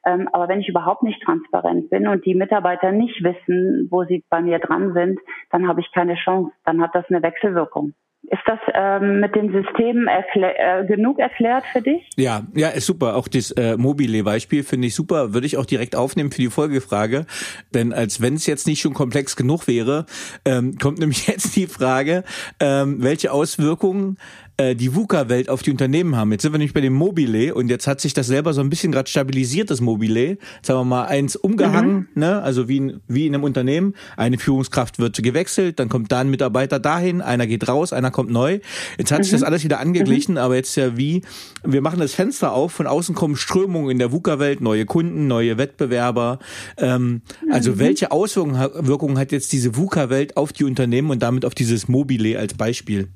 Ähm, 0.05 0.29
aber 0.33 0.47
wenn 0.49 0.59
ich 0.59 0.69
überhaupt 0.69 1.03
nicht 1.03 1.21
transparent 1.23 1.89
bin 1.89 2.07
und 2.07 2.25
die 2.25 2.35
Mitarbeiter 2.35 2.91
nicht 2.91 3.23
wissen, 3.23 3.87
wo 3.89 4.03
sie 4.03 4.23
bei 4.29 4.41
mir 4.41 4.59
dran 4.59 4.93
sind, 4.93 5.19
dann 5.51 5.67
habe 5.67 5.81
ich 5.81 5.91
keine 5.93 6.15
Chance. 6.15 6.51
Dann 6.65 6.81
hat 6.81 6.93
das 6.93 7.05
eine 7.09 7.23
Wechselwirkung. 7.23 7.93
Ist 8.29 8.41
das 8.45 8.59
ähm, 8.73 9.19
mit 9.19 9.35
den 9.35 9.51
Systemen 9.51 10.07
erklär, 10.07 10.79
äh, 10.79 10.85
genug 10.85 11.19
erklärt 11.19 11.65
für 11.73 11.81
dich? 11.81 12.09
Ja, 12.15 12.43
ja, 12.55 12.69
ist 12.69 12.85
super. 12.85 13.15
Auch 13.17 13.27
das 13.27 13.51
äh, 13.51 13.75
Mobile-Beispiel 13.75 14.63
finde 14.63 14.87
ich 14.87 14.95
super. 14.95 15.33
Würde 15.33 15.45
ich 15.45 15.57
auch 15.57 15.65
direkt 15.65 15.95
aufnehmen 15.95 16.31
für 16.31 16.41
die 16.41 16.49
Folgefrage. 16.49 17.25
Denn 17.73 17.91
als 17.91 18.21
wenn 18.21 18.35
es 18.35 18.47
jetzt 18.47 18.65
nicht 18.65 18.79
schon 18.79 18.93
komplex 18.93 19.35
genug 19.35 19.67
wäre, 19.67 20.05
ähm, 20.45 20.77
kommt 20.81 20.99
nämlich 20.99 21.27
jetzt 21.27 21.55
die 21.57 21.67
Frage, 21.67 22.23
ähm, 22.61 23.03
welche 23.03 23.33
Auswirkungen 23.33 24.17
äh, 24.63 24.75
die 24.75 24.95
VUCA-Welt 24.95 25.49
auf 25.49 25.61
die 25.61 25.71
Unternehmen 25.71 26.15
haben. 26.15 26.31
Jetzt 26.31 26.43
sind 26.43 26.53
wir 26.53 26.57
nämlich 26.57 26.73
bei 26.73 26.81
dem 26.81 26.93
Mobile 26.93 27.53
und 27.53 27.69
jetzt 27.69 27.87
hat 27.87 27.99
sich 27.99 28.13
das 28.13 28.27
selber 28.27 28.53
so 28.53 28.61
ein 28.61 28.69
bisschen 28.69 28.91
gerade 28.91 29.09
stabilisiert, 29.09 29.69
das 29.69 29.81
Mobile. 29.81 30.37
Jetzt 30.55 30.69
haben 30.69 30.77
wir 30.77 30.83
mal 30.85 31.05
eins 31.05 31.35
umgehangen, 31.35 32.07
mhm. 32.13 32.19
ne? 32.19 32.41
also 32.41 32.67
wie 32.67 32.77
in, 32.77 33.01
wie 33.07 33.27
in 33.27 33.33
einem 33.33 33.43
Unternehmen. 33.43 33.93
Eine 34.17 34.37
Führungskraft 34.37 34.99
wird 34.99 35.21
gewechselt, 35.21 35.79
dann 35.79 35.89
kommt 35.89 36.11
da 36.11 36.19
ein 36.19 36.29
Mitarbeiter 36.29 36.79
dahin, 36.79 37.21
einer 37.21 37.47
geht 37.47 37.67
raus, 37.67 37.93
einer 37.93 38.11
kommt 38.11 38.31
neu. 38.31 38.59
Jetzt 38.97 39.11
hat 39.11 39.19
mhm. 39.19 39.23
sich 39.23 39.31
das 39.33 39.43
alles 39.43 39.63
wieder 39.63 39.79
angeglichen, 39.79 40.33
mhm. 40.33 40.39
aber 40.39 40.55
jetzt 40.55 40.75
ja 40.75 40.97
wie, 40.97 41.23
wir 41.63 41.81
machen 41.81 41.99
das 41.99 42.13
Fenster 42.13 42.53
auf, 42.53 42.71
von 42.71 42.87
außen 42.87 43.15
kommen 43.15 43.35
Strömungen 43.35 43.91
in 43.91 43.99
der 43.99 44.11
VUCA-Welt, 44.11 44.61
neue 44.61 44.85
Kunden, 44.85 45.27
neue 45.27 45.57
Wettbewerber. 45.57 46.39
Ähm, 46.77 47.21
also 47.51 47.71
mhm. 47.71 47.79
welche 47.79 48.11
Auswirkungen 48.11 49.17
hat 49.17 49.31
jetzt 49.31 49.51
diese 49.51 49.75
VUCA-Welt 49.75 50.37
auf 50.37 50.53
die 50.53 50.63
Unternehmen 50.63 51.09
und 51.09 51.21
damit 51.21 51.45
auf 51.45 51.55
dieses 51.55 51.87
Mobile 51.87 52.39
als 52.39 52.53
Beispiel? 52.53 53.09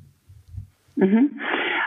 Mhm. 0.98 1.40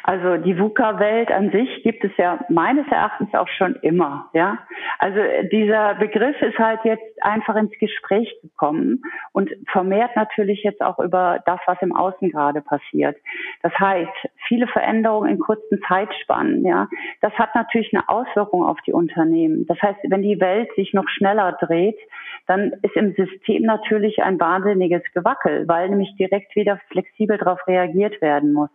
Also 0.04 0.36
die 0.36 0.58
VUCA-Welt 0.58 1.30
an 1.30 1.50
sich 1.50 1.82
gibt 1.82 2.04
es 2.04 2.12
ja 2.16 2.38
meines 2.48 2.86
Erachtens 2.88 3.34
auch 3.34 3.48
schon 3.48 3.74
immer, 3.82 4.30
ja. 4.32 4.58
Also 4.98 5.20
dieser 5.50 5.94
Begriff 5.96 6.40
ist 6.40 6.58
halt 6.58 6.80
jetzt 6.84 7.22
einfach 7.22 7.56
ins 7.56 7.72
Gespräch 7.78 8.32
gekommen 8.40 9.02
und 9.32 9.50
vermehrt 9.70 10.14
natürlich 10.14 10.62
jetzt 10.62 10.80
auch 10.80 10.98
über 11.00 11.40
das, 11.44 11.58
was 11.66 11.82
im 11.82 11.94
Außen 11.94 12.30
gerade 12.30 12.60
passiert. 12.60 13.16
Das 13.62 13.72
heißt, 13.78 14.10
viele 14.46 14.68
Veränderungen 14.68 15.30
in 15.30 15.38
kurzen 15.38 15.80
Zeitspannen, 15.86 16.64
ja. 16.64 16.88
Das 17.20 17.32
hat 17.34 17.54
natürlich 17.56 17.92
eine 17.92 18.08
Auswirkung 18.08 18.64
auf 18.64 18.78
die 18.86 18.92
Unternehmen. 18.92 19.66
Das 19.66 19.80
heißt, 19.82 19.98
wenn 20.08 20.22
die 20.22 20.40
Welt 20.40 20.70
sich 20.76 20.94
noch 20.94 21.08
schneller 21.08 21.58
dreht, 21.60 21.98
dann 22.46 22.72
ist 22.82 22.96
im 22.96 23.14
System 23.14 23.62
natürlich 23.62 24.22
ein 24.22 24.38
wahnsinniges 24.38 25.02
Gewackel, 25.14 25.66
weil 25.66 25.88
nämlich 25.88 26.14
direkt 26.16 26.54
wieder 26.54 26.80
flexibel 26.90 27.38
darauf 27.38 27.66
reagiert 27.66 28.22
werden 28.22 28.52
muss. 28.52 28.70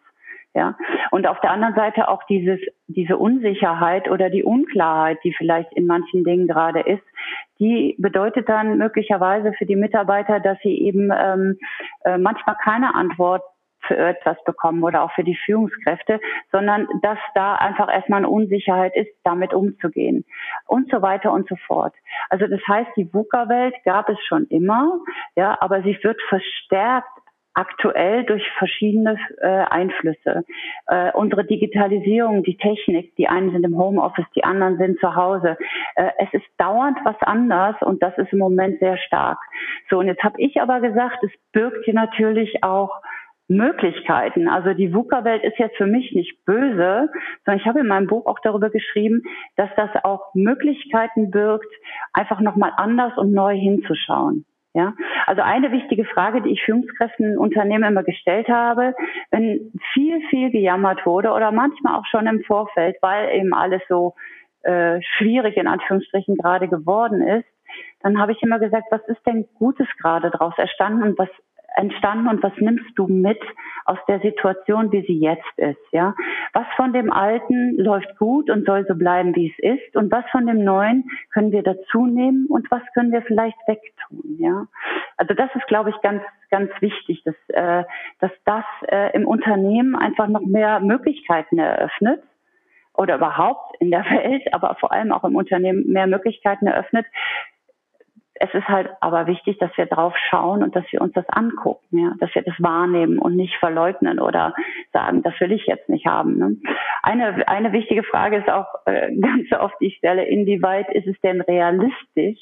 Ja. 0.56 0.78
Und 1.12 1.28
auf 1.28 1.40
der 1.42 1.52
anderen 1.52 1.76
Seite 1.76 2.08
auch 2.08 2.24
dieses, 2.24 2.60
diese 2.88 3.18
Unsicherheit 3.18 4.10
oder 4.10 4.30
die 4.30 4.44
Unklarheit, 4.44 5.20
die 5.26 5.34
vielleicht 5.34 5.72
in 5.74 5.86
manchen 5.86 6.24
Dingen 6.24 6.48
gerade 6.48 6.80
ist, 6.80 7.04
die 7.60 7.96
bedeutet 8.00 8.48
dann 8.48 8.78
möglicherweise 8.78 9.52
für 9.54 9.66
die 9.66 9.76
Mitarbeiter, 9.76 10.40
dass 10.40 10.58
sie 10.64 10.80
eben 10.80 11.12
ähm, 11.14 11.58
äh, 12.06 12.18
manchmal 12.18 12.56
keine 12.64 12.96
Antwort 12.96 13.44
für 13.88 13.98
etwas 13.98 14.38
bekommen 14.46 14.82
oder 14.84 15.04
auch 15.04 15.12
für 15.12 15.24
die 15.24 15.38
Führungskräfte, 15.46 16.20
sondern 16.52 16.88
dass 17.02 17.20
da 17.36 17.56
einfach 17.56 17.92
erstmal 17.92 18.20
eine 18.20 18.30
Unsicherheit 18.30 18.96
ist, 18.96 19.12
damit 19.24 19.54
umzugehen 19.54 20.26
und 20.68 20.90
so 20.90 21.02
weiter 21.02 21.32
und 21.32 21.48
so 21.48 21.56
fort. 21.68 21.94
Also 22.30 22.48
das 22.48 22.62
heißt, 22.68 22.92
die 22.96 23.14
VUCA-Welt 23.14 23.76
gab 23.84 24.10
es 24.10 24.18
schon 24.26 24.46
immer, 24.48 25.00
ja, 25.36 25.58
aber 25.60 25.84
sie 25.84 25.98
wird 26.02 26.20
verstärkt 26.30 27.15
aktuell 27.56 28.26
durch 28.26 28.44
verschiedene 28.58 29.18
äh, 29.42 29.48
Einflüsse. 29.48 30.44
Äh, 30.88 31.12
unsere 31.14 31.46
Digitalisierung, 31.46 32.44
die 32.44 32.58
Technik, 32.58 33.16
die 33.16 33.28
einen 33.28 33.52
sind 33.52 33.64
im 33.64 33.78
Homeoffice, 33.78 34.26
die 34.36 34.44
anderen 34.44 34.78
sind 34.78 35.00
zu 35.00 35.16
Hause. 35.16 35.58
Äh, 35.96 36.12
es 36.20 36.34
ist 36.34 36.46
dauernd 36.58 36.98
was 37.04 37.16
anders 37.22 37.76
und 37.82 38.04
das 38.04 38.18
ist 38.18 38.32
im 38.34 38.40
Moment 38.40 38.80
sehr 38.80 38.98
stark. 38.98 39.40
So, 39.90 40.00
und 40.00 40.08
jetzt 40.08 40.24
habe 40.24 40.40
ich 40.40 40.62
aber 40.62 40.82
gesagt, 40.82 41.24
es 41.24 41.32
birgt 41.54 41.86
hier 41.86 41.94
natürlich 41.94 42.64
auch 42.64 43.02
Möglichkeiten. 43.48 44.48
Also 44.48 44.74
die 44.74 44.94
VUCA-Welt 44.94 45.44
ist 45.44 45.60
jetzt 45.60 45.78
für 45.78 45.86
mich 45.86 46.14
nicht 46.14 46.44
böse, 46.46 47.10
sondern 47.46 47.60
ich 47.60 47.68
habe 47.68 47.80
in 47.80 47.88
meinem 47.88 48.08
Buch 48.08 48.26
auch 48.26 48.40
darüber 48.42 48.70
geschrieben, 48.70 49.24
dass 49.56 49.70
das 49.78 49.90
auch 50.04 50.34
Möglichkeiten 50.34 51.30
birgt, 51.32 51.72
einfach 52.12 52.40
nochmal 52.40 52.74
anders 52.76 53.16
und 53.18 53.34
neu 53.34 53.56
hinzuschauen. 53.56 54.46
Ja, 54.76 54.94
also 55.26 55.42
eine 55.42 55.72
wichtige 55.72 56.04
Frage, 56.04 56.42
die 56.42 56.50
ich 56.50 56.62
Führungskräften 56.64 57.38
Unternehmen 57.38 57.86
immer 57.86 58.04
gestellt 58.04 58.50
habe, 58.50 58.94
wenn 59.32 59.72
viel, 59.94 60.20
viel 60.30 60.52
gejammert 60.52 61.06
wurde 61.06 61.32
oder 61.32 61.54
manchmal 61.54 61.96
auch 61.96 62.06
schon 62.06 62.28
im 62.28 62.44
Vorfeld, 62.44 62.98
weil 63.00 63.34
eben 63.38 63.54
alles 63.54 63.82
so 63.88 64.16
äh, 64.64 65.02
schwierig 65.02 65.56
in 65.56 65.68
Anführungsstrichen 65.68 66.36
gerade 66.36 66.68
geworden 66.68 67.22
ist, 67.22 67.48
dann 68.02 68.20
habe 68.20 68.34
ich 68.34 68.44
immer 68.44 68.60
gesagt, 68.60 68.88
was 68.92 69.00
ist 69.08 69.26
denn 69.26 69.48
Gutes 69.58 69.88
gerade 69.98 70.30
daraus 70.30 70.58
erstanden 70.58 71.04
und 71.04 71.18
was 71.18 71.30
entstanden 71.76 72.28
und 72.28 72.44
was 72.44 72.54
nimmst 72.58 72.92
du 72.96 73.08
mit 73.08 73.40
aus 73.86 74.00
der 74.08 74.20
Situation, 74.20 74.92
wie 74.92 75.06
sie 75.06 75.20
jetzt 75.20 75.58
ist, 75.58 75.92
ja? 75.92 76.16
Was 76.54 76.66
von 76.76 76.94
dem 76.94 77.12
Alten 77.12 77.78
läuft 77.78 78.18
gut 78.18 78.50
und 78.50 78.66
soll 78.66 78.86
so 78.88 78.96
bleiben, 78.96 79.36
wie 79.36 79.54
es 79.56 79.80
ist 79.80 79.96
und 79.96 80.12
was 80.12 80.26
von 80.32 80.48
dem 80.48 80.64
Neuen 80.64 81.10
können 81.34 81.52
wir 81.52 81.64
dazu 81.64 82.06
nehmen 82.06 82.48
und 82.48 82.70
was 82.72 82.82
können 82.94 83.12
wir 83.12 83.22
vielleicht 83.22 83.58
wegtun, 83.68 84.38
ja? 84.40 84.66
Also 85.18 85.34
das 85.34 85.50
ist, 85.56 85.68
glaube 85.68 85.92
ich, 85.92 86.02
ganz, 86.02 86.22
ganz 86.50 86.72
wichtig, 86.80 87.24
dass, 87.24 87.36
äh, 87.50 87.84
dass 88.20 88.32
das 88.46 88.66
äh, 88.88 89.16
im 89.16 89.28
Unternehmen 89.28 89.96
einfach 89.96 90.28
noch 90.28 90.42
mehr 90.42 90.80
Möglichkeiten 90.80 91.60
eröffnet 91.60 92.22
oder 92.94 93.16
überhaupt 93.16 93.76
in 93.80 93.92
der 93.92 94.06
Welt, 94.10 94.54
aber 94.54 94.76
vor 94.80 94.92
allem 94.92 95.12
auch 95.12 95.24
im 95.24 95.36
Unternehmen 95.36 95.92
mehr 95.92 96.08
Möglichkeiten 96.08 96.68
eröffnet, 96.68 97.06
es 98.36 98.54
ist 98.54 98.68
halt 98.68 98.90
aber 99.00 99.28
wichtig, 99.28 99.58
dass 99.60 99.76
wir 99.78 99.86
drauf 99.86 100.14
schauen 100.30 100.62
und 100.62 100.76
dass 100.76 100.84
wir 100.92 101.02
uns 101.02 101.14
das 101.14 101.28
angucken, 101.30 101.98
ja, 101.98 102.14
dass 102.20 102.34
wir 102.36 102.42
das 102.42 102.56
wahrnehmen 102.60 103.18
und 103.18 103.36
nicht 103.36 103.56
verleugnen 103.56 104.20
oder 104.20 104.54
sagen, 104.92 105.24
das 105.24 105.40
will 105.40 105.54
ich 105.54 105.66
jetzt 105.68 105.88
nicht 105.88 106.06
haben. 106.06 106.38
Ne? 106.38 106.58
Eine, 107.02 107.48
eine 107.48 107.72
wichtige 107.72 108.04
Frage 108.04 108.38
ist 108.38 108.50
auch 108.50 108.68
äh, 108.86 109.16
ganz 109.20 109.52
oft 109.54 109.76
die 109.80 109.92
Stelle, 109.92 110.26
inwieweit 110.26 110.94
ist 110.94 111.08
es 111.08 111.20
denn 111.22 111.42
realistisch, 111.42 112.40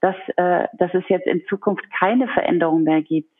dass, 0.00 0.16
äh, 0.36 0.68
dass 0.74 0.92
es 0.92 1.08
jetzt 1.08 1.26
in 1.26 1.42
Zukunft 1.46 1.84
keine 1.98 2.28
Veränderung 2.28 2.82
mehr 2.82 3.00
gibt? 3.00 3.30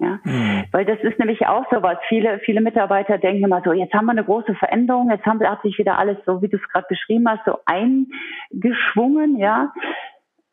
Ja, 0.00 0.18
mhm. 0.24 0.64
weil 0.72 0.84
das 0.84 0.98
ist 1.02 1.20
nämlich 1.20 1.46
auch 1.46 1.64
so 1.70 1.80
was. 1.80 1.98
Viele, 2.08 2.40
viele 2.40 2.60
Mitarbeiter 2.60 3.16
denken 3.16 3.44
immer 3.44 3.62
so, 3.64 3.72
jetzt 3.72 3.94
haben 3.94 4.06
wir 4.06 4.12
eine 4.12 4.24
große 4.24 4.56
Veränderung, 4.56 5.08
jetzt 5.10 5.24
haben 5.24 5.38
wir, 5.38 5.48
hat 5.48 5.62
sich 5.62 5.78
wieder 5.78 5.98
alles 5.98 6.18
so, 6.26 6.42
wie 6.42 6.48
du 6.48 6.56
es 6.56 6.68
gerade 6.70 6.86
beschrieben 6.88 7.28
hast, 7.28 7.44
so 7.44 7.58
eingeschwungen, 7.64 9.38
ja. 9.38 9.72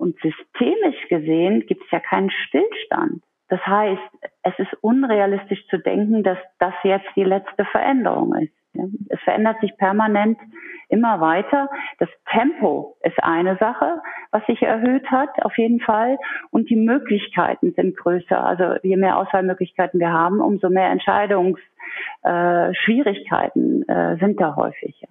Und 0.01 0.17
systemisch 0.19 1.07
gesehen 1.09 1.67
gibt 1.67 1.85
es 1.85 1.91
ja 1.91 1.99
keinen 1.99 2.31
Stillstand. 2.31 3.21
Das 3.49 3.63
heißt, 3.67 4.01
es 4.41 4.57
ist 4.57 4.73
unrealistisch 4.81 5.63
zu 5.67 5.77
denken, 5.77 6.23
dass 6.23 6.39
das 6.57 6.73
jetzt 6.83 7.05
die 7.15 7.23
letzte 7.23 7.65
Veränderung 7.65 8.33
ist. 8.33 8.51
Es 9.09 9.19
verändert 9.19 9.61
sich 9.61 9.77
permanent 9.77 10.39
immer 10.89 11.21
weiter. 11.21 11.69
Das 11.99 12.09
Tempo 12.31 12.97
ist 13.03 13.21
eine 13.21 13.57
Sache, 13.57 14.01
was 14.31 14.43
sich 14.47 14.63
erhöht 14.63 15.05
hat, 15.11 15.29
auf 15.43 15.55
jeden 15.59 15.81
Fall. 15.81 16.17
Und 16.49 16.71
die 16.71 16.77
Möglichkeiten 16.77 17.73
sind 17.73 17.95
größer. 17.95 18.43
Also 18.43 18.77
je 18.81 18.97
mehr 18.97 19.17
Auswahlmöglichkeiten 19.17 19.99
wir 19.99 20.11
haben, 20.11 20.41
umso 20.41 20.69
mehr 20.69 20.89
Entscheidungsschwierigkeiten 20.89 23.87
äh, 23.87 24.13
äh, 24.13 24.17
sind 24.17 24.41
da 24.41 24.55
häufig. 24.55 25.05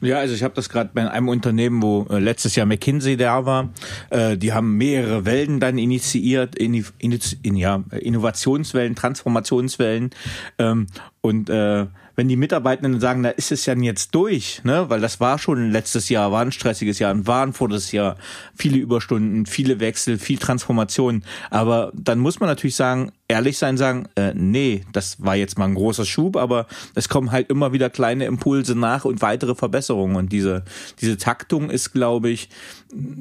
Ja. 0.00 0.18
Also 0.18 0.34
ich 0.34 0.42
habe 0.42 0.54
das 0.54 0.68
gerade 0.68 0.90
bei 0.92 1.10
einem 1.10 1.28
Unternehmen, 1.28 1.82
wo 1.82 2.06
äh, 2.10 2.18
letztes 2.18 2.56
Jahr 2.56 2.66
McKinsey 2.66 3.16
da 3.16 3.46
war. 3.46 3.70
Äh, 4.10 4.36
die 4.36 4.52
haben 4.52 4.76
mehrere 4.76 5.24
Wellen 5.24 5.60
dann 5.60 5.78
initiiert, 5.78 6.56
in, 6.56 6.84
in, 6.98 7.18
in, 7.42 7.56
ja, 7.56 7.82
Innovationswellen, 7.90 8.94
Transformationswellen. 8.94 10.10
Ähm, 10.58 10.86
und 11.20 11.48
äh, 11.50 11.86
wenn 12.16 12.28
die 12.28 12.36
Mitarbeitenden 12.36 13.00
sagen, 13.00 13.22
da 13.22 13.30
ist 13.30 13.52
es 13.52 13.66
ja 13.66 13.74
jetzt 13.74 14.14
durch, 14.14 14.60
ne, 14.64 14.88
weil 14.88 15.00
das 15.00 15.20
war 15.20 15.38
schon 15.38 15.70
letztes 15.70 16.08
Jahr, 16.08 16.32
war 16.32 16.42
ein 16.42 16.52
stressiges 16.52 16.98
Jahr, 16.98 17.12
und 17.12 17.26
waren 17.26 17.52
vor 17.52 17.68
das 17.68 17.92
Jahr 17.92 18.16
viele 18.54 18.78
Überstunden, 18.78 19.46
viele 19.46 19.80
Wechsel, 19.80 20.18
viel 20.18 20.38
Transformation. 20.38 21.24
Aber 21.50 21.90
dann 21.94 22.18
muss 22.18 22.40
man 22.40 22.48
natürlich 22.48 22.76
sagen, 22.76 23.12
ehrlich 23.26 23.58
sein, 23.58 23.76
sagen, 23.76 24.06
äh, 24.16 24.32
nee, 24.34 24.84
das 24.92 25.22
war 25.24 25.34
jetzt 25.34 25.58
mal 25.58 25.64
ein 25.64 25.74
großer 25.74 26.04
Schub, 26.04 26.36
aber 26.36 26.66
es 26.94 27.08
kommen 27.08 27.32
halt 27.32 27.50
immer 27.50 27.72
wieder 27.72 27.90
kleine 27.90 28.26
Impulse 28.26 28.74
nach 28.74 29.04
und 29.04 29.22
weitere 29.22 29.54
Verbesserungen. 29.54 30.16
Und 30.16 30.32
diese, 30.32 30.64
diese 31.00 31.16
Taktung 31.16 31.70
ist, 31.70 31.92
glaube 31.92 32.30
ich, 32.30 32.48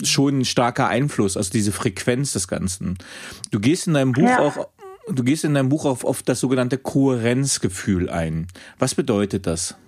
schon 0.04 0.40
ein 0.40 0.46
starker 0.46 0.88
Einfluss, 0.88 1.38
also 1.38 1.50
diese 1.52 1.72
Frequenz 1.72 2.34
des 2.34 2.48
Ganzen. 2.48 2.98
Du 3.52 3.60
gehst 3.60 3.88
in 3.88 3.94
deinem 3.94 4.12
Buch 4.12 4.24
ja. 4.24 4.40
auch 4.40 4.68
Du 5.10 5.24
gehst 5.24 5.44
in 5.44 5.54
deinem 5.54 5.70
Buch 5.70 5.86
auf, 5.86 6.06
auf 6.06 6.24
das 6.24 6.40
sogenannte 6.40 6.78
Kohärenzgefühl 6.78 8.10
ein. 8.10 8.48
Was 8.80 8.96
bedeutet 8.96 9.48
das? 9.48 9.80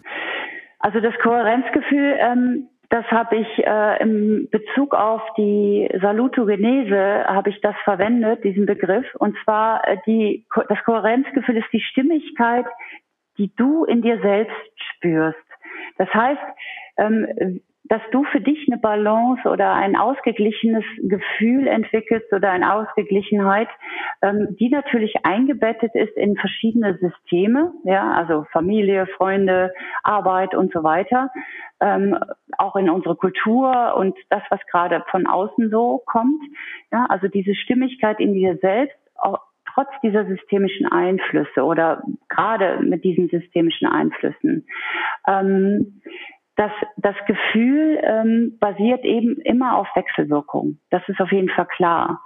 Also 0.80 1.00
das 1.00 1.14
Kohärenzgefühl, 1.22 2.18
ähm, 2.20 2.70
das 2.90 3.06
habe 3.06 3.38
ich 3.38 3.48
äh, 3.66 4.02
im 4.02 4.50
Bezug 4.52 4.94
auf 4.94 5.22
die 5.38 5.90
Salutogenese 6.02 7.26
habe 7.26 7.50
ich 7.50 7.60
das 7.62 7.76
verwendet, 7.84 8.44
diesen 8.44 8.66
Begriff. 8.66 9.06
Und 9.16 9.36
zwar 9.44 9.88
äh, 9.88 9.98
die 10.06 10.46
das 10.70 10.78
Kohärenzgefühl 10.86 11.58
ist 11.58 11.72
die 11.74 11.82
Stimmigkeit, 11.82 12.66
die 13.38 13.54
du 13.56 13.86
in 13.86 14.02
dir 14.02 14.20
selbst 14.22 14.56
spürst. 14.96 15.38
Das 15.98 16.14
heißt, 16.14 16.42
ähm, 16.98 17.62
dass 17.88 18.02
du 18.12 18.24
für 18.26 18.42
dich 18.42 18.68
eine 18.68 18.80
Balance 18.80 19.48
oder 19.48 19.74
ein 19.74 19.96
ausgeglichenes 19.96 20.84
Gefühl 21.04 21.68
entwickelst 21.68 22.32
oder 22.34 22.52
eine 22.52 22.74
Ausgeglichenheit, 22.74 23.68
ähm, 24.22 24.56
die 24.60 24.70
natürlich 24.70 25.14
eingebettet 25.24 25.94
ist 25.94 26.16
in 26.18 26.36
verschiedene 26.36 26.98
Systeme, 26.98 27.74
ja, 27.84 28.12
also 28.12 28.46
Familie, 28.52 29.08
Freunde, 29.18 29.74
Arbeit 30.04 30.56
und 30.56 30.74
so 30.74 30.84
weiter, 30.84 31.30
ähm, 31.80 32.18
auch 32.58 32.76
in 32.76 32.90
unsere 32.90 33.16
Kultur 33.16 33.96
und 33.96 34.18
das, 34.30 34.42
was 34.50 34.60
gerade 34.72 35.04
von 35.12 35.28
außen 35.28 35.70
so 35.70 36.02
kommt, 36.06 36.42
ja, 36.92 37.06
also 37.10 37.28
diese 37.28 37.54
Stimmigkeit 37.54 38.20
in 38.20 38.34
dir 38.34 38.58
selbst, 38.58 38.98
auch 39.16 39.40
trotz 39.74 39.90
dieser 40.02 40.26
systemischen 40.26 40.88
Einflüsse 40.88 41.64
oder 41.64 42.02
gerade 42.30 42.80
mit 42.82 43.04
diesen 43.04 43.30
systemischen 43.30 43.88
Einflüssen. 43.88 44.66
Ähm, 45.28 46.02
das, 46.56 46.72
das 46.98 47.16
Gefühl 47.28 48.00
ähm, 48.02 48.58
basiert 48.60 49.04
eben 49.04 49.38
immer 49.42 49.78
auf 49.78 49.88
Wechselwirkung. 49.96 50.78
Das 50.90 51.02
ist 51.08 51.20
auf 51.20 51.32
jeden 51.32 51.50
Fall 51.50 51.68
klar. 51.68 52.22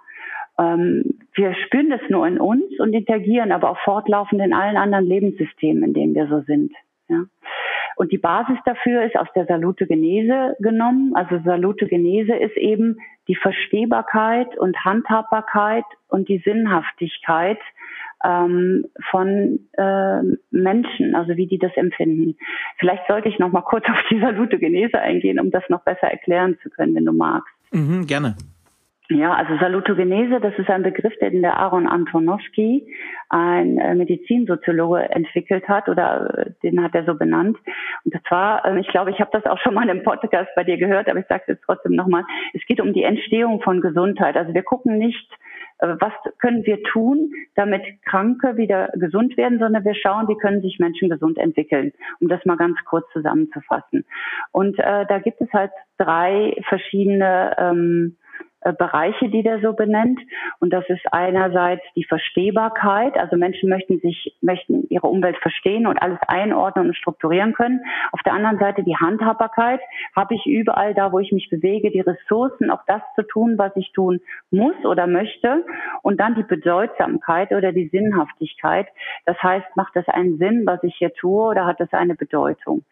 Ähm, 0.60 1.20
wir 1.34 1.56
spüren 1.66 1.90
das 1.90 2.02
nur 2.10 2.28
in 2.28 2.40
uns 2.40 2.80
und 2.80 2.94
interagieren 2.94 3.52
aber 3.52 3.72
auch 3.72 3.80
fortlaufend 3.80 4.42
in 4.42 4.54
allen 4.54 4.78
anderen 4.78 5.06
Lebenssystemen, 5.06 5.84
in 5.84 5.94
denen 5.94 6.16
wir 6.16 6.28
so 6.28 6.42
sind. 6.42 6.74
Ja. 7.08 7.24
Und 7.96 8.12
die 8.12 8.18
Basis 8.18 8.58
dafür 8.66 9.04
ist 9.04 9.18
aus 9.18 9.28
der 9.36 9.46
Salutogenese 9.46 10.56
genommen. 10.60 11.16
Also 11.16 11.40
Salutogenese 11.44 12.34
ist 12.34 12.56
eben 12.56 12.98
die 13.28 13.36
Verstehbarkeit 13.36 14.58
und 14.58 14.78
Handhabbarkeit 14.86 15.84
und 16.08 16.30
die 16.30 16.38
Sinnhaftigkeit 16.46 17.60
ähm, 18.26 18.86
von 19.10 19.60
äh, 19.74 20.22
Menschen, 20.52 21.16
also 21.16 21.36
wie 21.36 21.48
die 21.48 21.60
das 21.60 21.76
empfinden. 21.76 22.38
Vielleicht 22.78 23.08
sollte 23.08 23.30
ich 23.30 23.40
noch 23.40 23.52
mal 23.52 23.62
kurz 23.62 23.86
auf 23.90 24.04
die 24.10 24.20
Salutogenese 24.20 25.00
eingehen, 25.00 25.40
um 25.40 25.52
das 25.52 25.64
noch 25.70 25.82
besser 25.82 26.08
erklären 26.08 26.58
zu 26.62 26.70
können, 26.70 26.96
wenn 26.96 27.06
du 27.06 27.14
magst. 27.14 27.54
Mhm, 27.72 28.08
gerne. 28.08 28.36
Ja, 29.12 29.34
also 29.34 29.58
Salutogenese, 29.60 30.40
das 30.40 30.54
ist 30.60 30.70
ein 30.70 30.84
Begriff, 30.84 31.14
den 31.20 31.42
der 31.42 31.58
Aaron 31.58 31.88
Antonowski, 31.88 32.86
ein 33.30 33.80
äh, 33.80 33.96
Medizinsoziologe, 33.96 35.10
entwickelt 35.10 35.68
hat 35.68 35.90
oder 35.90 36.46
äh, 36.46 36.52
den 36.62 36.84
hat 36.84 36.94
er 36.94 37.06
so 37.06 37.16
benannt. 37.16 37.58
Und 38.06 38.14
zwar, 38.28 38.64
äh, 38.66 38.80
ich 38.80 38.88
glaube, 38.90 39.10
ich 39.10 39.20
habe 39.20 39.32
das 39.34 39.48
auch 39.48 39.58
schon 39.64 39.74
mal 39.74 39.90
im 39.90 40.04
Podcast 40.04 40.50
bei 40.56 40.64
dir 40.64 40.78
gehört, 40.78 41.10
aber 41.10 41.22
ich 41.22 41.26
sage 41.26 41.42
es 41.48 41.56
jetzt 41.56 41.64
trotzdem 41.66 41.94
nochmal, 41.94 42.24
es 42.54 42.64
geht 42.68 42.80
um 42.80 42.94
die 42.94 43.02
Entstehung 43.02 43.62
von 43.62 43.82
Gesundheit. 43.82 44.38
Also 44.38 44.54
wir 44.54 44.62
gucken 44.62 45.00
nicht, 45.00 45.28
was 45.80 46.14
können 46.40 46.66
wir 46.66 46.84
tun, 46.84 47.32
damit 47.56 47.82
Kranke 48.06 48.58
wieder 48.58 48.90
gesund 48.96 49.38
werden, 49.38 49.60
sondern 49.60 49.86
wir 49.86 49.96
schauen, 49.96 50.28
wie 50.28 50.38
können 50.38 50.62
sich 50.62 50.80
Menschen 50.80 51.10
gesund 51.10 51.38
entwickeln, 51.38 51.94
um 52.20 52.28
das 52.28 52.44
mal 52.46 52.58
ganz 52.58 52.78
kurz 52.86 53.06
zusammenzufassen. 53.14 54.06
Und 54.52 54.78
äh, 54.80 55.06
da 55.08 55.20
gibt 55.20 55.42
es 55.42 55.52
halt 55.54 55.72
drei 55.98 56.56
verschiedene 56.68 57.56
ähm, 57.58 58.18
äh, 58.18 58.19
Bereiche, 58.62 59.30
die 59.30 59.42
der 59.42 59.62
so 59.62 59.74
benennt. 59.74 60.20
Und 60.60 60.74
das 60.74 60.84
ist 60.90 61.06
einerseits 61.12 61.84
die 61.96 62.04
Verstehbarkeit. 62.04 63.18
Also 63.18 63.38
Menschen 63.38 63.70
möchten 63.70 64.00
sich, 64.00 64.36
möchten 64.42 64.86
ihre 64.90 65.08
Umwelt 65.08 65.38
verstehen 65.38 65.88
und 65.88 66.02
alles 66.02 66.20
einordnen 66.28 66.88
und 66.88 66.96
strukturieren 66.96 67.54
können. 67.54 67.82
Auf 68.12 68.22
der 68.24 68.34
anderen 68.34 68.60
Seite 68.60 68.84
die 68.84 68.98
Handhabbarkeit. 68.98 69.80
Habe 70.16 70.36
ich 70.36 70.46
überall 70.46 70.94
da, 70.94 71.12
wo 71.12 71.20
ich 71.20 71.32
mich 71.32 71.50
bewege, 71.50 71.92
die 71.92 72.02
Ressourcen, 72.02 72.70
auch 72.70 72.84
das 72.86 73.02
zu 73.16 73.24
tun, 73.24 73.58
was 73.58 73.76
ich 73.76 73.92
tun 73.94 74.20
muss 74.52 74.76
oder 74.84 75.08
möchte. 75.08 75.66
Und 76.02 76.20
dann 76.20 76.36
die 76.36 76.44
Bedeutsamkeit 76.44 77.52
oder 77.52 77.72
die 77.72 77.88
Sinnhaftigkeit. 77.88 78.88
Das 79.26 79.42
heißt, 79.42 79.76
macht 79.76 79.96
das 79.96 80.08
einen 80.10 80.38
Sinn, 80.38 80.64
was 80.66 80.84
ich 80.84 80.96
hier 80.98 81.14
tue 81.14 81.42
oder 81.42 81.66
hat 81.66 81.80
das 81.80 81.94
eine 81.94 82.16
Bedeutung? 82.16 82.84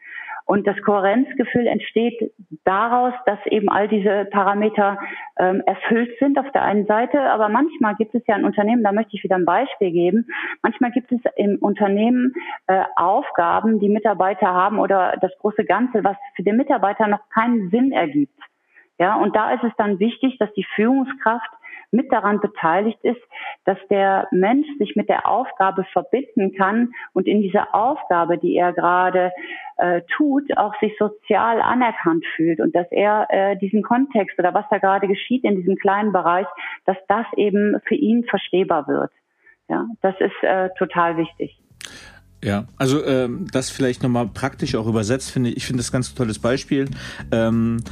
Und 0.48 0.66
das 0.66 0.82
Kohärenzgefühl 0.82 1.68
entsteht 1.68 2.32
daraus, 2.64 3.14
dass 3.26 3.38
eben 3.48 3.68
all 3.68 3.90
diese 3.90 4.24
Parameter 4.32 4.98
ähm, 5.38 5.62
erfüllt 5.66 6.18
sind 6.20 6.40
auf 6.40 6.50
der 6.54 6.62
einen 6.62 6.86
Seite. 6.86 7.20
Aber 7.20 7.50
manchmal 7.50 7.96
gibt 7.96 8.16
es 8.16 8.26
ja 8.28 8.36
ein 8.36 8.46
Unternehmen, 8.46 8.82
da 8.82 8.94
möchte 8.94 9.18
ich 9.18 9.24
wieder 9.26 9.36
ein 9.36 9.44
Beispiel 9.44 9.92
geben. 9.92 10.30
Manchmal 10.64 10.92
gibt 10.92 11.12
es 11.12 11.20
im 11.36 11.58
Unternehmen 11.58 12.34
äh, 12.68 12.82
Aufgaben, 12.96 13.82
die 13.82 13.90
Mitarbeiter 13.90 14.48
haben 14.48 14.80
oder 14.80 15.18
das 15.20 15.34
große 15.40 15.66
Ganze, 15.66 16.06
was 16.06 16.16
für 16.38 16.44
den 16.44 16.56
Mitarbeiter 16.56 17.08
noch 17.08 17.28
keinen 17.28 17.70
Sinn 17.70 17.92
ergibt. 17.92 18.40
Ja, 19.00 19.16
und 19.18 19.36
da 19.36 19.52
ist 19.52 19.66
es 19.66 19.74
dann 19.78 20.00
wichtig, 20.00 20.38
dass 20.40 20.52
die 20.54 20.66
Führungskraft 20.76 21.52
mit 21.92 22.12
daran 22.12 22.40
beteiligt 22.40 23.00
ist, 23.04 23.22
dass 23.66 23.78
der 23.90 24.28
Mensch 24.32 24.68
sich 24.78 24.96
mit 24.96 25.10
der 25.10 25.28
Aufgabe 25.28 25.86
verbinden 25.94 26.54
kann 26.56 26.92
und 27.14 27.28
in 27.28 27.42
dieser 27.42 27.74
Aufgabe, 27.74 28.38
die 28.38 28.56
er 28.56 28.74
gerade 28.74 29.32
äh, 29.78 30.02
tut, 30.16 30.58
auch 30.58 30.74
sich 30.80 30.94
sozial 30.98 31.62
anerkannt 31.62 32.26
fühlt 32.36 32.60
und 32.60 32.76
dass 32.76 32.88
er 32.92 33.28
äh, 33.30 33.58
diesen 33.58 33.84
Kontext 33.84 34.38
oder 34.40 34.54
was 34.54 34.66
da 34.70 34.80
gerade 34.80 35.08
geschieht 35.08 35.44
in 35.44 35.56
diesem 35.56 35.76
kleinen 35.76 36.12
Bereich, 36.12 36.48
dass 36.86 36.98
das 37.08 37.26
eben 37.36 37.80
für 37.88 37.96
ihn 37.96 38.24
verstehbar 38.26 38.88
wird. 38.88 39.12
Ja, 39.70 39.86
das 40.02 40.16
ist 40.20 40.44
äh, 40.44 40.70
total 40.78 41.18
wichtig. 41.18 41.60
Ja, 42.44 42.66
also 42.78 43.04
ähm, 43.04 43.48
das 43.52 43.72
vielleicht 43.72 44.04
nochmal 44.04 44.28
praktisch 44.28 44.76
auch 44.76 44.88
übersetzt, 44.88 45.32
finde 45.32 45.50
ich, 45.50 45.58
ich 45.58 45.66
finde 45.66 45.80
das 45.80 45.92
ganz 45.92 46.14
tolles 46.14 46.40
Beispiel. 46.40 46.88
Ähm, 47.32 47.84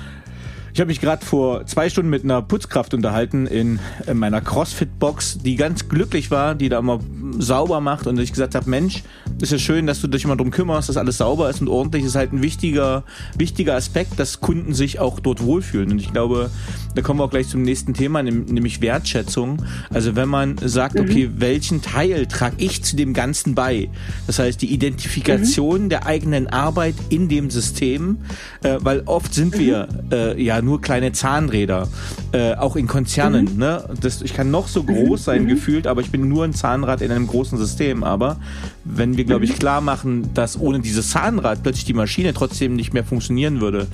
ich 0.75 0.81
habe 0.81 0.89
mich 0.89 0.99
gerade 0.99 1.25
vor 1.25 1.65
zwei 1.67 1.89
Stunden 1.89 2.09
mit 2.09 2.25
einer 2.25 2.41
Putzkraft 2.41 2.93
unterhalten 2.93 3.47
in, 3.47 3.79
in 4.07 4.17
meiner 4.17 4.41
CrossFit-Box, 4.41 5.37
die 5.37 5.55
ganz 5.55 5.87
glücklich 5.87 6.31
war, 6.31 6.53
die 6.53 6.67
da 6.67 6.79
immer 6.79 6.99
sauber 7.37 7.79
macht 7.79 8.07
und 8.07 8.19
ich 8.19 8.31
gesagt 8.31 8.55
habe, 8.55 8.69
Mensch, 8.69 9.03
ist 9.41 9.53
ja 9.53 9.57
schön, 9.57 9.87
dass 9.87 10.01
du 10.01 10.07
dich 10.07 10.25
immer 10.25 10.35
drum 10.35 10.51
kümmerst, 10.51 10.89
dass 10.89 10.97
alles 10.97 11.19
sauber 11.19 11.49
ist 11.49 11.61
und 11.61 11.69
ordentlich. 11.69 12.03
Das 12.03 12.09
ist 12.09 12.15
halt 12.17 12.33
ein 12.33 12.41
wichtiger, 12.41 13.05
wichtiger 13.37 13.75
Aspekt, 13.75 14.19
dass 14.19 14.41
Kunden 14.41 14.73
sich 14.73 14.99
auch 14.99 15.21
dort 15.21 15.41
wohlfühlen. 15.41 15.91
Und 15.91 15.99
ich 15.99 16.11
glaube, 16.11 16.49
da 16.93 17.01
kommen 17.01 17.21
wir 17.21 17.23
auch 17.23 17.29
gleich 17.29 17.47
zum 17.47 17.61
nächsten 17.61 17.93
Thema, 17.93 18.21
nämlich 18.21 18.81
Wertschätzung. 18.81 19.63
Also 19.93 20.17
wenn 20.17 20.27
man 20.27 20.57
sagt, 20.57 20.99
okay, 20.99 21.27
mhm. 21.27 21.39
welchen 21.39 21.81
Teil 21.83 22.25
trage 22.25 22.55
ich 22.59 22.83
zu 22.83 22.97
dem 22.97 23.13
Ganzen 23.13 23.55
bei? 23.55 23.89
Das 24.27 24.39
heißt, 24.39 24.61
die 24.61 24.73
Identifikation 24.73 25.83
mhm. 25.83 25.89
der 25.89 26.05
eigenen 26.05 26.47
Arbeit 26.47 26.95
in 27.07 27.29
dem 27.29 27.49
System, 27.49 28.17
äh, 28.61 28.77
weil 28.81 29.03
oft 29.05 29.33
sind 29.33 29.57
wir 29.57 29.87
mhm. 29.87 30.11
äh, 30.11 30.41
ja 30.41 30.64
nur 30.65 30.81
kleine 30.81 31.11
Zahnräder, 31.13 31.87
äh, 32.33 32.55
auch 32.55 32.75
in 32.75 32.87
Konzernen. 32.87 33.53
Mhm. 33.53 33.59
Ne? 33.59 33.83
Das, 34.01 34.21
ich 34.21 34.33
kann 34.33 34.51
noch 34.51 34.67
so 34.67 34.83
groß 34.83 35.23
sein 35.23 35.43
mhm. 35.43 35.47
gefühlt, 35.47 35.87
aber 35.87 36.01
ich 36.01 36.11
bin 36.11 36.27
nur 36.27 36.43
ein 36.43 36.53
Zahnrad 36.53 37.01
in 37.01 37.11
einem 37.11 37.27
großen 37.27 37.57
System. 37.57 38.03
Aber 38.03 38.37
wenn 38.83 39.15
wir, 39.15 39.23
glaube 39.23 39.45
ich, 39.45 39.53
mhm. 39.53 39.59
klar 39.59 39.81
machen, 39.81 40.33
dass 40.33 40.59
ohne 40.59 40.79
dieses 40.79 41.11
Zahnrad 41.11 41.63
plötzlich 41.63 41.85
die 41.85 41.93
Maschine 41.93 42.33
trotzdem 42.33 42.75
nicht 42.75 42.93
mehr 42.93 43.03
funktionieren 43.03 43.61
würde, 43.61 43.87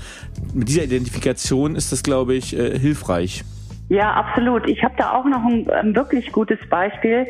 mit 0.54 0.70
dieser 0.70 0.84
Identifikation 0.84 1.76
ist 1.76 1.92
das, 1.92 2.02
glaube 2.02 2.34
ich, 2.34 2.58
äh, 2.58 2.80
hilfreich. 2.80 3.44
Ja, 3.90 4.14
absolut. 4.14 4.68
Ich 4.70 4.84
habe 4.84 4.94
da 4.98 5.12
auch 5.12 5.26
noch 5.26 5.44
ein, 5.44 5.70
ein 5.70 5.96
wirklich 5.96 6.32
gutes 6.32 6.60
Beispiel 6.70 7.28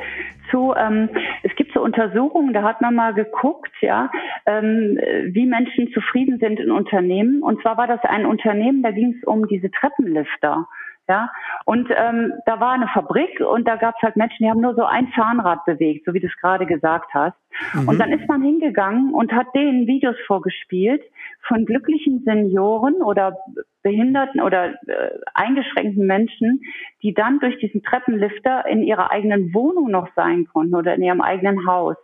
zu. 0.51 0.73
Ähm, 0.77 1.09
es 1.43 1.55
gibt 1.55 1.73
so 1.73 1.81
Untersuchungen, 1.81 2.53
da 2.53 2.63
hat 2.63 2.81
man 2.81 2.93
mal 2.93 3.13
geguckt, 3.13 3.71
ja, 3.81 4.11
ähm, 4.45 4.99
wie 5.27 5.45
Menschen 5.45 5.91
zufrieden 5.93 6.37
sind 6.39 6.59
in 6.59 6.71
Unternehmen. 6.71 7.41
Und 7.41 7.61
zwar 7.61 7.77
war 7.77 7.87
das 7.87 8.03
ein 8.03 8.25
Unternehmen, 8.25 8.83
da 8.83 8.91
ging 8.91 9.15
es 9.17 9.27
um 9.27 9.47
diese 9.47 9.71
Treppenlifter. 9.71 10.67
Ja, 11.09 11.29
und 11.65 11.89
ähm, 11.89 12.31
da 12.45 12.59
war 12.59 12.73
eine 12.73 12.87
Fabrik 12.87 13.41
und 13.41 13.67
da 13.67 13.75
gab 13.75 13.95
es 13.97 14.01
halt 14.03 14.15
Menschen, 14.15 14.45
die 14.45 14.49
haben 14.49 14.61
nur 14.61 14.75
so 14.75 14.85
ein 14.85 15.11
Zahnrad 15.13 15.65
bewegt, 15.65 16.05
so 16.05 16.13
wie 16.13 16.19
du 16.19 16.27
es 16.27 16.37
gerade 16.37 16.65
gesagt 16.65 17.13
hast. 17.13 17.35
Mhm. 17.73 17.89
Und 17.89 17.99
dann 17.99 18.13
ist 18.13 18.27
man 18.29 18.41
hingegangen 18.41 19.13
und 19.13 19.33
hat 19.33 19.47
denen 19.53 19.87
Videos 19.87 20.15
vorgespielt 20.25 21.01
von 21.47 21.65
glücklichen 21.65 22.23
Senioren 22.23 23.01
oder 23.01 23.38
behinderten 23.84 24.41
oder 24.41 24.73
äh, 24.88 25.12
eingeschränkten 25.34 26.06
Menschen, 26.06 26.62
die 27.01 27.13
dann 27.13 27.39
durch 27.39 27.58
diesen 27.60 27.84
Treppenlifter 27.84 28.65
in 28.67 28.84
ihrer 28.84 29.12
eigenen 29.12 29.54
Wohnung 29.54 29.89
noch 29.91 30.08
sein 30.15 30.47
konnten 30.51 30.75
oder 30.75 30.95
in 30.95 31.04
ihrem 31.04 31.21
eigenen 31.21 31.65
Haus. 31.67 31.97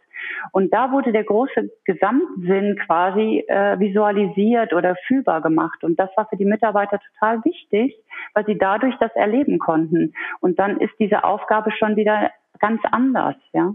Und 0.51 0.73
da 0.73 0.91
wurde 0.91 1.11
der 1.11 1.23
große 1.23 1.69
Gesamtsinn 1.85 2.77
quasi 2.85 3.43
äh, 3.47 3.79
visualisiert 3.79 4.73
oder 4.73 4.95
fühlbar 5.07 5.41
gemacht. 5.41 5.83
Und 5.83 5.99
das 5.99 6.09
war 6.15 6.27
für 6.27 6.37
die 6.37 6.45
Mitarbeiter 6.45 6.99
total 7.13 7.43
wichtig, 7.45 7.95
weil 8.33 8.45
sie 8.45 8.57
dadurch 8.57 8.95
das 8.99 9.11
erleben 9.15 9.59
konnten. 9.59 10.13
Und 10.39 10.59
dann 10.59 10.79
ist 10.79 10.93
diese 10.99 11.23
Aufgabe 11.23 11.71
schon 11.71 11.95
wieder 11.95 12.31
ganz 12.59 12.81
anders, 12.91 13.35
ja. 13.53 13.73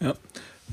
Ja. 0.00 0.14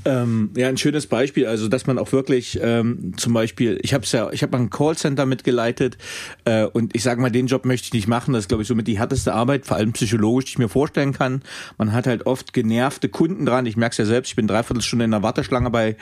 Ähm, 0.04 0.50
ja, 0.56 0.68
ein 0.68 0.76
schönes 0.76 1.06
Beispiel, 1.06 1.46
also 1.46 1.68
dass 1.68 1.86
man 1.86 1.98
auch 1.98 2.12
wirklich 2.12 2.58
ähm, 2.62 3.12
zum 3.16 3.32
Beispiel, 3.32 3.78
ich 3.82 3.94
habe 3.94 4.04
ja, 4.10 4.30
ich 4.30 4.42
habe 4.42 4.56
ein 4.56 4.70
Callcenter 4.70 5.26
mitgeleitet 5.26 5.98
äh, 6.44 6.64
und 6.64 6.94
ich 6.94 7.02
sage 7.02 7.20
mal, 7.20 7.30
den 7.30 7.46
Job 7.46 7.64
möchte 7.64 7.86
ich 7.86 7.92
nicht 7.92 8.08
machen. 8.08 8.32
Das 8.32 8.44
ist, 8.44 8.48
glaube 8.48 8.62
ich, 8.62 8.68
somit 8.68 8.86
die 8.86 8.98
härteste 8.98 9.34
Arbeit, 9.34 9.66
vor 9.66 9.76
allem 9.76 9.92
psychologisch, 9.92 10.46
die 10.46 10.50
ich 10.52 10.58
mir 10.58 10.68
vorstellen 10.68 11.12
kann. 11.12 11.42
Man 11.78 11.92
hat 11.92 12.06
halt 12.06 12.26
oft 12.26 12.52
genervte 12.52 13.08
Kunden 13.08 13.46
dran. 13.46 13.66
Ich 13.66 13.76
merke 13.76 13.92
es 13.92 13.98
ja 13.98 14.04
selbst, 14.04 14.30
ich 14.30 14.36
bin 14.36 14.46
dreiviertel 14.46 14.82
Stunde 14.82 15.04
in 15.04 15.10
der 15.10 15.22
Warteschlange 15.22 15.70
bei 15.70 15.96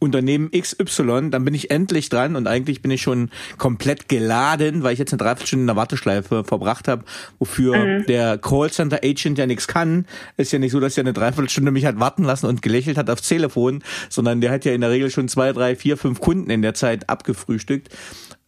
Unternehmen 0.00 0.50
XY, 0.50 1.30
dann 1.30 1.44
bin 1.44 1.54
ich 1.54 1.70
endlich 1.70 2.08
dran 2.08 2.34
und 2.34 2.46
eigentlich 2.46 2.80
bin 2.80 2.90
ich 2.90 3.02
schon 3.02 3.30
komplett 3.58 4.08
geladen, 4.08 4.82
weil 4.82 4.94
ich 4.94 4.98
jetzt 4.98 5.12
eine 5.12 5.18
Dreiviertelstunde 5.18 5.64
in 5.64 5.66
der 5.66 5.76
Warteschleife 5.76 6.42
verbracht 6.42 6.88
habe, 6.88 7.04
wofür 7.38 7.76
mhm. 7.76 8.06
der 8.06 8.38
Callcenter 8.38 9.00
Agent 9.04 9.38
ja 9.38 9.46
nichts 9.46 9.68
kann. 9.68 10.06
Ist 10.38 10.52
ja 10.52 10.58
nicht 10.58 10.72
so, 10.72 10.80
dass 10.80 10.96
er 10.96 11.02
eine 11.02 11.12
Dreiviertelstunde 11.12 11.70
mich 11.70 11.84
hat 11.84 12.00
warten 12.00 12.24
lassen 12.24 12.46
und 12.46 12.62
gelächelt 12.62 12.96
hat 12.96 13.10
aufs 13.10 13.28
Telefon, 13.40 13.82
sondern 14.08 14.40
der 14.40 14.50
hat 14.50 14.64
ja 14.64 14.72
in 14.72 14.82
der 14.82 14.90
Regel 14.90 15.10
schon 15.10 15.28
zwei, 15.28 15.52
drei, 15.52 15.74
vier, 15.74 15.96
fünf 15.96 16.20
Kunden 16.20 16.50
in 16.50 16.62
der 16.62 16.74
Zeit 16.74 17.08
abgefrühstückt. 17.08 17.88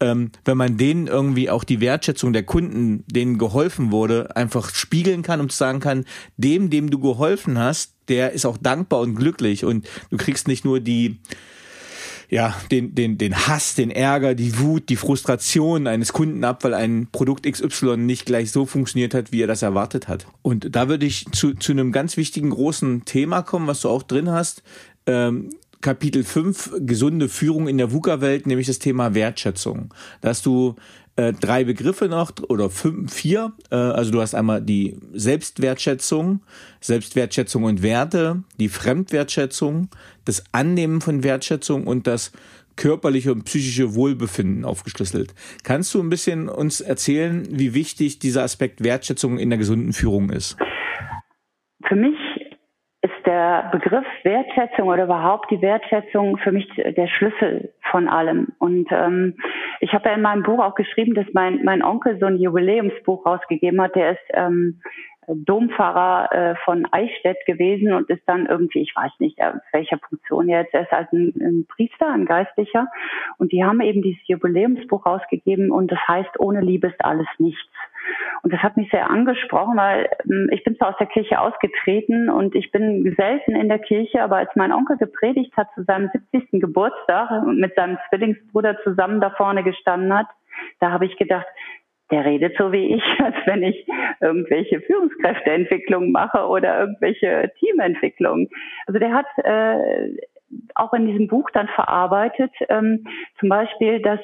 Ähm, 0.01 0.31
wenn 0.45 0.57
man 0.57 0.77
denen 0.77 1.07
irgendwie 1.07 1.49
auch 1.49 1.65
die 1.65 1.81
Wertschätzung 1.81 2.33
der 2.33 2.43
Kunden, 2.43 3.05
denen 3.07 3.39
geholfen 3.39 3.91
wurde, 3.91 4.37
einfach 4.37 4.75
spiegeln 4.75 5.23
kann 5.23 5.41
und 5.41 5.53
sagen 5.53 5.81
kann, 5.81 6.05
dem, 6.37 6.71
dem 6.71 6.91
du 6.91 6.99
geholfen 6.99 7.59
hast, 7.59 7.95
der 8.09 8.33
ist 8.33 8.45
auch 8.45 8.59
dankbar 8.59 9.01
und 9.01 9.15
glücklich 9.15 9.65
und 9.65 9.89
du 10.11 10.17
kriegst 10.17 10.49
nicht 10.49 10.65
nur 10.65 10.81
die 10.81 11.21
ja, 12.33 12.57
den, 12.71 12.95
den, 12.95 13.19
den 13.19 13.47
Hass, 13.47 13.75
den 13.75 13.91
Ärger, 13.91 14.35
die 14.35 14.59
Wut, 14.59 14.89
die 14.89 14.97
Frustration 14.97 15.87
eines 15.87 16.15
Kunden 16.15 16.43
ab, 16.45 16.65
weil 16.65 16.73
ein 16.73 17.09
Produkt 17.13 17.45
XY 17.45 17.99
nicht 17.99 18.25
gleich 18.25 18.51
so 18.51 18.65
funktioniert 18.65 19.13
hat, 19.13 19.33
wie 19.33 19.43
er 19.43 19.47
das 19.47 19.61
erwartet 19.61 20.09
hat. 20.09 20.27
Und 20.41 20.75
da 20.75 20.89
würde 20.89 21.05
ich 21.05 21.27
zu, 21.33 21.53
zu 21.53 21.73
einem 21.73 21.93
ganz 21.93 22.17
wichtigen 22.17 22.49
großen 22.49 23.05
Thema 23.05 23.43
kommen, 23.43 23.67
was 23.67 23.83
du 23.83 23.91
auch 23.91 24.03
drin 24.03 24.31
hast. 24.31 24.63
Ähm, 25.05 25.51
Kapitel 25.83 26.25
5, 26.25 26.77
gesunde 26.79 27.29
Führung 27.29 27.69
in 27.69 27.77
der 27.77 27.93
VUCA-Welt, 27.93 28.47
nämlich 28.47 28.67
das 28.67 28.79
Thema 28.79 29.13
Wertschätzung. 29.13 29.93
Da 30.23 30.31
hast 30.31 30.47
du 30.47 30.77
äh, 31.17 31.33
drei 31.33 31.65
Begriffe 31.65 32.09
noch 32.09 32.33
oder 32.49 32.71
fünf, 32.71 33.13
vier. 33.13 33.53
Äh, 33.71 33.77
also 33.77 34.11
du 34.11 34.21
hast 34.21 34.35
einmal 34.35 34.63
die 34.63 34.97
Selbstwertschätzung, 35.13 36.41
Selbstwertschätzung 36.81 37.65
und 37.65 37.83
Werte, 37.83 38.43
die 38.59 38.69
Fremdwertschätzung, 38.69 39.89
das 40.25 40.45
Annehmen 40.53 41.01
von 41.01 41.23
Wertschätzung 41.23 41.87
und 41.87 42.07
das 42.07 42.33
körperliche 42.77 43.33
und 43.33 43.45
psychische 43.45 43.95
Wohlbefinden 43.95 44.65
aufgeschlüsselt. 44.65 45.35
Kannst 45.63 45.93
du 45.95 46.01
ein 46.01 46.09
bisschen 46.09 46.49
uns 46.49 46.81
erzählen, 46.81 47.47
wie 47.51 47.75
wichtig 47.75 48.19
dieser 48.19 48.43
Aspekt 48.43 48.83
Wertschätzung 48.83 49.39
in 49.39 49.51
der 49.51 49.59
gesunden 49.59 49.93
Führung 49.93 50.31
ist? 50.31 50.57
Für 51.87 51.97
mich 51.97 52.17
ist 53.03 53.27
der 53.27 53.69
Begriff 53.73 54.07
Wertschätzung 54.23 54.89
oder 54.89 55.05
überhaupt 55.05 55.51
die 55.51 55.61
Wertschätzung 55.61 56.37
für 56.39 56.53
mich 56.53 56.69
der 56.77 57.09
Schlüssel 57.09 57.73
von 57.91 58.09
allem. 58.09 58.53
Und 58.59 58.89
ähm, 58.93 59.37
ich 59.81 59.93
habe 59.93 60.09
ja 60.09 60.15
in 60.15 60.23
meinem 60.23 60.45
Buch 60.45 60.61
auch 60.61 60.77
geschrieben, 60.77 61.15
dass 61.15 61.27
mein, 61.33 61.65
mein 61.65 61.83
Onkel 61.83 62.19
so 62.21 62.27
ein 62.27 62.37
Jubiläumsbuch 62.37 63.27
rausgegeben 63.27 63.83
hat. 63.83 63.97
Der 63.97 64.13
ist 64.13 64.25
ähm, 64.35 64.81
Dompfarrer 65.27 66.33
äh, 66.33 66.55
von 66.65 66.87
Eichstätt 66.91 67.39
gewesen 67.47 67.93
und 67.93 68.09
ist 68.09 68.23
dann 68.27 68.47
irgendwie, 68.47 68.83
ich 68.83 68.95
weiß 68.95 69.13
nicht, 69.19 69.41
aus 69.43 69.61
welcher 69.73 69.99
Funktion 69.99 70.49
jetzt, 70.49 70.75
er 70.75 70.83
ist 70.83 70.93
als 70.93 71.13
ein, 71.13 71.33
ein, 71.41 71.67
Priester, 71.69 72.09
ein 72.09 72.27
Geistlicher. 72.27 72.87
Und 73.39 73.53
die 73.53 73.65
haben 73.65 73.81
eben 73.81 74.03
dieses 74.03 74.27
Jubiläumsbuch 74.27 75.07
rausgegeben 75.07 75.71
und 75.71 75.91
das 75.91 76.01
heißt, 76.09 76.39
ohne 76.39 76.61
Liebe 76.61 76.89
ist 76.89 77.05
alles 77.05 77.29
nichts. 77.39 77.71
Und 78.43 78.53
das 78.53 78.63
hat 78.63 78.77
mich 78.77 78.91
sehr 78.91 79.09
angesprochen, 79.09 79.77
weil 79.77 80.09
ähm, 80.25 80.49
ich 80.51 80.65
bin 80.65 80.77
zwar 80.77 80.91
aus 80.91 80.99
der 80.99 81.07
Kirche 81.07 81.41
ausgetreten 81.41 82.29
und 82.29 82.55
ich 82.55 82.71
bin 82.71 83.15
selten 83.17 83.55
in 83.55 83.69
der 83.69 83.79
Kirche, 83.79 84.23
aber 84.23 84.37
als 84.37 84.51
mein 84.57 84.73
Onkel 84.73 84.97
gepredigt 84.97 85.57
hat 85.57 85.69
zu 85.75 85.85
seinem 85.85 86.11
70. 86.33 86.61
Geburtstag 86.61 87.45
mit 87.47 87.75
seinem 87.75 87.99
Zwillingsbruder 88.09 88.79
zusammen 88.83 89.21
da 89.21 89.31
vorne 89.31 89.63
gestanden 89.63 90.13
hat, 90.13 90.27
da 90.81 90.91
habe 90.91 91.07
ich 91.07 91.17
gedacht, 91.17 91.47
der 92.11 92.25
redet 92.25 92.57
so 92.59 92.73
wie 92.73 92.95
ich, 92.95 93.03
als 93.25 93.37
wenn 93.47 93.63
ich 93.63 93.87
irgendwelche 94.21 94.81
Führungskräfteentwicklungen 94.81 96.13
mache 96.13 96.47
oder 96.47 96.81
irgendwelche 96.81 97.51
Teamentwicklungen. 97.59 98.49
Also 98.87 99.01
der 99.01 99.13
hat 99.13 99.27
äh, 99.39 100.17
auch 100.75 100.93
in 100.93 101.07
diesem 101.07 101.29
Buch 101.29 101.49
dann 101.53 101.69
verarbeitet, 101.69 102.53
ähm, 102.69 103.05
zum 103.41 103.49
Beispiel, 103.49 104.01
dass 104.03 104.21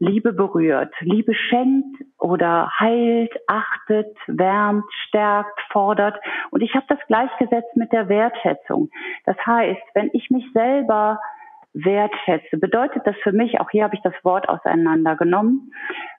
Liebe 0.00 0.32
berührt, 0.32 0.94
Liebe 1.00 1.34
schenkt 1.34 2.04
oder 2.18 2.70
heilt, 2.78 3.32
achtet, 3.48 4.16
wärmt, 4.28 4.84
stärkt, 5.08 5.60
fordert. 5.72 6.16
Und 6.50 6.62
ich 6.62 6.74
habe 6.74 6.86
das 6.88 6.98
gleichgesetzt 7.08 7.76
mit 7.76 7.92
der 7.92 8.08
Wertschätzung. 8.08 8.90
Das 9.24 9.36
heißt, 9.44 9.82
wenn 9.94 10.10
ich 10.12 10.30
mich 10.30 10.44
selber 10.52 11.18
wertschätze, 11.72 12.58
bedeutet 12.58 13.06
das 13.06 13.16
für 13.22 13.32
mich, 13.32 13.60
auch 13.60 13.70
hier 13.70 13.84
habe 13.84 13.96
ich 13.96 14.02
das 14.02 14.14
Wort 14.22 14.48
auseinandergenommen, 14.48 15.72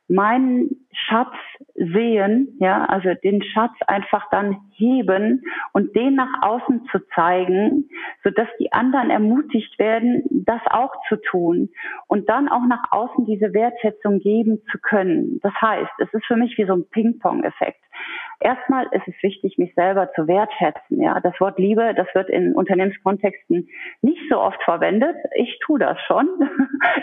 meinen 0.10 0.86
Schatz 0.92 1.34
sehen, 1.76 2.58
ja, 2.60 2.86
also 2.86 3.14
den 3.24 3.42
Schatz 3.44 3.74
einfach 3.88 4.28
dann 4.32 4.58
heben 4.72 5.44
und 5.72 5.96
den 5.96 6.16
nach 6.16 6.42
außen 6.42 6.86
zu 6.92 7.00
zeigen, 7.14 7.90
so 8.24 8.32
dass 8.32 8.48
die 8.60 8.74
anderen 8.74 9.12
ermutigt 9.12 9.78
werden, 9.78 10.24
das 10.30 10.62
auch 10.66 10.92
zu 11.08 11.16
tun 11.18 11.70
und 12.08 12.28
dann 12.28 12.50
auch 12.50 12.66
nach 12.68 12.84
außen 12.92 13.26
diese 13.26 13.54
Wertschätzung 13.54 14.20
geben 14.20 14.62
zu 14.72 14.80
können. 14.80 15.40
Das 15.42 15.54
heißt, 15.62 15.92
es 16.00 16.14
ist 16.14 16.26
für 16.26 16.36
mich 16.36 16.58
wie 16.58 16.66
so 16.66 16.74
ein 16.74 16.90
Ping-Pong-Effekt. 16.90 17.84
Erstmal 18.42 18.88
ist 18.92 19.08
es 19.08 19.22
wichtig, 19.22 19.58
mich 19.58 19.74
selber 19.76 20.12
zu 20.14 20.28
wertschätzen. 20.28 21.02
Ja, 21.02 21.20
das 21.20 21.38
Wort 21.42 21.60
Liebe, 21.60 21.94
das 21.94 22.08
wird 22.14 22.30
in 22.30 22.56
Unternehmenskontexten 22.56 23.68
nicht 24.02 24.22
so 24.30 24.40
oft 24.40 24.62
verwendet. 24.64 25.16
Ich 25.36 25.60
tue 25.60 25.80
das 25.80 26.00
schon. 26.08 26.28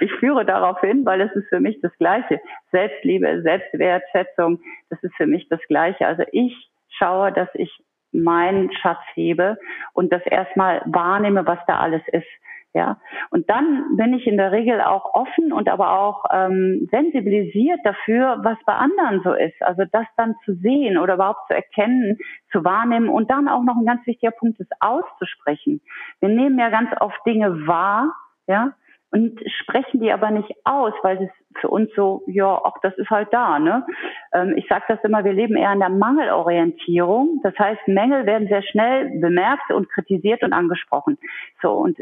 Ich 0.00 0.12
führe 0.14 0.44
darauf 0.44 0.80
hin, 0.80 1.04
weil 1.04 1.20
es 1.20 1.32
ist 1.32 1.48
für 1.48 1.60
mich 1.60 1.80
das 1.80 1.92
Gleiche. 1.98 2.40
Selbstliebe, 2.72 3.42
Selbstwertschätzung, 3.42 4.60
das 4.90 5.02
ist 5.02 5.14
für 5.16 5.26
mich 5.26 5.48
das 5.48 5.60
Gleiche. 5.68 6.06
Also 6.06 6.24
ich 6.32 6.70
schaue, 6.88 7.32
dass 7.32 7.48
ich 7.54 7.70
meinen 8.12 8.72
Schatz 8.72 9.00
hebe 9.14 9.58
und 9.92 10.12
das 10.12 10.24
erstmal 10.26 10.82
wahrnehme, 10.86 11.46
was 11.46 11.58
da 11.66 11.78
alles 11.78 12.02
ist. 12.12 12.26
Ja, 12.76 12.98
und 13.30 13.48
dann 13.48 13.96
bin 13.96 14.12
ich 14.12 14.26
in 14.26 14.36
der 14.36 14.52
Regel 14.52 14.82
auch 14.82 15.14
offen 15.14 15.50
und 15.50 15.66
aber 15.66 15.98
auch 15.98 16.26
ähm, 16.30 16.86
sensibilisiert 16.90 17.80
dafür, 17.84 18.40
was 18.42 18.58
bei 18.66 18.74
anderen 18.74 19.22
so 19.24 19.32
ist. 19.32 19.54
Also 19.62 19.84
das 19.90 20.04
dann 20.18 20.34
zu 20.44 20.52
sehen 20.56 20.98
oder 20.98 21.14
überhaupt 21.14 21.46
zu 21.46 21.54
erkennen, 21.54 22.18
zu 22.52 22.64
wahrnehmen 22.64 23.08
und 23.08 23.30
dann 23.30 23.48
auch 23.48 23.62
noch 23.62 23.76
ein 23.76 23.86
ganz 23.86 24.06
wichtiger 24.06 24.32
Punkt 24.32 24.60
ist 24.60 24.70
auszusprechen. 24.80 25.80
Wir 26.20 26.28
nehmen 26.28 26.58
ja 26.58 26.68
ganz 26.68 26.90
oft 27.00 27.18
Dinge 27.24 27.66
wahr, 27.66 28.14
ja, 28.46 28.74
und 29.10 29.40
sprechen 29.62 30.00
die 30.00 30.12
aber 30.12 30.30
nicht 30.30 30.52
aus, 30.64 30.92
weil 31.02 31.22
es 31.22 31.30
für 31.62 31.68
uns 31.68 31.88
so, 31.96 32.24
ja, 32.26 32.46
auch 32.46 32.76
das 32.82 32.92
ist 32.98 33.08
halt 33.08 33.32
da. 33.32 33.58
Ne? 33.58 33.86
Ähm, 34.34 34.52
ich 34.58 34.66
sage 34.68 34.84
das 34.88 34.98
immer, 35.02 35.24
wir 35.24 35.32
leben 35.32 35.56
eher 35.56 35.72
in 35.72 35.80
der 35.80 35.88
Mangelorientierung. 35.88 37.40
Das 37.42 37.58
heißt, 37.58 37.88
Mängel 37.88 38.26
werden 38.26 38.48
sehr 38.48 38.62
schnell 38.62 39.18
bemerkt 39.18 39.72
und 39.72 39.88
kritisiert 39.88 40.42
und 40.42 40.52
angesprochen. 40.52 41.16
So 41.62 41.72
und 41.72 41.96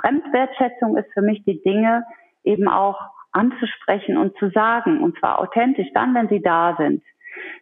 Fremdwertschätzung 0.00 0.96
ist 0.96 1.12
für 1.12 1.22
mich 1.22 1.44
die 1.44 1.62
Dinge 1.62 2.04
eben 2.44 2.68
auch 2.68 3.00
anzusprechen 3.32 4.16
und 4.16 4.36
zu 4.38 4.50
sagen, 4.50 5.02
und 5.02 5.18
zwar 5.18 5.40
authentisch, 5.40 5.88
dann, 5.94 6.14
wenn 6.14 6.28
sie 6.28 6.40
da 6.40 6.76
sind. 6.78 7.02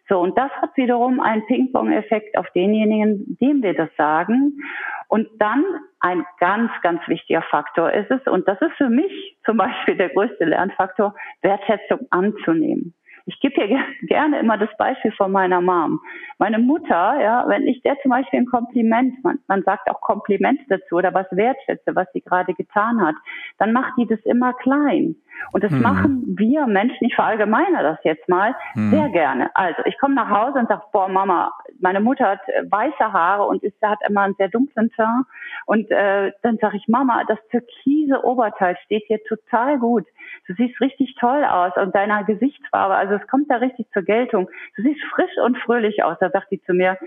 So, 0.07 0.19
und 0.19 0.37
das 0.37 0.51
hat 0.61 0.75
wiederum 0.77 1.19
einen 1.19 1.45
Ping-Pong-Effekt 1.47 2.37
auf 2.37 2.45
denjenigen, 2.51 3.37
dem 3.41 3.63
wir 3.63 3.73
das 3.73 3.89
sagen. 3.97 4.59
Und 5.07 5.27
dann 5.39 5.63
ein 5.99 6.25
ganz, 6.39 6.71
ganz 6.81 7.01
wichtiger 7.07 7.41
Faktor 7.43 7.91
ist 7.91 8.11
es, 8.11 8.21
und 8.27 8.47
das 8.47 8.61
ist 8.61 8.73
für 8.77 8.89
mich 8.89 9.37
zum 9.45 9.57
Beispiel 9.57 9.95
der 9.95 10.09
größte 10.09 10.45
Lernfaktor, 10.45 11.15
Wertschätzung 11.41 12.07
anzunehmen. 12.11 12.93
Ich 13.25 13.39
gebe 13.39 13.55
hier 13.65 13.79
gerne 14.01 14.39
immer 14.39 14.57
das 14.57 14.69
Beispiel 14.77 15.11
von 15.13 15.31
meiner 15.31 15.61
Mom. 15.61 16.01
Meine 16.39 16.59
Mutter, 16.59 17.21
ja, 17.21 17.45
wenn 17.47 17.67
ich 17.67 17.81
der 17.81 17.97
zum 18.01 18.11
Beispiel 18.11 18.39
ein 18.39 18.45
Kompliment, 18.45 19.23
man, 19.23 19.39
man 19.47 19.63
sagt 19.63 19.89
auch 19.89 20.01
Kompliment 20.01 20.59
dazu 20.67 20.95
oder 20.95 21.13
was 21.13 21.27
wertschätze, 21.31 21.95
was 21.95 22.07
sie 22.13 22.21
gerade 22.21 22.53
getan 22.53 23.01
hat, 23.01 23.15
dann 23.59 23.71
macht 23.71 23.93
die 23.97 24.07
das 24.07 24.19
immer 24.25 24.53
klein. 24.53 25.15
Und 25.51 25.63
das 25.63 25.71
hm. 25.71 25.81
machen 25.81 26.23
wir 26.37 26.67
Menschen, 26.67 27.05
ich 27.05 27.15
verallgemeine 27.15 27.81
das 27.81 27.97
jetzt 28.03 28.27
mal, 28.27 28.55
hm. 28.73 28.91
sehr 28.91 29.09
gerne. 29.09 29.49
Also 29.55 29.81
ich 29.85 29.97
komme 29.99 30.15
nach 30.15 30.29
Hause 30.29 30.59
und 30.59 30.67
sage, 30.67 30.83
boah 30.91 31.07
Mama, 31.07 31.51
meine 31.83 31.99
Mutter 31.99 32.27
hat 32.27 32.39
äh, 32.47 32.63
weiße 32.69 33.13
Haare 33.13 33.43
und 33.43 33.61
ist, 33.61 33.79
hat 33.83 33.99
immer 34.07 34.21
einen 34.21 34.35
sehr 34.35 34.47
dunklen 34.47 34.89
Teint. 34.91 35.25
Und 35.65 35.91
äh, 35.91 36.31
dann 36.41 36.57
sage 36.57 36.77
ich, 36.77 36.87
Mama, 36.87 37.23
das 37.27 37.37
türkise 37.51 38.23
Oberteil 38.23 38.77
steht 38.85 39.03
hier 39.07 39.21
total 39.25 39.77
gut. 39.77 40.05
Du 40.47 40.53
siehst 40.55 40.79
richtig 40.81 41.15
toll 41.19 41.43
aus 41.43 41.73
und 41.75 41.93
deiner 41.93 42.23
Gesichtsfarbe, 42.23 42.95
also 42.95 43.15
es 43.15 43.27
kommt 43.27 43.51
da 43.51 43.57
richtig 43.57 43.87
zur 43.93 44.03
Geltung. 44.03 44.49
Du 44.75 44.81
siehst 44.81 45.01
frisch 45.13 45.37
und 45.43 45.57
fröhlich 45.59 46.03
aus. 46.03 46.17
Da 46.19 46.29
sagt 46.31 46.51
die 46.51 46.61
zu 46.61 46.73
mir, 46.73 46.97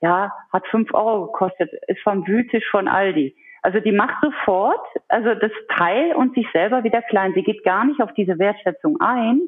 ja, 0.00 0.30
hat 0.52 0.66
fünf 0.68 0.92
Euro 0.92 1.26
gekostet, 1.26 1.70
ist 1.88 2.02
vom 2.02 2.26
Wühltisch 2.26 2.68
von 2.70 2.88
Aldi. 2.88 3.34
Also 3.62 3.80
die 3.80 3.92
macht 3.92 4.22
sofort, 4.22 4.86
also 5.08 5.34
das 5.34 5.50
Teil 5.76 6.14
und 6.14 6.34
sich 6.34 6.46
selber 6.52 6.84
wieder 6.84 7.02
klein. 7.02 7.32
Sie 7.34 7.42
geht 7.42 7.64
gar 7.64 7.84
nicht 7.84 8.00
auf 8.00 8.12
diese 8.14 8.38
Wertschätzung 8.38 8.98
ein, 9.00 9.40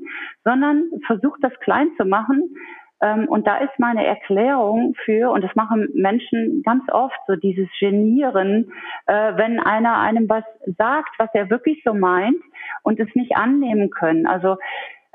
sondern 0.44 0.90
versucht 1.06 1.44
das 1.44 1.52
klein 1.60 1.90
zu 1.96 2.04
machen. 2.04 2.56
Ähm, 3.00 3.28
und 3.28 3.46
da 3.46 3.58
ist 3.58 3.78
meine 3.78 4.06
Erklärung 4.06 4.94
für, 5.04 5.30
und 5.30 5.42
das 5.42 5.54
machen 5.54 5.88
Menschen 5.94 6.62
ganz 6.64 6.82
oft, 6.90 7.18
so 7.26 7.36
dieses 7.36 7.68
Genieren, 7.78 8.72
äh, 9.06 9.36
wenn 9.36 9.60
einer 9.60 9.98
einem 9.98 10.28
was 10.28 10.44
sagt, 10.76 11.10
was 11.18 11.30
er 11.32 11.50
wirklich 11.50 11.82
so 11.84 11.94
meint 11.94 12.42
und 12.82 12.98
es 12.98 13.14
nicht 13.14 13.36
annehmen 13.36 13.90
können. 13.90 14.26
Also 14.26 14.56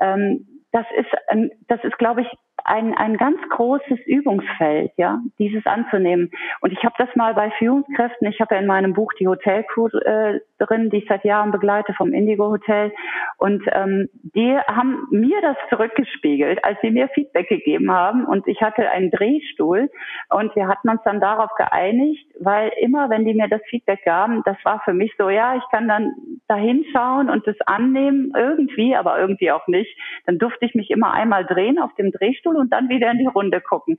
ähm, 0.00 0.46
das 0.72 0.86
ist, 0.96 1.50
das 1.68 1.84
ist, 1.84 1.98
glaube 1.98 2.22
ich, 2.22 2.28
ein, 2.64 2.94
ein 2.94 3.16
ganz 3.16 3.38
großes 3.50 4.00
Übungsfeld, 4.06 4.90
ja, 4.96 5.20
dieses 5.38 5.64
anzunehmen. 5.66 6.30
Und 6.60 6.72
ich 6.72 6.82
habe 6.82 6.94
das 6.98 7.08
mal 7.14 7.34
bei 7.34 7.52
Führungskräften, 7.58 8.26
ich 8.26 8.40
habe 8.40 8.56
ja 8.56 8.60
in 8.60 8.66
meinem 8.66 8.94
Buch 8.94 9.12
die 9.20 9.28
Hotelcrew 9.28 9.88
äh, 9.98 10.40
drin, 10.66 10.90
die 10.90 10.98
ich 10.98 11.06
seit 11.08 11.24
Jahren 11.24 11.50
begleite 11.50 11.92
vom 11.94 12.12
Indigo 12.12 12.50
Hotel. 12.50 12.92
Und 13.38 13.62
ähm, 13.72 14.08
die 14.34 14.56
haben 14.66 15.06
mir 15.10 15.40
das 15.42 15.56
zurückgespiegelt, 15.68 16.64
als 16.64 16.78
sie 16.82 16.90
mir 16.90 17.08
Feedback 17.08 17.48
gegeben 17.48 17.90
haben. 17.90 18.24
Und 18.24 18.46
ich 18.46 18.60
hatte 18.62 18.88
einen 18.90 19.10
Drehstuhl 19.10 19.90
und 20.30 20.54
wir 20.56 20.68
hatten 20.68 20.88
uns 20.88 21.00
dann 21.04 21.20
darauf 21.20 21.50
geeinigt, 21.56 22.26
weil 22.40 22.70
immer, 22.80 23.10
wenn 23.10 23.24
die 23.24 23.34
mir 23.34 23.48
das 23.48 23.62
Feedback 23.68 24.04
gaben, 24.04 24.42
das 24.44 24.56
war 24.64 24.80
für 24.84 24.94
mich 24.94 25.12
so, 25.18 25.28
ja, 25.28 25.56
ich 25.56 25.64
kann 25.70 25.88
dann 25.88 26.14
da 26.46 26.56
hinschauen 26.56 27.30
und 27.30 27.46
das 27.46 27.56
annehmen, 27.66 28.32
irgendwie, 28.36 28.94
aber 28.94 29.18
irgendwie 29.18 29.50
auch 29.50 29.66
nicht. 29.66 29.90
Dann 30.26 30.38
durfte 30.38 30.64
ich 30.66 30.74
mich 30.74 30.90
immer 30.90 31.12
einmal 31.12 31.44
drehen 31.44 31.78
auf 31.78 31.94
dem 31.96 32.12
Drehstuhl 32.12 32.44
Stuhl 32.44 32.56
und 32.56 32.72
dann 32.72 32.88
wieder 32.88 33.10
in 33.10 33.18
die 33.18 33.26
Runde 33.26 33.60
gucken. 33.60 33.98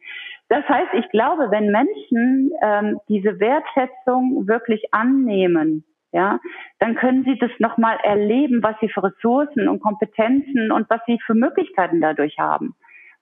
Das 0.50 0.68
heißt, 0.68 0.94
ich 0.94 1.10
glaube, 1.10 1.50
wenn 1.50 1.72
Menschen 1.72 2.52
ähm, 2.62 3.00
diese 3.10 3.40
Wertschätzung 3.40 4.48
wirklich 4.48 4.94
annehmen, 4.94 5.84
ja, 6.16 6.40
dann 6.80 6.96
können 6.96 7.26
sie 7.26 7.38
das 7.38 7.52
nochmal 7.60 7.98
erleben, 8.02 8.64
was 8.64 8.76
sie 8.80 8.88
für 8.88 9.04
Ressourcen 9.04 9.68
und 9.68 9.82
Kompetenzen 9.82 10.72
und 10.72 10.90
was 10.90 11.02
sie 11.06 11.20
für 11.26 11.34
Möglichkeiten 11.34 12.00
dadurch 12.00 12.40
haben. 12.40 12.74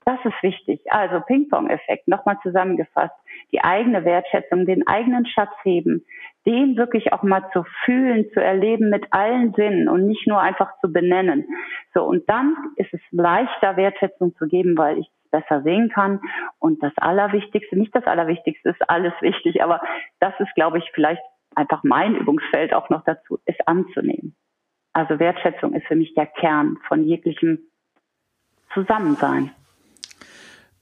Das 0.05 0.19
ist 0.25 0.43
wichtig. 0.43 0.79
Also 0.91 1.21
Ping-Pong-Effekt, 1.21 2.07
nochmal 2.07 2.37
zusammengefasst. 2.43 3.15
Die 3.51 3.63
eigene 3.63 4.05
Wertschätzung, 4.05 4.67
den 4.67 4.85
eigenen 4.85 5.25
Schatz 5.25 5.49
heben, 5.63 6.05
den 6.45 6.77
wirklich 6.77 7.13
auch 7.13 7.23
mal 7.23 7.49
zu 7.51 7.63
fühlen, 7.83 8.29
zu 8.33 8.43
erleben 8.43 8.91
mit 8.91 9.05
allen 9.11 9.53
Sinnen 9.53 9.89
und 9.89 10.05
nicht 10.05 10.27
nur 10.27 10.39
einfach 10.39 10.77
zu 10.81 10.91
benennen. 10.91 11.47
So, 11.95 12.03
und 12.03 12.29
dann 12.29 12.55
ist 12.75 12.93
es 12.93 13.01
leichter, 13.09 13.75
Wertschätzung 13.75 14.35
zu 14.35 14.45
geben, 14.45 14.77
weil 14.77 14.99
ich 14.99 15.07
es 15.07 15.31
besser 15.31 15.63
sehen 15.63 15.89
kann. 15.89 16.19
Und 16.59 16.83
das 16.83 16.93
Allerwichtigste, 16.97 17.75
nicht 17.75 17.95
das 17.95 18.05
Allerwichtigste, 18.05 18.69
ist 18.69 18.87
alles 18.87 19.13
wichtig, 19.21 19.63
aber 19.63 19.81
das 20.19 20.33
ist, 20.39 20.53
glaube 20.53 20.77
ich, 20.77 20.91
vielleicht 20.93 21.23
einfach 21.55 21.83
mein 21.83 22.15
Übungsfeld 22.15 22.73
auch 22.73 22.89
noch 22.89 23.03
dazu, 23.03 23.39
ist 23.45 23.67
anzunehmen. 23.67 24.35
Also 24.93 25.19
Wertschätzung 25.19 25.73
ist 25.73 25.87
für 25.87 25.95
mich 25.95 26.13
der 26.13 26.27
Kern 26.27 26.77
von 26.87 27.03
jeglichem 27.03 27.59
Zusammensein. 28.73 29.51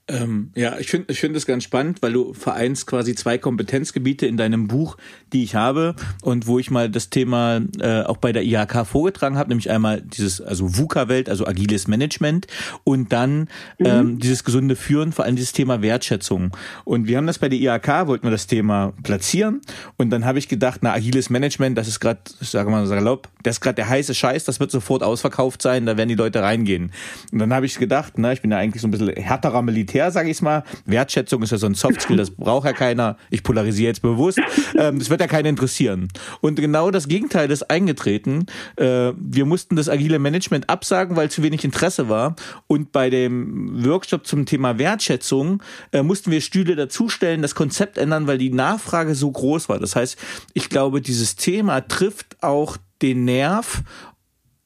Ähm, 0.08 0.50
ja, 0.56 0.78
ich 0.80 0.88
finde 0.90 1.12
ich 1.12 1.20
finde 1.20 1.34
das 1.34 1.46
ganz 1.46 1.62
spannend, 1.62 2.02
weil 2.02 2.12
du 2.12 2.34
vereinst 2.34 2.88
quasi 2.88 3.14
zwei 3.14 3.38
Kompetenzgebiete 3.38 4.26
in 4.26 4.36
deinem 4.36 4.66
Buch, 4.66 4.96
die 5.32 5.44
ich 5.44 5.54
habe 5.54 5.94
und 6.22 6.48
wo 6.48 6.58
ich 6.58 6.72
mal 6.72 6.90
das 6.90 7.08
Thema 7.08 7.60
äh, 7.78 8.02
auch 8.02 8.16
bei 8.16 8.32
der 8.32 8.42
IHK 8.42 8.84
vorgetragen 8.84 9.38
habe, 9.38 9.50
nämlich 9.50 9.70
einmal 9.70 10.02
dieses 10.02 10.40
also 10.40 10.76
VUCA-Welt, 10.76 11.28
also 11.28 11.46
agiles 11.46 11.86
Management 11.86 12.48
und 12.82 13.12
dann 13.12 13.48
mhm. 13.78 13.86
ähm, 13.86 14.18
dieses 14.18 14.42
gesunde 14.42 14.74
Führen, 14.74 15.12
vor 15.12 15.24
allem 15.24 15.36
dieses 15.36 15.52
Thema 15.52 15.82
Wertschätzung. 15.82 16.50
Und 16.84 17.06
wir 17.06 17.16
haben 17.16 17.28
das 17.28 17.38
bei 17.38 17.48
der 17.48 17.60
IHK, 17.60 18.08
wollten 18.08 18.26
wir 18.26 18.32
das 18.32 18.48
Thema 18.48 18.94
platzieren 19.04 19.60
und 19.98 20.10
dann 20.10 20.24
habe 20.24 20.40
ich 20.40 20.48
gedacht, 20.48 20.80
na 20.82 20.92
agiles 20.92 21.30
Management, 21.30 21.78
das 21.78 21.86
ist 21.86 22.00
gerade, 22.00 22.20
ich 22.40 22.50
sage 22.50 22.68
mal 22.70 22.84
salopp, 22.88 23.28
das 23.44 23.56
ist 23.56 23.60
gerade 23.60 23.76
der 23.76 23.88
heiße 23.88 24.16
Scheiß, 24.16 24.42
das 24.44 24.58
wird 24.58 24.72
sofort 24.72 25.04
ausverkauft 25.04 25.62
sein, 25.62 25.86
da 25.86 25.96
werden 25.96 26.08
die 26.08 26.16
Leute 26.16 26.42
reingehen. 26.42 26.90
Und 27.30 27.38
dann 27.38 27.54
habe 27.54 27.66
ich 27.66 27.78
gedacht, 27.78 28.14
na, 28.16 28.32
ich 28.32 28.42
bin 28.42 28.50
ja 28.50 28.58
eigentlich 28.58 28.82
so 28.82 28.88
ein 28.88 28.90
bisschen 28.90 29.14
härterer 29.14 29.62
Militär 29.62 29.91
Militär, 29.92 30.10
sage 30.10 30.30
ich 30.30 30.40
mal. 30.40 30.64
Wertschätzung 30.86 31.42
ist 31.42 31.50
ja 31.50 31.58
so 31.58 31.66
ein 31.66 31.74
Softskill, 31.74 32.16
das 32.16 32.30
braucht 32.30 32.64
ja 32.64 32.72
keiner. 32.72 33.18
Ich 33.28 33.42
polarisiere 33.42 33.88
jetzt 33.88 34.00
bewusst. 34.00 34.40
Ähm, 34.74 34.98
das 34.98 35.10
wird 35.10 35.20
ja 35.20 35.26
keinen 35.26 35.46
interessieren. 35.46 36.08
Und 36.40 36.56
genau 36.56 36.90
das 36.90 37.06
Gegenteil 37.06 37.50
ist 37.50 37.64
eingetreten. 37.64 38.46
Äh, 38.76 39.12
wir 39.16 39.44
mussten 39.44 39.76
das 39.76 39.90
agile 39.90 40.18
Management 40.18 40.70
absagen, 40.70 41.14
weil 41.14 41.30
zu 41.30 41.42
wenig 41.42 41.62
Interesse 41.62 42.08
war. 42.08 42.36
Und 42.68 42.90
bei 42.90 43.10
dem 43.10 43.84
Workshop 43.84 44.26
zum 44.26 44.46
Thema 44.46 44.78
Wertschätzung 44.78 45.62
äh, 45.92 46.02
mussten 46.02 46.30
wir 46.30 46.40
Stühle 46.40 46.74
dazustellen, 46.74 47.42
das 47.42 47.54
Konzept 47.54 47.98
ändern, 47.98 48.26
weil 48.26 48.38
die 48.38 48.50
Nachfrage 48.50 49.14
so 49.14 49.30
groß 49.30 49.68
war. 49.68 49.78
Das 49.78 49.94
heißt, 49.94 50.16
ich 50.54 50.70
glaube, 50.70 51.02
dieses 51.02 51.36
Thema 51.36 51.82
trifft 51.82 52.42
auch 52.42 52.78
den 53.02 53.24
Nerv 53.24 53.82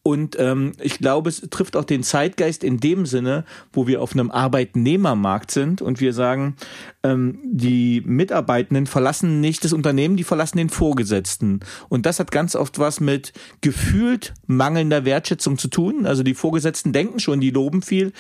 und 0.07 0.39
ähm, 0.39 0.71
ich 0.81 1.01
glaube, 1.01 1.29
es 1.29 1.41
trifft 1.51 1.77
auch 1.77 1.83
den 1.83 2.05
Zeitgeist 2.05 2.63
in 2.63 2.79
dem 2.79 3.07
Sinne, 3.07 3.45
wo 3.73 3.89
wir 3.89 4.01
auf 4.01 4.13
einem 4.13 4.31
Arbeitnehmermarkt 4.31 5.51
sind 5.51 5.83
und 5.83 6.01
wir 6.01 6.13
sagen, 6.13 6.55
ähm, 7.03 7.41
die 7.43 8.03
Mitarbeitenden 8.07 8.87
verlassen 8.87 9.41
nicht 9.41 9.65
das 9.65 9.73
Unternehmen, 9.73 10.17
die 10.17 10.23
verlassen 10.23 10.59
den 10.59 10.69
Vorgesetzten. 10.69 11.59
Und 11.89 12.07
das 12.07 12.21
hat 12.21 12.31
ganz 12.31 12.55
oft 12.55 12.79
was 12.79 13.01
mit 13.01 13.33
gefühlt 13.63 14.33
mangelnder 14.47 15.05
Wertschätzung 15.05 15.59
zu 15.59 15.67
tun. 15.67 16.07
Also 16.07 16.23
die 16.23 16.35
Vorgesetzten 16.35 16.93
denken 16.93 17.19
schon, 17.19 17.41
die 17.41 17.51
loben 17.51 17.83
viel, 17.83 18.13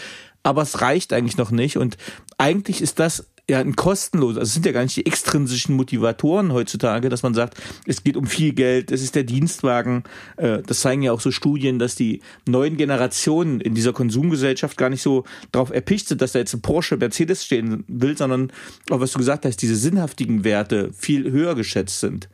aber 0.42 0.62
es 0.62 0.80
reicht 0.80 1.12
eigentlich 1.12 1.36
noch 1.36 1.52
nicht. 1.52 1.76
Und 1.76 1.98
eigentlich 2.36 2.82
ist 2.82 2.98
das 2.98 3.28
ja 3.48 3.60
ein 3.60 3.76
kostenlos, 3.76 4.36
also 4.36 4.48
es 4.48 4.54
sind 4.54 4.66
ja 4.66 4.72
gar 4.72 4.82
nicht 4.82 4.96
die 4.96 5.06
extrinsischen 5.06 5.76
Motivatoren 5.76 6.52
heutzutage, 6.52 7.08
dass 7.08 7.22
man 7.22 7.32
sagt, 7.32 7.56
es 7.86 8.02
geht 8.02 8.16
um 8.16 8.26
viel 8.26 8.52
Geld, 8.52 8.90
es 8.90 9.02
ist 9.02 9.14
der 9.14 9.22
Dienstwagen. 9.22 10.02
Äh, 10.36 10.62
das 10.66 10.80
zeigen 10.80 11.02
ja 11.02 11.12
auch 11.12 11.20
so 11.20 11.30
Studien, 11.30 11.78
dass 11.78 11.94
die 11.94 12.22
neuen 12.46 12.76
Generationen 12.76 13.60
in 13.60 13.74
dieser 13.74 13.92
Konsumgesellschaft 13.92 14.76
gar 14.76 14.90
nicht 14.90 15.02
so 15.02 15.24
darauf 15.52 15.70
erpicht 15.70 16.08
sind, 16.08 16.22
dass 16.22 16.32
da 16.32 16.40
jetzt 16.40 16.54
ein 16.54 16.62
Porsche, 16.62 16.96
Mercedes 16.96 17.44
stehen 17.44 17.84
will, 17.86 18.18
sondern 18.18 18.52
auch 18.90 18.98
was 18.98 19.12
du 19.12 19.18
gesagt 19.18 19.44
hast, 19.44 19.62
diese 19.62 19.76
sinnhaftigen 19.76 20.42
Werte 20.42 20.90
viel 20.92 21.30
höher 21.30 21.54
geschätzt 21.54 22.00
sind. 22.00 22.28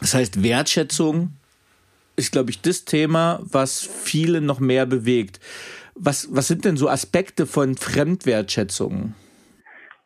Das 0.00 0.14
heißt, 0.14 0.42
Wertschätzung 0.42 1.34
ist, 2.16 2.32
glaube 2.32 2.50
ich, 2.50 2.60
das 2.60 2.84
Thema, 2.84 3.40
was 3.44 3.88
viele 4.02 4.40
noch 4.40 4.58
mehr 4.58 4.86
bewegt. 4.86 5.38
Was, 5.94 6.28
was 6.30 6.48
sind 6.48 6.64
denn 6.64 6.76
so 6.76 6.88
Aspekte 6.88 7.46
von 7.46 7.76
Fremdwertschätzung? 7.76 9.14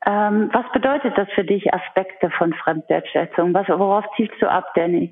Ähm, 0.07 0.49
was 0.55 0.65
bedeutet 0.73 1.13
das 1.19 1.29
für 1.35 1.45
dich, 1.45 1.75
Aspekte 1.75 2.31
von 2.39 2.55
Fremdwertschätzung? 2.55 3.53
Was, 3.53 3.69
worauf 3.69 4.05
zielst 4.17 4.41
du 4.41 4.51
ab, 4.51 4.73
Danny? 4.75 5.11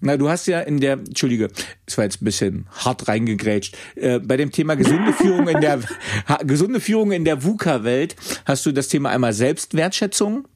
Na, 0.00 0.16
du 0.16 0.28
hast 0.28 0.46
ja 0.46 0.60
in 0.60 0.78
der, 0.78 0.92
Entschuldige, 0.92 1.48
es 1.86 1.98
war 1.98 2.04
jetzt 2.04 2.22
ein 2.22 2.24
bisschen 2.24 2.68
hart 2.84 3.08
reingegrätscht, 3.08 3.76
äh, 3.96 4.20
bei 4.20 4.36
dem 4.36 4.52
Thema 4.52 4.76
gesunde 4.76 5.12
Führung 5.12 5.48
in 5.48 5.60
der, 5.60 5.80
gesunde 6.44 6.78
Führung 6.78 7.10
in 7.10 7.24
der 7.24 7.42
VUCA-Welt 7.42 8.14
hast 8.44 8.64
du 8.64 8.70
das 8.70 8.86
Thema 8.86 9.10
einmal 9.10 9.32
Selbstwertschätzung, 9.32 10.46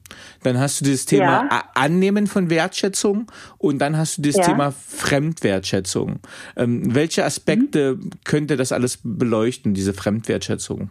dann 0.44 0.60
hast 0.60 0.80
du 0.80 0.84
dieses 0.84 1.06
Thema 1.06 1.48
ja. 1.50 1.64
Annehmen 1.74 2.28
von 2.28 2.50
Wertschätzung 2.50 3.32
und 3.58 3.78
dann 3.78 3.96
hast 3.96 4.18
du 4.18 4.22
das 4.22 4.36
ja. 4.36 4.44
Thema 4.44 4.70
Fremdwertschätzung. 4.70 6.20
Ähm, 6.56 6.94
welche 6.94 7.24
Aspekte 7.24 7.96
mhm. 7.96 8.10
könnte 8.22 8.56
das 8.56 8.70
alles 8.70 9.00
beleuchten, 9.02 9.74
diese 9.74 9.92
Fremdwertschätzung? 9.92 10.90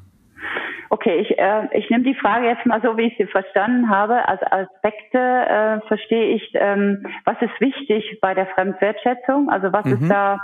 Okay, 0.93 1.21
ich, 1.21 1.39
äh, 1.39 1.69
ich 1.71 1.89
nehme 1.89 2.03
die 2.03 2.15
Frage 2.15 2.47
jetzt 2.47 2.65
mal 2.65 2.81
so, 2.81 2.97
wie 2.97 3.03
ich 3.03 3.17
sie 3.17 3.25
verstanden 3.25 3.89
habe. 3.89 4.27
Als 4.27 4.41
Aspekte 4.43 5.17
äh, 5.17 5.87
verstehe 5.87 6.35
ich, 6.35 6.51
ähm, 6.55 7.07
was 7.23 7.41
ist 7.41 7.61
wichtig 7.61 8.19
bei 8.21 8.33
der 8.33 8.47
Fremdwertschätzung? 8.47 9.49
Also 9.49 9.71
was 9.71 9.85
mhm. 9.85 9.93
ist 9.93 10.09
da, 10.11 10.41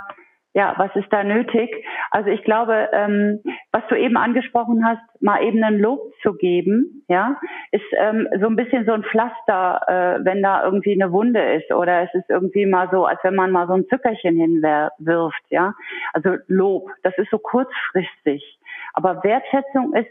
ja, 0.54 0.72
was 0.78 0.88
ist 0.96 1.12
da 1.12 1.22
nötig? 1.22 1.68
Also 2.10 2.30
ich 2.30 2.42
glaube, 2.44 2.88
ähm, 2.94 3.42
was 3.72 3.82
du 3.90 3.94
eben 3.94 4.16
angesprochen 4.16 4.86
hast, 4.86 5.02
mal 5.20 5.42
eben 5.42 5.62
ein 5.62 5.78
Lob 5.78 6.00
zu 6.22 6.32
geben, 6.32 7.04
ja, 7.08 7.36
ist 7.70 7.84
ähm, 7.98 8.26
so 8.40 8.46
ein 8.46 8.56
bisschen 8.56 8.86
so 8.86 8.92
ein 8.92 9.04
Pflaster, 9.04 9.82
äh, 9.86 10.24
wenn 10.24 10.42
da 10.42 10.64
irgendwie 10.64 10.94
eine 10.94 11.12
Wunde 11.12 11.42
ist 11.56 11.70
oder 11.72 12.04
es 12.04 12.14
ist 12.14 12.30
irgendwie 12.30 12.64
mal 12.64 12.88
so, 12.90 13.04
als 13.04 13.20
wenn 13.22 13.34
man 13.34 13.50
mal 13.50 13.66
so 13.66 13.74
ein 13.74 13.86
Zückerchen 13.88 14.38
hinwirft, 14.38 15.44
ja. 15.50 15.74
Also 16.14 16.36
Lob, 16.46 16.88
das 17.02 17.12
ist 17.18 17.30
so 17.30 17.38
kurzfristig. 17.38 18.58
Aber 18.94 19.22
Wertschätzung 19.22 19.92
ist 19.92 20.08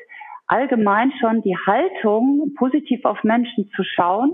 allgemein 0.47 1.11
schon 1.19 1.41
die 1.41 1.57
Haltung, 1.67 2.53
positiv 2.57 3.05
auf 3.05 3.23
Menschen 3.23 3.69
zu 3.75 3.83
schauen, 3.83 4.33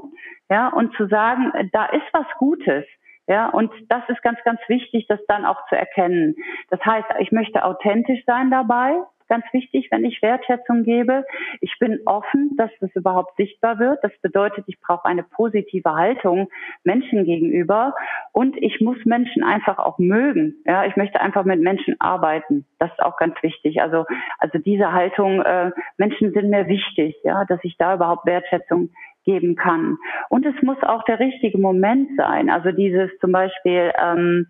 ja, 0.50 0.70
und 0.70 0.96
zu 0.96 1.08
sagen, 1.08 1.52
da 1.72 1.86
ist 1.88 2.06
was 2.14 2.28
Gutes. 2.38 2.86
Ja, 3.26 3.50
und 3.50 3.72
das 3.88 4.04
ist 4.10 4.22
ganz, 4.22 4.38
ganz 4.44 4.60
wichtig, 4.68 5.06
das 5.08 5.20
dann 5.28 5.46
auch 5.46 5.66
zu 5.70 5.76
erkennen. 5.78 6.36
Das 6.70 6.82
heißt, 6.86 7.08
ich 7.20 7.32
möchte 7.32 7.64
authentisch 7.64 8.22
sein 8.26 8.52
dabei, 8.52 8.96
ganz 9.28 9.46
wichtig, 9.52 9.88
wenn 9.92 10.06
ich 10.06 10.22
Wertschätzung 10.22 10.84
gebe. 10.84 11.26
Ich 11.62 11.78
bin 11.80 12.00
offen, 12.06 12.56
dass 12.58 12.72
das 12.80 12.90
überhaupt 12.96 13.36
sichtbar 13.38 13.80
wird. 13.80 14.04
Das 14.04 14.12
bedeutet, 14.22 14.66
ich 14.68 14.80
brauche 14.80 15.06
eine 15.06 15.24
positive 15.24 15.94
Haltung 15.94 16.50
Menschen 16.84 17.26
gegenüber 17.26 17.96
und 18.32 18.56
ich 18.58 18.82
muss 18.82 18.98
Menschen 19.06 19.44
einfach 19.44 19.80
auch 19.80 20.00
mögen. 20.00 20.56
Ja, 20.66 20.86
ich 20.86 20.96
möchte 20.96 21.22
einfach 21.22 21.46
mit 21.46 21.62
Menschen 21.62 21.96
arbeiten. 22.00 22.66
Das 22.80 22.92
ist 22.92 23.02
auch 23.02 23.18
ganz 23.18 23.36
wichtig. 23.42 23.82
Also, 23.82 24.06
also 24.40 24.58
diese 24.58 24.92
Haltung, 24.92 25.42
äh, 25.42 25.72
Menschen 25.98 26.34
sind 26.34 26.50
mir 26.50 26.68
wichtig, 26.68 27.16
ja, 27.24 27.46
dass 27.46 27.60
ich 27.64 27.78
da 27.78 27.96
überhaupt 27.96 28.26
Wertschätzung 28.26 28.90
geben 29.24 29.56
kann. 29.56 29.98
Und 30.30 30.46
es 30.46 30.62
muss 30.62 30.82
auch 30.84 31.04
der 31.06 31.20
richtige 31.20 31.58
Moment 31.58 32.10
sein. 32.18 32.50
Also 32.50 32.72
dieses 32.72 33.10
zum 33.20 33.32
Beispiel, 33.32 33.92
ähm, 34.02 34.48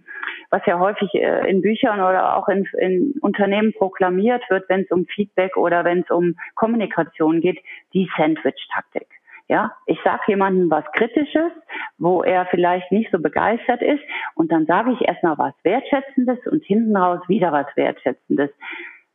was 0.50 0.62
ja 0.66 0.80
häufig 0.80 1.14
äh, 1.14 1.50
in 1.50 1.62
Büchern 1.62 2.00
oder 2.00 2.38
auch 2.38 2.48
in, 2.48 2.68
in 2.80 3.14
Unternehmen 3.22 3.74
proklamiert 3.74 4.44
wird, 4.50 4.68
wenn 4.70 4.82
es 4.82 4.92
um 4.92 5.06
Feedback 5.06 5.58
oder 5.58 5.84
wenn 5.86 6.02
es 6.02 6.10
um 6.10 6.36
Kommunikation 6.56 7.42
geht, 7.42 7.60
die 7.94 8.10
Sandwich-Taktik. 8.18 9.08
Ja, 9.50 9.74
ich 9.86 10.00
sage 10.04 10.22
jemandem 10.28 10.70
was 10.72 10.86
Kritisches, 10.94 11.52
wo 11.98 12.24
er 12.24 12.46
vielleicht 12.46 12.92
nicht 12.92 13.12
so 13.12 13.20
begeistert 13.20 13.82
ist, 13.82 14.02
und 14.36 14.52
dann 14.52 14.66
sage 14.66 14.94
ich 14.94 15.08
erstmal 15.08 15.38
was 15.38 15.54
Wertschätzendes 15.64 16.40
und 16.48 16.64
hinten 16.64 16.96
raus 16.96 17.20
wieder 17.28 17.52
was 17.52 17.68
Wertschätzendes. 17.76 18.50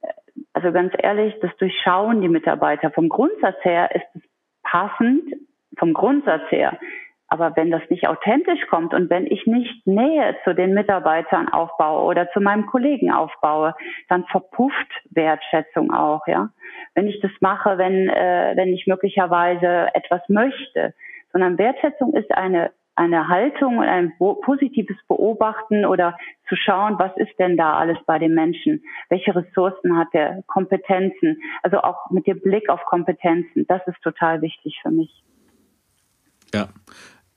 Äh, 0.03 0.13
also 0.53 0.71
ganz 0.73 0.93
ehrlich, 0.99 1.35
das 1.41 1.57
durchschauen 1.57 2.21
die 2.21 2.29
Mitarbeiter. 2.29 2.91
Vom 2.91 3.09
Grundsatz 3.09 3.57
her 3.65 3.91
ist 3.95 4.05
es 4.15 4.23
passend, 4.63 5.25
vom 5.77 5.95
Grundsatz 5.95 6.43
her. 6.51 6.79
Aber 7.31 7.55
wenn 7.57 7.71
das 7.71 7.83
nicht 7.91 8.09
authentisch 8.09 8.67
kommt 8.69 8.95
und 8.95 9.11
wenn 9.11 9.27
ich 9.27 9.47
nicht 9.47 9.87
Nähe 9.87 10.37
zu 10.45 10.55
den 10.55 10.73
Mitarbeitern 10.73 11.49
aufbaue 11.51 12.05
oder 12.05 12.31
zu 12.31 12.41
meinem 12.41 12.65
Kollegen 12.67 13.13
aufbaue, 13.13 13.75
dann 14.09 14.25
verpufft 14.25 14.91
Wertschätzung 15.11 15.93
auch, 15.93 16.27
ja. 16.27 16.49
Wenn 16.95 17.07
ich 17.07 17.21
das 17.21 17.31
mache, 17.41 17.77
wenn, 17.77 18.09
äh, 18.09 18.53
wenn 18.57 18.73
ich 18.73 18.87
möglicherweise 18.87 19.95
etwas 19.95 20.23
möchte, 20.29 20.95
sondern 21.33 21.59
Wertschätzung 21.59 22.15
ist 22.15 22.33
eine 22.35 22.71
eine 22.99 23.29
Haltung 23.29 23.79
und 23.79 23.85
ein 23.85 24.13
positives 24.19 24.97
Beobachten 25.07 25.87
oder 25.87 26.19
zu 26.49 26.57
schauen, 26.57 26.99
was 26.99 27.17
ist 27.17 27.39
denn 27.39 27.57
da 27.57 27.79
alles 27.79 27.97
bei 28.07 28.19
dem 28.19 28.35
Menschen? 28.35 28.83
Welche 29.09 29.37
Ressourcen 29.37 29.97
hat 29.97 30.09
er? 30.13 30.43
Kompetenzen? 30.49 31.41
Also 31.63 31.79
auch 31.79 32.11
mit 32.11 32.27
dem 32.27 32.41
Blick 32.41 32.69
auf 32.69 32.85
Kompetenzen. 32.87 33.67
Das 33.69 33.87
ist 33.87 34.03
total 34.03 34.43
wichtig 34.43 34.81
für 34.83 34.91
mich. 34.91 35.23
Ja, 36.55 36.69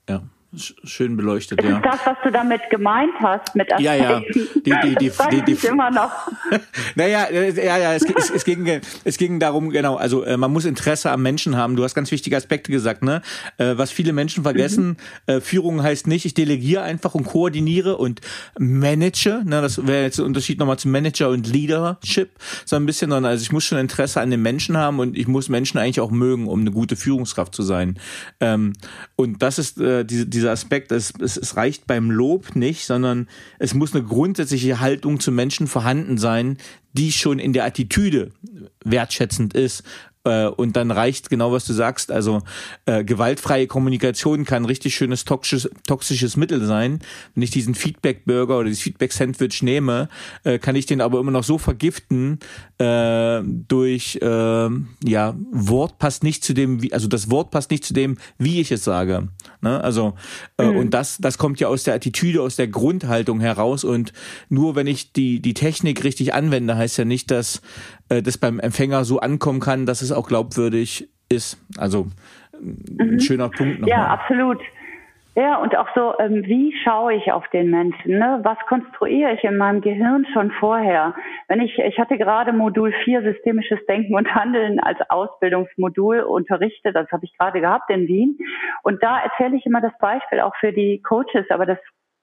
ja 0.08 0.22
schön 0.54 1.16
beleuchtet, 1.16 1.64
ja. 1.64 1.78
Ist 1.78 1.86
das, 1.86 2.00
was 2.06 2.18
du 2.24 2.32
damit 2.32 2.62
gemeint 2.70 3.14
hast, 3.22 3.56
mit 3.56 3.72
Aspekten? 3.72 3.84
Ja, 3.84 3.96
ja. 3.96 4.20
Die, 4.20 4.62
die, 4.66 4.96
die, 5.00 5.08
das 5.18 5.30
die, 5.30 5.42
die, 5.44 5.56
die, 5.56 5.68
immer 5.68 5.90
noch. 5.90 6.12
naja, 6.96 7.24
äh, 7.26 7.66
ja, 7.66 7.78
ja, 7.78 7.94
es, 7.94 8.04
es, 8.04 8.30
es, 8.30 8.44
ging, 8.44 8.82
es 9.06 9.18
ging 9.18 9.40
darum, 9.40 9.70
genau, 9.70 9.96
also 9.96 10.24
äh, 10.24 10.36
man 10.36 10.52
muss 10.52 10.66
Interesse 10.66 11.10
am 11.10 11.22
Menschen 11.22 11.56
haben. 11.56 11.78
Du 11.78 11.84
hast 11.84 11.96
ganz 11.96 12.12
wichtige 12.12 12.36
Aspekte 12.36 12.72
gesagt, 12.72 13.02
ne? 13.02 13.22
Äh, 13.58 13.78
was 13.78 13.92
viele 13.92 14.12
Menschen 14.12 14.44
vergessen, 14.44 14.98
mhm. 15.28 15.42
Führung 15.42 15.84
heißt 15.84 16.08
nicht, 16.08 16.26
ich 16.26 16.34
delegiere 16.34 16.84
einfach 16.84 17.16
und 17.16 17.24
koordiniere 17.24 17.98
und 17.98 18.20
manage, 18.60 19.44
ne? 19.46 19.62
Das 19.62 19.88
wäre 19.88 20.04
jetzt 20.04 20.20
ein 20.20 20.26
Unterschied 20.26 20.60
nochmal 20.60 20.78
zu 20.78 20.90
Manager 20.90 21.30
und 21.30 21.48
Leadership, 21.48 22.32
so 22.66 22.76
ein 22.76 22.86
bisschen, 22.86 23.10
sondern 23.10 23.32
also 23.32 23.42
ich 23.42 23.52
muss 23.52 23.64
schon 23.64 23.78
Interesse 23.78 24.20
an 24.20 24.32
den 24.32 24.42
Menschen 24.42 24.76
haben 24.76 25.00
und 25.00 25.18
ich 25.18 25.28
muss 25.28 25.48
Menschen 25.48 25.78
eigentlich 25.78 26.02
auch 26.02 26.12
mögen, 26.12 26.48
um 26.48 26.60
eine 26.60 26.72
gute 26.72 26.98
Führungskraft 26.98 27.56
zu 27.56 27.64
sein. 27.64 27.98
Ähm, 28.42 28.74
und 29.16 29.42
das 29.42 29.60
ist 29.60 29.78
diese, 29.78 30.26
diese 30.26 30.41
dieser 30.42 30.52
Aspekt, 30.52 30.92
es, 30.92 31.14
es, 31.20 31.38
es 31.38 31.56
reicht 31.56 31.88
beim 31.88 32.10
Lob 32.10 32.56
nicht, 32.56 32.86
sondern 32.86 33.28
es 33.60 33.74
muss 33.74 33.94
eine 33.94 34.04
grundsätzliche 34.04 34.80
Haltung 34.80 35.20
zu 35.20 35.32
Menschen 35.32 35.68
vorhanden 35.68 36.18
sein, 36.18 36.58
die 36.94 37.12
schon 37.12 37.40
in 37.40 37.54
der 37.54 37.66
Attitüde 37.66 38.32
wertschätzend 38.84 39.54
ist. 39.54 39.84
Äh, 40.24 40.46
und 40.48 40.76
dann 40.76 40.92
reicht 40.92 41.30
genau, 41.30 41.52
was 41.52 41.66
du 41.66 41.74
sagst. 41.74 42.12
Also 42.12 42.42
äh, 42.86 43.04
gewaltfreie 43.04 43.66
Kommunikation 43.68 44.46
kann 44.46 44.66
richtig 44.66 44.96
schönes 44.96 45.26
toxisches, 45.26 45.72
toxisches 45.88 46.38
Mittel 46.38 46.64
sein. 46.66 47.00
Wenn 47.34 47.44
ich 47.44 47.50
diesen 47.50 47.74
Feedback-Burger 47.74 48.58
oder 48.60 48.68
dieses 48.68 48.84
Feedback-Sandwich 48.84 49.64
nehme, 49.64 50.10
äh, 50.44 50.60
kann 50.60 50.76
ich 50.76 50.86
den 50.86 51.02
aber 51.02 51.20
immer 51.20 51.32
noch 51.32 51.44
so 51.44 51.58
vergiften 51.58 52.40
äh, 52.78 53.42
durch 53.44 54.20
äh, 54.22 54.70
ja 55.04 55.36
Wort 55.52 55.98
passt 55.98 56.24
nicht 56.24 56.44
zu 56.44 56.54
dem, 56.54 56.84
wie, 56.84 56.94
also 56.94 57.08
das 57.08 57.32
Wort 57.32 57.50
passt 57.50 57.72
nicht 57.72 57.84
zu 57.84 57.94
dem, 57.94 58.18
wie 58.38 58.62
ich 58.62 58.72
es 58.72 58.84
sage. 58.84 59.30
Ne? 59.62 59.84
Also 59.84 60.14
äh, 60.58 60.66
mhm. 60.66 60.78
und 60.78 60.94
das 60.94 61.18
das 61.18 61.40
kommt 61.40 61.60
ja 61.60 61.68
aus 61.68 61.84
der 61.84 61.96
Attitüde, 61.96 62.44
aus 62.44 62.56
der 62.56 62.68
Grundhaltung 62.68 63.40
heraus. 63.40 63.84
Und 63.84 64.14
nur 64.50 64.76
wenn 64.76 64.86
ich 64.86 65.14
die 65.14 65.42
die 65.42 65.56
Technik 65.56 66.04
richtig 66.04 66.36
anwende, 66.36 66.78
heißt 66.78 66.98
ja 67.00 67.06
nicht, 67.06 67.32
dass 67.32 67.62
äh, 68.12 68.22
das 68.22 68.38
beim 68.38 68.60
Empfänger 68.60 69.06
so 69.06 69.20
ankommen 69.20 69.60
kann, 69.60 69.86
dass 69.86 70.02
es 70.02 70.12
auch 70.12 70.28
glaubwürdig 70.28 71.10
ist. 71.30 71.58
Also 71.78 72.08
ein 72.54 73.14
mhm. 73.14 73.20
schöner 73.20 73.50
Punkt 73.50 73.80
nochmal. 73.80 73.90
Ja, 73.90 74.08
absolut. 74.08 74.60
Ja, 75.34 75.56
und 75.56 75.78
auch 75.78 75.88
so, 75.96 76.14
ähm, 76.20 76.44
wie 76.46 76.76
schaue 76.84 77.14
ich 77.14 77.32
auf 77.32 77.48
den 77.54 77.70
Menschen? 77.70 78.20
Ne? 78.20 78.42
Was 78.44 78.58
konstruiere 78.68 79.34
ich 79.34 79.44
in 79.46 79.56
meinem 79.56 79.80
Gehirn 79.80 80.26
schon 80.34 80.52
vorher? 80.52 81.16
Wenn 81.48 81.62
ich, 81.62 81.80
ich 81.80 81.98
hatte 82.00 82.18
gerade 82.18 82.52
Modul 82.52 82.94
4 83.06 83.22
Systemisches 83.22 83.80
Denken 83.88 84.14
und 84.14 84.36
Handeln 84.36 84.82
als 84.82 85.00
Ausbildungsmodul 85.10 86.20
unterrichtet, 86.20 86.98
das 86.98 87.10
habe 87.14 87.24
ich 87.24 87.38
gerade 87.38 87.62
gehabt 87.62 87.90
in 87.90 88.10
Wien. 88.10 88.38
Und 88.84 89.02
da 89.02 89.22
erzähle 89.22 89.56
ich 89.56 89.66
immer 89.66 89.80
das 89.80 89.98
Beispiel 90.00 90.42
auch 90.42 90.56
für 90.58 90.74
die 90.74 91.02
Coaches, 91.02 91.50
aber 91.50 91.66
das 91.66 91.80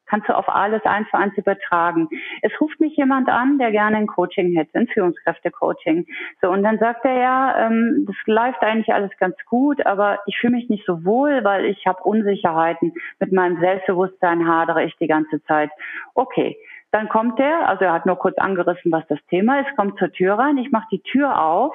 kannst 0.09 0.29
du 0.29 0.37
auf 0.37 0.49
alles 0.49 0.85
eins 0.85 1.09
zu 1.11 1.17
eins 1.17 1.37
übertragen. 1.37 2.09
Es 2.43 2.53
ruft 2.61 2.81
mich 2.81 2.97
jemand 2.97 3.29
an, 3.29 3.59
der 3.59 3.71
gerne 3.71 3.97
ein 3.97 4.07
Coaching 4.07 4.55
hätte, 4.57 4.79
ein 4.79 4.89
Führungskräftecoaching. 4.89 6.07
So, 6.41 6.51
und 6.51 6.63
dann 6.63 6.79
sagt 6.79 7.05
er 7.05 7.19
ja, 7.19 7.67
ähm, 7.67 8.05
das 8.07 8.17
läuft 8.27 8.63
eigentlich 8.63 8.93
alles 8.93 9.11
ganz 9.19 9.37
gut, 9.47 9.85
aber 9.87 10.21
ich 10.27 10.39
fühle 10.39 10.57
mich 10.57 10.69
nicht 10.69 10.85
so 10.87 11.05
wohl, 11.05 11.45
weil 11.45 11.65
ich 11.67 11.87
habe 11.87 12.03
Unsicherheiten. 12.03 12.93
Mit 13.21 13.33
meinem 13.33 13.61
Selbstbewusstsein 13.61 14.49
hadere 14.49 14.85
ich 14.85 14.97
die 14.97 15.09
ganze 15.09 15.43
Zeit. 15.45 15.71
Okay. 16.15 16.57
Dann 16.91 17.11
kommt 17.11 17.39
er, 17.39 17.69
also 17.69 17.85
er 17.85 17.93
hat 17.93 18.07
nur 18.07 18.17
kurz 18.17 18.39
angerissen, 18.39 18.91
was 18.91 19.07
das 19.09 19.19
Thema 19.29 19.61
ist, 19.61 19.77
kommt 19.77 19.99
zur 19.99 20.11
Tür 20.11 20.39
rein, 20.39 20.57
ich 20.57 20.71
mache 20.71 20.87
die 20.91 21.03
Tür 21.03 21.39
auf 21.39 21.75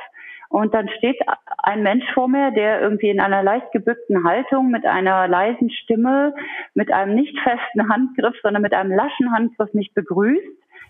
und 0.54 0.72
dann 0.76 0.88
steht 1.00 1.20
ein 1.64 1.82
Mensch 1.82 2.06
vor 2.14 2.28
mir, 2.28 2.52
der 2.52 2.80
irgendwie 2.80 3.10
in 3.10 3.20
einer 3.20 3.42
leicht 3.42 3.72
gebückten 3.72 4.24
Haltung 4.24 4.70
mit 4.70 4.86
einer 4.86 5.28
leisen 5.28 5.72
Stimme, 5.72 6.36
mit 6.76 6.92
einem 6.92 7.16
nicht 7.16 7.36
festen 7.40 7.90
Handgriff, 7.90 8.36
sondern 8.44 8.62
mit 8.62 8.72
einem 8.72 8.92
laschen 8.92 9.32
Handgriff 9.32 9.74
mich 9.74 9.92
begrüßt. 9.96 10.46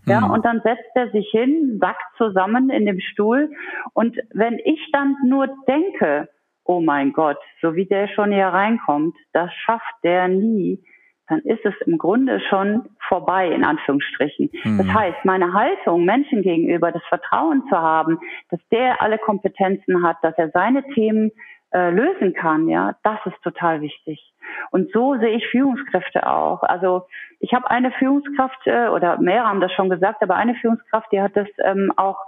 Ja, 0.06 0.20
mhm. 0.20 0.32
und 0.32 0.46
dann 0.46 0.60
setzt 0.66 0.92
er 0.96 1.12
sich 1.12 1.30
hin, 1.32 1.78
sackt 1.80 2.04
zusammen 2.18 2.70
in 2.72 2.86
dem 2.86 3.00
Stuhl. 3.00 3.52
Und 3.94 4.18
wenn 4.34 4.60
ich 4.60 4.90
dann 4.92 5.16
nur 5.26 5.48
denke, 5.66 6.28
oh 6.66 6.82
mein 6.82 7.14
Gott, 7.14 7.40
so 7.62 7.74
wie 7.74 7.86
der 7.86 8.10
schon 8.10 8.34
hier 8.34 8.48
reinkommt, 8.48 9.16
das 9.32 9.50
schafft 9.54 9.96
der 10.04 10.28
nie, 10.28 10.84
dann 11.28 11.40
ist 11.40 11.66
es 11.66 11.74
im 11.86 11.98
Grunde 11.98 12.40
schon 12.50 12.90
vorbei, 13.08 13.50
in 13.50 13.64
Anführungsstrichen. 13.64 14.50
Mhm. 14.64 14.78
Das 14.78 14.88
heißt, 14.88 15.26
meine 15.26 15.54
Haltung 15.54 16.06
Menschen 16.06 16.42
gegenüber, 16.42 16.92
das 16.92 17.04
Vertrauen 17.10 17.64
zu 17.70 17.78
haben, 17.78 18.20
dass 18.50 18.60
der 18.72 19.02
alle 19.02 19.18
Kompetenzen 19.18 20.04
hat, 20.04 20.18
dass 20.22 20.38
er 20.38 20.50
seine 20.52 20.84
Themen 20.94 21.32
äh, 21.74 21.90
lösen 21.90 22.34
kann, 22.34 22.68
ja, 22.68 22.96
das 23.04 23.20
ist 23.26 23.42
total 23.42 23.82
wichtig. 23.82 24.34
Und 24.72 24.92
so 24.92 25.16
sehe 25.18 25.36
ich 25.36 25.48
Führungskräfte 25.48 26.28
auch. 26.28 26.62
Also 26.62 27.08
ich 27.40 27.54
habe 27.54 27.70
eine 27.72 27.92
Führungskraft, 27.92 28.68
äh, 28.68 28.90
oder 28.90 29.20
mehrere 29.20 29.48
haben 29.48 29.62
das 29.62 29.72
schon 29.72 29.90
gesagt, 29.90 30.22
aber 30.22 30.36
eine 30.36 30.56
Führungskraft, 30.56 31.12
die 31.12 31.22
hat 31.22 31.36
das 31.36 31.48
ähm, 31.64 31.92
auch 31.96 32.20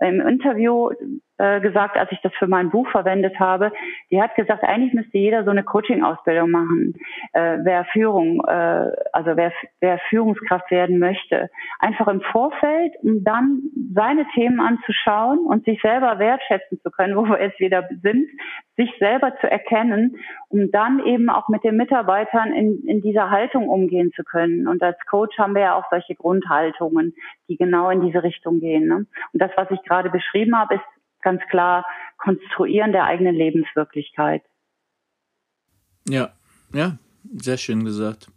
im 0.00 0.20
Interview 0.20 0.90
äh, 1.38 1.60
gesagt, 1.60 1.96
als 1.96 2.12
ich 2.12 2.20
das 2.22 2.32
für 2.34 2.46
mein 2.46 2.70
Buch 2.70 2.88
verwendet 2.90 3.40
habe. 3.40 3.72
Die 4.10 4.22
hat 4.22 4.36
gesagt, 4.36 4.62
eigentlich 4.62 4.94
müsste 4.94 5.18
jeder 5.18 5.44
so 5.44 5.50
eine 5.50 5.64
Coaching-Ausbildung 5.64 6.50
machen, 6.50 6.94
äh, 7.32 7.58
wer 7.62 7.84
Führung, 7.86 8.40
äh, 8.46 8.92
also 9.12 9.36
wer, 9.36 9.52
wer 9.80 9.98
Führungskraft 10.10 10.70
werden 10.70 11.00
möchte. 11.00 11.50
Einfach 11.80 12.06
im 12.06 12.20
Vorfeld, 12.20 12.92
um 13.02 13.24
dann 13.24 13.62
seine 13.94 14.26
Themen 14.34 14.60
anzuschauen 14.60 15.40
und 15.40 15.64
sich 15.64 15.80
selber 15.82 16.20
wertschätzen 16.20 16.80
zu 16.80 16.90
können, 16.90 17.16
wo 17.16 17.24
wir 17.24 17.40
jetzt 17.40 17.58
wieder 17.58 17.88
sind, 18.02 18.28
sich 18.76 18.92
selber 18.98 19.36
zu 19.40 19.50
erkennen, 19.50 20.16
um 20.48 20.70
dann 20.70 21.00
eben 21.04 21.30
auch 21.30 21.48
mit 21.48 21.64
den 21.64 21.76
Mitarbeitern 21.76 22.52
in, 22.52 22.86
in 22.86 23.02
dieser 23.02 23.30
Haltung 23.30 23.68
umgehen 23.68 24.12
zu 24.14 24.24
können. 24.24 24.66
Und 24.68 24.82
als 24.82 24.98
Coach 25.06 25.36
haben 25.38 25.54
wir 25.54 25.62
ja 25.62 25.74
auch 25.74 25.84
solche 25.90 26.14
Grundhaltungen, 26.14 27.14
die 27.48 27.56
genau 27.56 27.90
in 27.90 28.02
diese 28.02 28.22
Richtung 28.22 28.60
gehen. 28.60 28.86
Ne? 28.86 29.06
Und 29.32 29.42
das, 29.42 29.50
was 29.56 29.70
ich 29.70 29.82
gerade 29.82 30.10
beschrieben 30.10 30.56
habe, 30.58 30.76
ist 30.76 30.93
ganz 31.24 31.42
klar 31.50 31.84
Konstruieren 32.18 32.92
der 32.92 33.04
eigenen 33.04 33.34
Lebenswirklichkeit. 33.34 34.42
Ja, 36.08 36.32
ja, 36.72 36.98
sehr 37.34 37.56
schön 37.58 37.84
gesagt. 37.84 38.28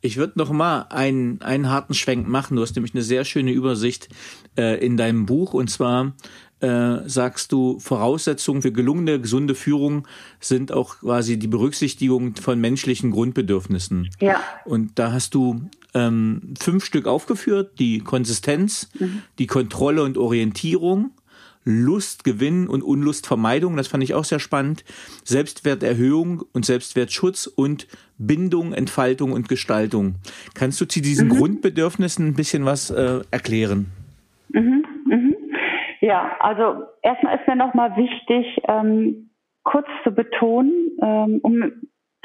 Ich 0.00 0.16
würde 0.16 0.38
noch 0.38 0.50
mal 0.50 0.86
einen, 0.90 1.40
einen 1.42 1.70
harten 1.70 1.94
Schwenk 1.94 2.28
machen. 2.28 2.56
Du 2.56 2.62
hast 2.62 2.76
nämlich 2.76 2.94
eine 2.94 3.02
sehr 3.02 3.24
schöne 3.24 3.52
Übersicht 3.52 4.08
äh, 4.56 4.84
in 4.84 4.96
deinem 4.96 5.26
Buch. 5.26 5.54
Und 5.54 5.68
zwar 5.68 6.12
äh, 6.60 6.98
sagst 7.06 7.52
du, 7.52 7.78
Voraussetzungen 7.80 8.62
für 8.62 8.72
gelungene, 8.72 9.20
gesunde 9.20 9.54
Führung 9.54 10.06
sind 10.40 10.72
auch 10.72 11.00
quasi 11.00 11.38
die 11.38 11.48
Berücksichtigung 11.48 12.36
von 12.36 12.60
menschlichen 12.60 13.10
Grundbedürfnissen. 13.10 14.10
Ja. 14.20 14.40
Und 14.64 14.98
da 14.98 15.12
hast 15.12 15.34
du 15.34 15.68
ähm, 15.94 16.54
fünf 16.60 16.84
Stück 16.84 17.06
aufgeführt. 17.06 17.78
Die 17.78 17.98
Konsistenz, 17.98 18.88
mhm. 18.98 19.22
die 19.38 19.46
Kontrolle 19.46 20.02
und 20.02 20.18
Orientierung, 20.18 21.10
Lustgewinn 21.66 22.68
und 22.68 22.82
Unlustvermeidung, 22.82 23.76
das 23.76 23.88
fand 23.88 24.04
ich 24.04 24.14
auch 24.14 24.24
sehr 24.24 24.38
spannend, 24.38 24.84
Selbstwerterhöhung 25.24 26.44
und 26.54 26.64
Selbstwertschutz 26.64 27.46
und 27.48 27.88
Bindung, 28.18 28.72
Entfaltung 28.72 29.32
und 29.32 29.48
Gestaltung. 29.48 30.14
Kannst 30.54 30.80
du 30.80 30.86
zu 30.86 31.02
diesen 31.02 31.28
mhm. 31.28 31.38
Grundbedürfnissen 31.38 32.28
ein 32.28 32.34
bisschen 32.34 32.64
was 32.64 32.90
äh, 32.90 33.20
erklären? 33.32 33.86
Mhm, 34.50 34.84
mhm. 35.06 35.36
Ja, 36.00 36.36
also 36.38 36.84
erstmal 37.02 37.36
ist 37.36 37.48
mir 37.48 37.56
nochmal 37.56 37.96
wichtig, 37.96 38.62
ähm, 38.68 39.30
kurz 39.64 39.88
zu 40.04 40.12
betonen, 40.12 40.96
ähm, 41.02 41.40
um 41.42 41.72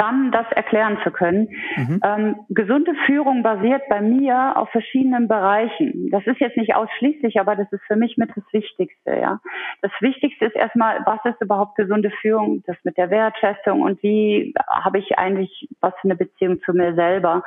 dann 0.01 0.31
das 0.31 0.45
erklären 0.51 0.97
zu 1.03 1.11
können. 1.11 1.49
Mhm. 1.75 1.99
Ähm, 2.03 2.35
gesunde 2.49 2.93
Führung 3.05 3.43
basiert 3.43 3.83
bei 3.87 4.01
mir 4.01 4.57
auf 4.57 4.69
verschiedenen 4.71 5.27
Bereichen. 5.27 6.09
Das 6.11 6.25
ist 6.25 6.39
jetzt 6.39 6.57
nicht 6.57 6.75
ausschließlich, 6.75 7.39
aber 7.39 7.55
das 7.55 7.71
ist 7.71 7.83
für 7.85 7.95
mich 7.95 8.17
mit 8.17 8.29
das 8.35 8.43
Wichtigste. 8.51 9.11
Ja, 9.11 9.39
das 9.81 9.91
Wichtigste 9.99 10.45
ist 10.45 10.55
erstmal, 10.55 11.01
was 11.05 11.19
ist 11.25 11.39
überhaupt 11.39 11.75
gesunde 11.75 12.09
Führung? 12.21 12.63
Das 12.65 12.77
mit 12.83 12.97
der 12.97 13.11
Wertschätzung 13.11 13.81
und 13.81 14.01
wie 14.01 14.53
habe 14.67 14.97
ich 14.97 15.19
eigentlich 15.19 15.69
was 15.81 15.93
für 16.01 16.05
eine 16.05 16.15
Beziehung 16.15 16.61
zu 16.61 16.73
mir 16.73 16.95
selber? 16.95 17.43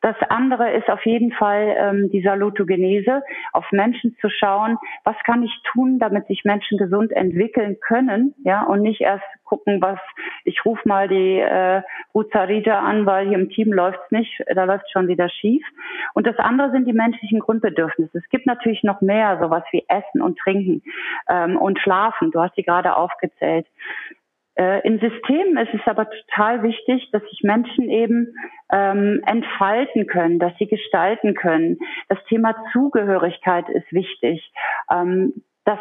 Das 0.00 0.16
andere 0.30 0.72
ist 0.72 0.88
auf 0.88 1.04
jeden 1.04 1.32
Fall 1.32 1.76
ähm, 1.78 2.10
die 2.10 2.22
Salutogenese, 2.22 3.22
auf 3.52 3.70
Menschen 3.70 4.16
zu 4.20 4.30
schauen, 4.30 4.78
was 5.04 5.16
kann 5.24 5.42
ich 5.42 5.52
tun, 5.72 5.98
damit 5.98 6.26
sich 6.26 6.44
Menschen 6.44 6.78
gesund 6.78 7.12
entwickeln 7.12 7.76
können, 7.80 8.34
ja, 8.44 8.62
und 8.62 8.80
nicht 8.80 9.02
erst 9.02 9.24
gucken, 9.48 9.80
was 9.80 9.98
ich 10.44 10.64
rufe 10.64 10.86
mal 10.86 11.08
die 11.08 11.38
äh, 11.40 11.82
Ruzarija 12.14 12.78
an, 12.78 13.06
weil 13.06 13.28
hier 13.28 13.38
im 13.38 13.50
Team 13.50 13.72
läuft's 13.72 14.10
nicht, 14.10 14.42
da 14.54 14.64
läuft 14.64 14.90
schon 14.90 15.08
wieder 15.08 15.28
schief. 15.28 15.64
Und 16.14 16.26
das 16.26 16.38
andere 16.38 16.70
sind 16.70 16.86
die 16.86 16.92
menschlichen 16.92 17.40
Grundbedürfnisse. 17.40 18.18
Es 18.18 18.28
gibt 18.28 18.46
natürlich 18.46 18.82
noch 18.82 19.00
mehr, 19.00 19.38
sowas 19.40 19.64
wie 19.72 19.84
Essen 19.88 20.22
und 20.22 20.38
Trinken 20.38 20.82
ähm, 21.28 21.56
und 21.56 21.78
Schlafen. 21.80 22.30
Du 22.30 22.40
hast 22.40 22.56
die 22.56 22.62
gerade 22.62 22.94
aufgezählt. 22.96 23.66
Äh, 24.58 24.80
in 24.86 24.98
Systemen 24.98 25.56
ist 25.56 25.72
es 25.72 25.86
aber 25.86 26.08
total 26.10 26.64
wichtig, 26.64 27.08
dass 27.12 27.22
sich 27.30 27.42
Menschen 27.42 27.88
eben 27.88 28.34
ähm, 28.72 29.22
entfalten 29.24 30.06
können, 30.08 30.40
dass 30.40 30.52
sie 30.58 30.66
gestalten 30.66 31.34
können. 31.34 31.78
Das 32.08 32.18
Thema 32.28 32.56
Zugehörigkeit 32.72 33.68
ist 33.68 33.90
wichtig. 33.92 34.52
Ähm, 34.90 35.44
das, 35.68 35.78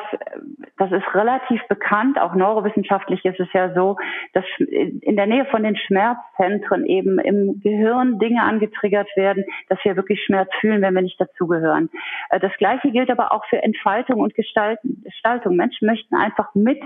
das 0.77 0.91
ist 0.91 1.15
relativ 1.15 1.65
bekannt, 1.69 2.19
auch 2.19 2.35
neurowissenschaftlich 2.35 3.23
ist 3.23 3.39
es 3.39 3.47
ja 3.53 3.73
so, 3.73 3.95
dass 4.33 4.43
in 4.59 5.15
der 5.15 5.27
Nähe 5.27 5.45
von 5.45 5.63
den 5.63 5.77
Schmerzzentren 5.77 6.85
eben 6.85 7.19
im 7.19 7.61
Gehirn 7.61 8.19
Dinge 8.19 8.43
angetriggert 8.43 9.07
werden, 9.15 9.45
dass 9.69 9.79
wir 9.85 9.95
wirklich 9.95 10.21
Schmerz 10.25 10.49
fühlen, 10.59 10.81
wenn 10.81 10.93
wir 10.93 11.01
nicht 11.01 11.21
dazugehören. 11.21 11.89
Äh, 12.29 12.41
das 12.41 12.51
Gleiche 12.57 12.91
gilt 12.91 13.09
aber 13.09 13.31
auch 13.31 13.45
für 13.45 13.63
Entfaltung 13.63 14.19
und 14.19 14.35
Gestaltung. 14.35 15.55
Menschen 15.55 15.87
möchten 15.87 16.15
einfach 16.15 16.53
mit 16.53 16.81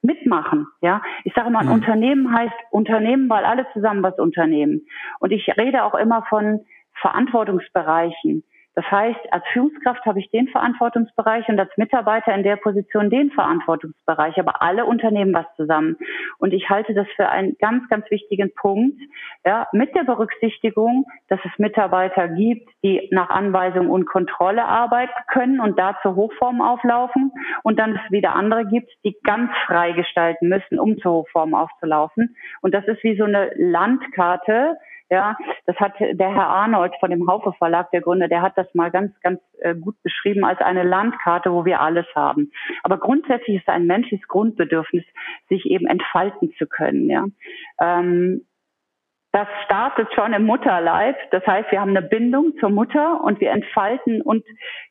mitmachen. 0.00 0.66
Ja, 0.80 1.02
ich 1.24 1.34
sage 1.34 1.48
immer, 1.48 1.58
ein 1.58 1.66
mhm. 1.66 1.72
Unternehmen 1.72 2.32
heißt 2.34 2.54
Unternehmen, 2.70 3.28
weil 3.28 3.44
alle 3.44 3.66
zusammen 3.74 4.02
was 4.02 4.18
unternehmen. 4.18 4.86
Und 5.20 5.30
ich 5.30 5.46
rede 5.58 5.84
auch 5.84 5.94
immer 5.94 6.24
von 6.30 6.60
Verantwortungsbereichen. 7.02 8.44
Das 8.76 8.84
heißt, 8.90 9.32
als 9.32 9.42
Führungskraft 9.54 10.04
habe 10.04 10.20
ich 10.20 10.30
den 10.30 10.48
Verantwortungsbereich 10.48 11.48
und 11.48 11.58
als 11.58 11.74
Mitarbeiter 11.78 12.34
in 12.34 12.42
der 12.42 12.56
Position 12.56 13.08
den 13.08 13.30
Verantwortungsbereich, 13.30 14.38
aber 14.38 14.60
alle 14.60 14.84
Unternehmen 14.84 15.32
was 15.32 15.46
zusammen. 15.56 15.96
Und 16.36 16.52
ich 16.52 16.68
halte 16.68 16.92
das 16.92 17.06
für 17.16 17.26
einen 17.30 17.56
ganz, 17.58 17.88
ganz 17.88 18.08
wichtigen 18.10 18.52
Punkt, 18.54 19.00
ja, 19.46 19.66
mit 19.72 19.94
der 19.94 20.04
Berücksichtigung, 20.04 21.06
dass 21.28 21.40
es 21.44 21.58
Mitarbeiter 21.58 22.28
gibt, 22.28 22.68
die 22.84 23.08
nach 23.12 23.30
Anweisung 23.30 23.88
und 23.88 24.04
Kontrolle 24.04 24.66
arbeiten 24.66 25.22
können 25.28 25.58
und 25.58 25.78
da 25.78 25.96
zur 26.02 26.14
Hochform 26.14 26.60
auflaufen 26.60 27.32
und 27.62 27.78
dann 27.78 27.96
es 27.96 28.12
wieder 28.12 28.34
andere 28.34 28.66
gibt, 28.66 28.92
die 29.06 29.16
ganz 29.24 29.50
frei 29.66 29.92
gestalten 29.92 30.48
müssen, 30.48 30.78
um 30.78 30.98
zur 30.98 31.12
Hochform 31.12 31.54
aufzulaufen. 31.54 32.36
Und 32.60 32.74
das 32.74 32.86
ist 32.86 33.02
wie 33.02 33.16
so 33.16 33.24
eine 33.24 33.52
Landkarte, 33.56 34.76
ja, 35.10 35.36
das 35.66 35.76
hat 35.76 35.94
der 36.00 36.34
Herr 36.34 36.48
Arnold 36.48 36.92
von 36.98 37.10
dem 37.10 37.28
Haufe 37.28 37.52
Verlag, 37.58 37.90
der 37.92 38.00
Gründer, 38.00 38.28
der 38.28 38.42
hat 38.42 38.56
das 38.56 38.66
mal 38.74 38.90
ganz, 38.90 39.12
ganz 39.20 39.40
äh, 39.58 39.74
gut 39.74 40.00
beschrieben 40.02 40.44
als 40.44 40.60
eine 40.60 40.82
Landkarte, 40.82 41.52
wo 41.52 41.64
wir 41.64 41.80
alles 41.80 42.06
haben. 42.14 42.50
Aber 42.82 42.98
grundsätzlich 42.98 43.58
ist 43.58 43.68
ein 43.68 43.86
menschliches 43.86 44.26
Grundbedürfnis, 44.26 45.04
sich 45.48 45.66
eben 45.66 45.86
entfalten 45.86 46.52
zu 46.58 46.66
können. 46.66 47.08
Ja. 47.08 47.24
Ähm, 47.80 48.44
das 49.36 49.48
startet 49.66 50.08
schon 50.14 50.32
im 50.32 50.44
Mutterleib. 50.46 51.14
Das 51.30 51.46
heißt, 51.46 51.70
wir 51.70 51.78
haben 51.78 51.90
eine 51.90 52.00
Bindung 52.00 52.54
zur 52.58 52.70
Mutter 52.70 53.22
und 53.22 53.38
wir 53.38 53.50
entfalten 53.50 54.22
und 54.22 54.42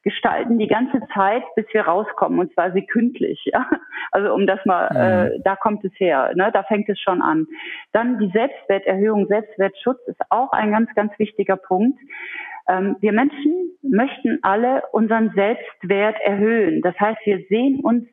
gestalten 0.03 0.59
die 0.59 0.67
ganze 0.67 1.01
Zeit, 1.15 1.41
bis 1.55 1.65
wir 1.71 1.81
rauskommen, 1.81 2.37
und 2.37 2.53
zwar 2.53 2.71
sekündlich. 2.71 3.41
Ja? 3.45 3.67
Also 4.11 4.31
um 4.35 4.45
das 4.45 4.63
mal, 4.65 4.89
mhm. 4.91 5.37
äh, 5.37 5.39
da 5.43 5.55
kommt 5.55 5.83
es 5.83 5.91
her, 5.97 6.31
ne? 6.35 6.51
da 6.53 6.61
fängt 6.61 6.87
es 6.89 6.99
schon 6.99 7.23
an. 7.23 7.47
Dann 7.91 8.19
die 8.19 8.29
Selbstwerterhöhung, 8.29 9.25
Selbstwertschutz 9.25 9.99
ist 10.05 10.21
auch 10.29 10.51
ein 10.51 10.71
ganz, 10.71 10.93
ganz 10.93 11.17
wichtiger 11.17 11.57
Punkt. 11.57 11.99
Ähm, 12.69 12.97
wir 12.99 13.13
Menschen 13.13 13.71
möchten 13.81 14.39
alle 14.43 14.83
unseren 14.91 15.31
Selbstwert 15.31 16.17
erhöhen. 16.23 16.83
Das 16.83 16.93
heißt, 16.99 17.19
wir 17.25 17.39
sehen 17.49 17.79
uns 17.79 18.07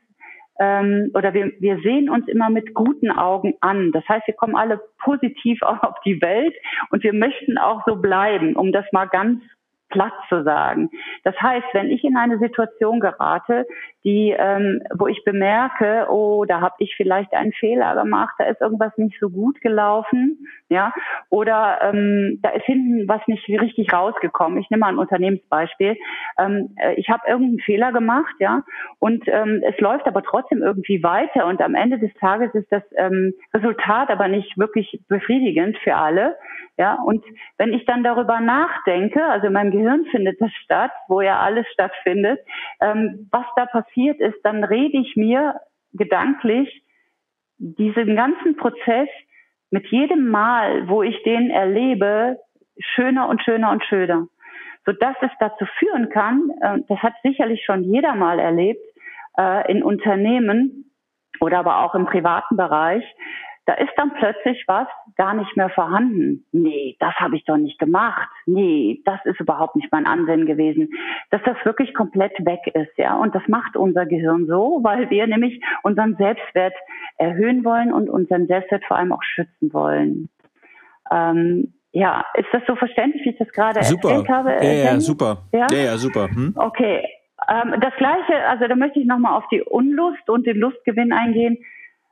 ähm, 0.63 1.11
oder 1.15 1.35
wir, 1.35 1.53
wir 1.59 1.81
sehen 1.81 2.09
uns 2.09 2.29
immer 2.29 2.49
mit 2.49 2.73
guten 2.73 3.11
Augen 3.11 3.55
an. 3.61 3.91
Das 3.91 4.09
heißt, 4.09 4.29
wir 4.29 4.35
kommen 4.35 4.55
alle 4.55 4.81
positiv 5.03 5.61
auf 5.63 5.97
die 6.05 6.23
Welt 6.23 6.55
und 6.91 7.03
wir 7.03 7.13
möchten 7.13 7.59
auch 7.59 7.83
so 7.85 7.97
bleiben, 7.97 8.55
um 8.55 8.71
das 8.71 8.85
mal 8.93 9.07
ganz 9.07 9.43
Platz 9.93 10.15
zu 10.29 10.43
sagen. 10.43 10.91
Das 11.23 11.41
heißt, 11.41 11.67
wenn 11.73 11.91
ich 11.91 12.03
in 12.03 12.17
eine 12.17 12.39
Situation 12.39 12.99
gerate, 12.99 13.67
die, 14.05 14.35
ähm, 14.37 14.81
wo 14.95 15.07
ich 15.07 15.23
bemerke, 15.25 16.07
oh, 16.11 16.45
da 16.45 16.61
habe 16.61 16.75
ich 16.79 16.95
vielleicht 16.97 17.33
einen 17.35 17.53
Fehler 17.53 17.95
gemacht, 17.95 18.35
da 18.39 18.45
ist 18.47 18.61
irgendwas 18.61 18.97
nicht 18.97 19.17
so 19.21 19.31
gut 19.31 19.61
gelaufen, 19.61 20.49
ja, 20.69 20.93
oder 21.31 21.79
ähm, 21.83 22.41
da 22.43 22.51
ist 22.51 22.65
hinten 22.65 23.07
was 23.07 23.21
nicht 23.29 23.49
richtig 23.49 23.93
rausgekommen. 23.93 24.59
Ich 24.59 24.71
nehme 24.71 24.81
mal 24.81 24.89
ein 24.89 24.99
Unternehmensbeispiel. 24.99 25.97
Ähm, 26.39 26.75
äh, 26.77 26.95
ich 26.95 27.11
habe 27.11 27.21
irgendeinen 27.29 27.61
Fehler 27.61 27.93
gemacht, 27.93 28.35
ja, 28.41 28.63
und 28.99 29.23
ähm, 29.29 29.63
es 29.65 29.79
läuft 29.79 30.07
aber 30.07 30.23
trotzdem 30.23 30.63
irgendwie 30.63 31.03
weiter 31.03 31.47
und 31.47 31.61
am 31.61 31.75
Ende 31.75 31.99
des 31.99 32.13
Tages 32.15 32.53
ist 32.55 32.73
das 32.73 32.83
ähm, 32.97 33.35
Resultat 33.55 34.11
aber 34.11 34.27
nicht 34.27 34.59
wirklich 34.59 35.01
befriedigend 35.09 35.77
für 35.79 35.95
alle, 35.95 36.37
ja. 36.79 36.95
Und 37.05 37.23
wenn 37.59 37.73
ich 37.73 37.85
dann 37.85 38.03
darüber 38.03 38.41
nachdenke, 38.41 39.25
also 39.25 39.47
in 39.49 39.53
meinem 39.53 39.71
Gehirn 39.71 39.82
findet 40.11 40.41
das 40.41 40.53
statt, 40.65 40.93
wo 41.09 41.21
ja 41.21 41.41
alles 41.41 41.67
stattfindet, 41.73 42.41
ähm, 42.81 43.29
was 43.31 43.45
da 43.57 43.67
passiert 43.67 43.83
passiert 43.93 44.21
ist, 44.21 44.41
dann 44.45 44.65
rede 44.65 44.99
ich 44.99 45.17
mir 45.17 45.61
gedanklich 45.93 46.83
diesen 47.59 48.17
ganzen 48.17 48.57
Prozess 48.57 49.09
mit 49.71 49.87
jedem 49.89 50.29
Mal, 50.29 50.89
wo 50.89 51.03
ich 51.03 51.23
den 51.23 51.51
erlebe, 51.51 52.39
schöner 52.79 53.29
und 53.29 53.43
schöner 53.43 53.71
und 53.71 53.85
schöner. 53.85 54.27
Sodass 54.85 55.17
es 55.21 55.31
dazu 55.39 55.65
führen 55.79 56.09
kann, 56.11 56.51
äh, 56.61 56.79
das 56.89 56.99
hat 56.99 57.15
sicherlich 57.23 57.65
schon 57.65 57.85
jeder 57.85 58.15
mal 58.15 58.39
erlebt, 58.39 58.83
äh, 59.39 59.71
in 59.71 59.83
Unternehmen 59.83 60.91
oder 61.41 61.61
aber 61.61 61.85
auch 61.85 61.95
im 61.95 62.07
privaten 62.07 62.57
Bereich, 62.57 63.05
da 63.67 63.75
ist 63.75 63.93
dann 63.97 64.13
plötzlich 64.15 64.65
was 64.67 64.89
gar 65.17 65.35
nicht 65.35 65.57
mehr 65.57 65.71
vorhanden. 65.71 66.45
Nee, 66.51 66.97
das 66.99 67.15
habe 67.15 67.37
ich 67.37 67.45
doch 67.45 67.57
nicht 67.57 67.79
gemacht. 67.79 68.29
Nee, 68.45 69.03
das 69.05 69.21
ist 69.25 69.39
überhaupt 69.39 69.77
nicht 69.77 69.93
mein 69.93 70.07
Ansinnen 70.07 70.47
gewesen. 70.47 70.91
Dass 71.31 71.41
das 71.45 71.57
wirklich 71.65 71.95
komplett 71.95 72.33
weg 72.45 72.61
ist, 72.75 72.97
ja. 72.99 73.15
Und 73.15 73.35
das 73.35 73.43
macht 73.47 73.77
unser 73.77 74.05
Gehirn 74.05 74.47
so, 74.47 74.81
weil 74.83 75.11
wir 75.11 75.27
nämlich 75.29 75.63
unseren 75.85 76.17
Selbstwert 76.17 76.75
erhöhen 77.19 77.65
wollen 77.65 77.93
und 77.93 78.11
unseren 78.11 78.49
Selbstwert 78.49 78.85
vor 78.85 78.97
allem 78.97 79.13
auch 79.13 79.23
schützen 79.23 79.73
wollen. 79.73 80.29
Ähm, 81.13 81.73
ja, 81.93 82.25
ist 82.35 82.49
das 82.53 82.63
so 82.67 82.75
verständlich, 82.75 83.25
wie 83.25 83.31
ich 83.31 83.39
das 83.39 83.53
gerade 83.53 83.79
erzählt 83.79 84.29
habe? 84.29 84.55
Ja, 84.55 84.73
ja, 84.73 85.01
super. 85.01 85.45
Ja, 85.53 85.69
ja, 85.71 85.79
ja 85.79 85.97
super. 85.99 86.29
Hm? 86.29 86.55
Okay. 86.57 87.07
Ähm, 87.49 87.75
das 87.81 87.95
Gleiche, 87.97 88.47
also 88.49 88.67
da 88.67 88.75
möchte 88.75 88.99
ich 88.99 89.07
nochmal 89.07 89.37
auf 89.37 89.45
die 89.53 89.63
Unlust 89.63 90.29
und 90.29 90.47
den 90.47 90.57
Lustgewinn 90.57 91.13
eingehen. 91.13 91.59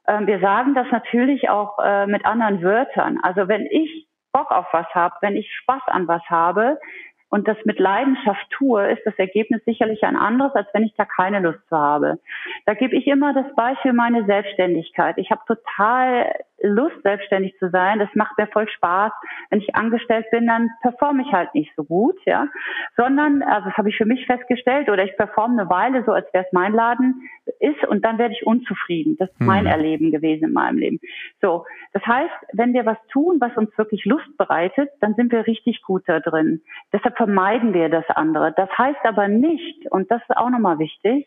Ähm, 0.07 0.27
wir 0.27 0.41
sagen 0.41 0.75
das 0.75 0.87
natürlich 0.91 1.49
auch 1.49 1.79
äh, 1.79 2.07
mit 2.07 2.25
anderen 2.25 2.63
Wörtern. 2.63 3.19
Also 3.23 3.49
wenn 3.49 3.67
ich 3.67 4.07
Bock 4.33 4.51
auf 4.51 4.67
was 4.73 4.87
habe, 4.95 5.15
wenn 5.21 5.37
ich 5.37 5.53
Spaß 5.53 5.83
an 5.87 6.07
was 6.09 6.23
habe, 6.29 6.79
und 7.31 7.47
das 7.47 7.57
mit 7.65 7.79
Leidenschaft 7.79 8.45
tue, 8.51 8.91
ist 8.91 9.03
das 9.07 9.15
Ergebnis 9.17 9.63
sicherlich 9.65 10.03
ein 10.03 10.17
anderes, 10.17 10.53
als 10.55 10.69
wenn 10.75 10.83
ich 10.83 10.95
da 10.97 11.05
keine 11.05 11.39
Lust 11.39 11.61
zu 11.69 11.77
habe. 11.77 12.19
Da 12.67 12.75
gebe 12.75 12.97
ich 12.97 13.07
immer 13.07 13.33
das 13.33 13.47
Beispiel 13.55 13.93
meine 13.93 14.27
Selbstständigkeit. 14.27 15.17
Ich 15.17 15.31
habe 15.31 15.41
total 15.47 16.35
Lust, 16.63 16.97
selbstständig 17.03 17.57
zu 17.59 17.71
sein. 17.71 17.99
Das 17.99 18.09
macht 18.15 18.37
mir 18.39 18.47
voll 18.49 18.69
Spaß. 18.69 19.13
Wenn 19.51 19.61
ich 19.61 19.75
angestellt 19.75 20.27
bin, 20.31 20.47
dann 20.47 20.69
performe 20.83 21.23
ich 21.23 21.33
halt 21.33 21.55
nicht 21.55 21.73
so 21.77 21.85
gut, 21.85 22.17
ja. 22.27 22.47
Sondern, 22.97 23.43
also 23.43 23.69
das 23.69 23.77
habe 23.77 23.89
ich 23.89 23.97
für 23.97 24.05
mich 24.05 24.27
festgestellt, 24.27 24.89
oder 24.89 25.05
ich 25.05 25.17
performe 25.17 25.61
eine 25.61 25.71
Weile 25.71 26.05
so, 26.05 26.13
als 26.13 26.27
wäre 26.33 26.45
es 26.45 26.53
mein 26.53 26.73
Laden 26.73 27.29
ist 27.59 27.85
und 27.89 28.05
dann 28.05 28.19
werde 28.19 28.35
ich 28.35 28.47
unzufrieden. 28.47 29.17
Das 29.19 29.31
ist 29.31 29.41
mein 29.41 29.65
mhm. 29.65 29.71
Erleben 29.71 30.11
gewesen 30.11 30.45
in 30.45 30.53
meinem 30.53 30.79
Leben. 30.79 31.01
So. 31.41 31.65
Das 31.93 32.05
heißt, 32.07 32.35
wenn 32.53 32.73
wir 32.73 32.87
was 32.87 32.99
tun, 33.13 33.39
was 33.41 33.57
uns 33.57 33.77
wirklich 33.77 34.05
Lust 34.05 34.37
bereitet, 34.37 34.91
dann 35.01 35.15
sind 35.15 35.33
wir 35.33 35.47
richtig 35.47 35.83
gut 35.83 36.03
da 36.07 36.21
drin. 36.21 36.63
Deshalb 36.93 37.17
vermeiden 37.17 37.75
wir 37.75 37.89
das 37.89 38.09
andere. 38.11 38.53
Das 38.53 38.71
heißt 38.77 39.01
aber 39.05 39.29
nicht, 39.29 39.91
und 39.91 40.11
das 40.11 40.23
ist 40.23 40.37
auch 40.37 40.51
nochmal 40.51 40.79
wichtig, 40.79 41.27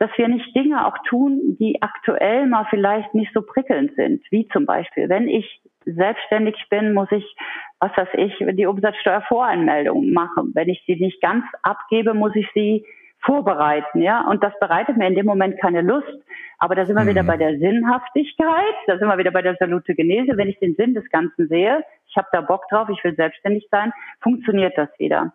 dass 0.00 0.10
wir 0.16 0.28
nicht 0.28 0.56
Dinge 0.56 0.86
auch 0.86 0.96
tun, 1.06 1.56
die 1.60 1.82
aktuell 1.82 2.46
mal 2.46 2.66
vielleicht 2.70 3.12
nicht 3.14 3.32
so 3.34 3.42
prickelnd 3.42 3.94
sind. 3.96 4.24
Wie 4.30 4.48
zum 4.48 4.64
Beispiel, 4.64 5.10
wenn 5.10 5.28
ich 5.28 5.60
selbstständig 5.84 6.56
bin, 6.70 6.94
muss 6.94 7.12
ich, 7.12 7.36
was 7.80 7.94
weiß 7.94 8.08
ich, 8.14 8.34
die 8.56 8.64
Umsatzsteuervoranmeldung 8.64 10.10
machen. 10.10 10.52
Wenn 10.54 10.70
ich 10.70 10.82
sie 10.86 10.96
nicht 10.96 11.20
ganz 11.20 11.44
abgebe, 11.62 12.14
muss 12.14 12.34
ich 12.34 12.48
sie 12.54 12.86
vorbereiten, 13.22 14.00
ja. 14.00 14.26
Und 14.26 14.42
das 14.42 14.58
bereitet 14.58 14.96
mir 14.96 15.06
in 15.06 15.16
dem 15.16 15.26
Moment 15.26 15.60
keine 15.60 15.82
Lust. 15.82 16.08
Aber 16.56 16.74
da 16.74 16.86
sind 16.86 16.96
wir 16.96 17.04
mhm. 17.04 17.08
wieder 17.08 17.22
bei 17.22 17.36
der 17.36 17.58
Sinnhaftigkeit, 17.58 18.74
da 18.86 18.96
sind 18.96 19.06
wir 19.06 19.18
wieder 19.18 19.32
bei 19.32 19.42
der 19.42 19.56
Salute 19.56 19.94
Genese. 19.94 20.38
Wenn 20.38 20.48
ich 20.48 20.58
den 20.60 20.76
Sinn 20.76 20.94
des 20.94 21.08
Ganzen 21.10 21.46
sehe, 21.48 21.84
ich 22.08 22.16
habe 22.16 22.28
da 22.32 22.40
Bock 22.40 22.66
drauf, 22.70 22.88
ich 22.88 23.04
will 23.04 23.14
selbstständig 23.14 23.68
sein, 23.70 23.92
funktioniert 24.22 24.78
das 24.78 24.88
wieder. 24.98 25.34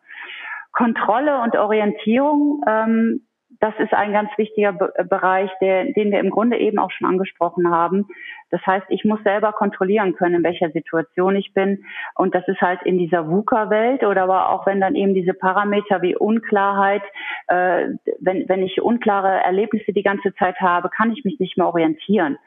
Kontrolle 0.72 1.40
und 1.42 1.56
Orientierung, 1.56 2.64
ähm, 2.68 3.22
das 3.60 3.74
ist 3.80 3.94
ein 3.94 4.12
ganz 4.12 4.30
wichtiger 4.38 4.74
Be 4.74 4.94
Bereich, 5.10 5.50
der, 5.62 5.86
den 5.86 6.12
wir 6.12 6.20
im 6.20 6.30
Grunde 6.30 6.58
eben 6.58 6.80
auch 6.80 6.92
schon 6.92 7.08
angesprochen 7.08 7.70
haben. 7.70 8.08
Das 8.50 8.66
heißt, 8.66 8.86
ich 8.90 9.04
muss 9.06 9.22
selber 9.24 9.52
kontrollieren 9.54 10.16
können, 10.16 10.36
in 10.36 10.44
welcher 10.44 10.70
Situation 10.72 11.36
ich 11.36 11.54
bin. 11.54 11.84
Und 12.16 12.36
das 12.36 12.48
ist 12.48 12.62
halt 12.62 12.82
in 12.84 12.98
dieser 12.98 13.28
VUCA-Welt 13.30 14.04
oder 14.04 14.24
aber 14.24 14.50
auch 14.50 14.66
wenn 14.66 14.82
dann 14.82 14.96
eben 14.96 15.14
diese 15.14 15.34
Parameter 15.34 16.02
wie 16.02 16.16
Unklarheit, 16.16 17.04
äh, 17.48 17.90
wenn, 18.20 18.48
wenn 18.48 18.64
ich 18.64 18.82
unklare 18.82 19.44
Erlebnisse 19.44 19.94
die 19.94 20.04
ganze 20.04 20.34
Zeit 20.36 20.60
habe, 20.60 20.90
kann 20.90 21.12
ich 21.12 21.24
mich 21.26 21.40
nicht 21.40 21.58
mehr 21.58 21.68
orientieren. 21.68 22.38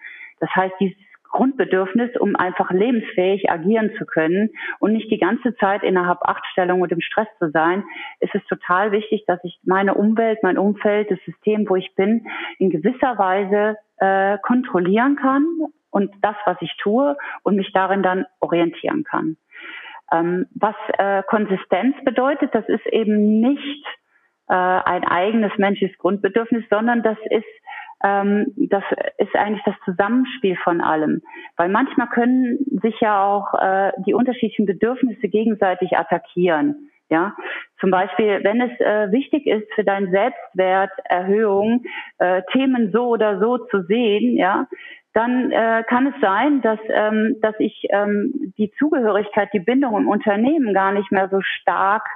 Das 0.40 0.50
heißt, 0.54 0.74
dieses 0.80 1.07
Grundbedürfnis, 1.30 2.16
um 2.18 2.36
einfach 2.36 2.70
lebensfähig 2.70 3.50
agieren 3.50 3.92
zu 3.98 4.06
können 4.06 4.50
und 4.78 4.92
nicht 4.92 5.10
die 5.10 5.18
ganze 5.18 5.54
Zeit 5.56 5.82
innerhalb 5.82 6.22
Achtstellung 6.22 6.80
und 6.80 6.92
im 6.92 7.00
Stress 7.00 7.28
zu 7.38 7.50
sein, 7.50 7.84
ist 8.20 8.34
es 8.34 8.44
total 8.46 8.92
wichtig, 8.92 9.24
dass 9.26 9.38
ich 9.44 9.58
meine 9.64 9.94
Umwelt, 9.94 10.42
mein 10.42 10.58
Umfeld, 10.58 11.10
das 11.10 11.18
System, 11.24 11.68
wo 11.68 11.76
ich 11.76 11.94
bin, 11.94 12.26
in 12.58 12.70
gewisser 12.70 13.18
Weise 13.18 13.76
äh, 13.98 14.38
kontrollieren 14.38 15.16
kann 15.16 15.44
und 15.90 16.12
das, 16.22 16.36
was 16.44 16.56
ich 16.60 16.74
tue 16.78 17.16
und 17.42 17.56
mich 17.56 17.72
darin 17.72 18.02
dann 18.02 18.26
orientieren 18.40 19.04
kann. 19.04 19.36
Ähm, 20.10 20.46
was 20.54 20.76
äh, 20.98 21.22
Konsistenz 21.24 21.96
bedeutet, 22.04 22.54
das 22.54 22.66
ist 22.68 22.86
eben 22.86 23.40
nicht 23.40 23.84
äh, 24.48 24.54
ein 24.54 25.04
eigenes 25.04 25.52
menschliches 25.58 25.96
Grundbedürfnis, 25.98 26.64
sondern 26.70 27.02
das 27.02 27.18
ist 27.30 27.44
ähm, 28.02 28.52
das 28.56 28.84
ist 29.18 29.34
eigentlich 29.34 29.64
das 29.64 29.74
Zusammenspiel 29.84 30.56
von 30.56 30.80
allem. 30.80 31.22
Weil 31.56 31.68
manchmal 31.68 32.08
können 32.08 32.58
sich 32.82 33.00
ja 33.00 33.24
auch 33.24 33.54
äh, 33.54 33.92
die 34.06 34.14
unterschiedlichen 34.14 34.66
Bedürfnisse 34.66 35.28
gegenseitig 35.28 35.96
attackieren. 35.96 36.90
Ja, 37.10 37.34
zum 37.80 37.90
Beispiel, 37.90 38.40
wenn 38.44 38.60
es 38.60 38.78
äh, 38.80 39.10
wichtig 39.10 39.46
ist 39.46 39.66
für 39.74 39.82
deinen 39.82 40.10
Selbstwerterhöhung, 40.10 41.84
äh, 42.18 42.42
Themen 42.52 42.92
so 42.92 43.06
oder 43.06 43.40
so 43.40 43.56
zu 43.56 43.82
sehen, 43.84 44.36
ja, 44.36 44.66
dann 45.14 45.50
äh, 45.50 45.84
kann 45.88 46.06
es 46.08 46.20
sein, 46.20 46.60
dass, 46.60 46.78
ähm, 46.90 47.36
dass 47.40 47.54
ich 47.58 47.86
ähm, 47.90 48.52
die 48.58 48.70
Zugehörigkeit, 48.78 49.48
die 49.54 49.58
Bindung 49.58 49.96
im 49.96 50.06
Unternehmen 50.06 50.74
gar 50.74 50.92
nicht 50.92 51.10
mehr 51.10 51.30
so 51.30 51.40
stark 51.40 52.06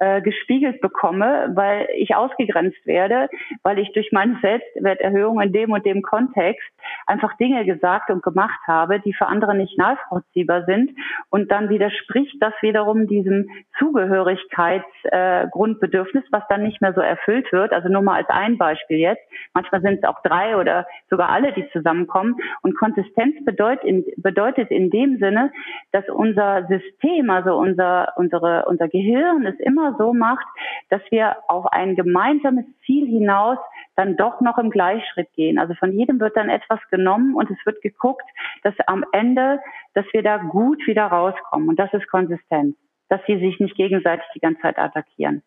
äh, 0.00 0.20
gespiegelt 0.22 0.80
bekomme, 0.80 1.50
weil 1.54 1.88
ich 1.96 2.14
ausgegrenzt 2.14 2.86
werde, 2.86 3.28
weil 3.62 3.78
ich 3.78 3.92
durch 3.92 4.10
meine 4.12 4.38
Selbstwerterhöhung 4.40 5.40
in 5.40 5.52
dem 5.52 5.72
und 5.72 5.84
dem 5.84 6.02
Kontext 6.02 6.68
einfach 7.06 7.36
Dinge 7.36 7.64
gesagt 7.64 8.10
und 8.10 8.22
gemacht 8.22 8.60
habe, 8.66 9.00
die 9.00 9.12
für 9.12 9.26
andere 9.26 9.56
nicht 9.56 9.76
nachvollziehbar 9.78 10.64
sind. 10.64 10.90
Und 11.30 11.50
dann 11.50 11.68
widerspricht 11.68 12.36
das 12.40 12.54
wiederum 12.60 13.06
diesem 13.06 13.48
Zugehörigkeitsgrundbedürfnis, 13.78 16.24
äh, 16.24 16.32
was 16.32 16.42
dann 16.48 16.62
nicht 16.62 16.80
mehr 16.80 16.94
so 16.94 17.00
erfüllt 17.00 17.52
wird. 17.52 17.72
Also 17.72 17.88
nur 17.88 18.02
mal 18.02 18.16
als 18.16 18.28
ein 18.28 18.58
Beispiel 18.58 18.98
jetzt. 18.98 19.22
Manchmal 19.54 19.80
sind 19.82 20.02
es 20.02 20.04
auch 20.04 20.20
drei 20.22 20.56
oder 20.56 20.86
sogar 21.10 21.30
alle, 21.30 21.52
die 21.52 21.68
zusammenkommen. 21.70 22.36
Und 22.62 22.76
Konsistenz 22.76 23.44
bedeutet 23.44 23.84
in, 23.84 24.04
bedeutet 24.16 24.70
in 24.70 24.90
dem 24.90 25.18
Sinne, 25.18 25.50
dass 25.92 26.08
unser 26.08 26.66
System, 26.68 27.30
also 27.30 27.56
unser, 27.56 28.12
unsere, 28.16 28.64
unser 28.66 28.88
Gehirn 28.88 29.46
es 29.46 29.58
immer 29.60 29.87
so 29.96 30.12
macht, 30.12 30.46
dass 30.90 31.02
wir 31.10 31.36
auf 31.48 31.66
ein 31.66 31.94
gemeinsames 31.96 32.64
Ziel 32.84 33.06
hinaus 33.06 33.58
dann 33.96 34.16
doch 34.16 34.40
noch 34.40 34.58
im 34.58 34.70
Gleichschritt 34.70 35.32
gehen. 35.34 35.58
Also 35.58 35.74
von 35.74 35.92
jedem 35.92 36.20
wird 36.20 36.36
dann 36.36 36.48
etwas 36.48 36.80
genommen 36.90 37.34
und 37.34 37.50
es 37.50 37.58
wird 37.64 37.82
geguckt, 37.82 38.24
dass 38.62 38.74
am 38.86 39.04
Ende, 39.12 39.60
dass 39.94 40.04
wir 40.12 40.22
da 40.22 40.36
gut 40.36 40.86
wieder 40.86 41.06
rauskommen. 41.06 41.68
Und 41.68 41.78
das 41.78 41.92
ist 41.92 42.06
Konsistenz, 42.08 42.76
dass 43.08 43.20
sie 43.26 43.38
sich 43.38 43.58
nicht 43.58 43.76
gegenseitig 43.76 44.24
die 44.34 44.40
ganze 44.40 44.62
Zeit 44.62 44.78
attackieren. 44.78 45.42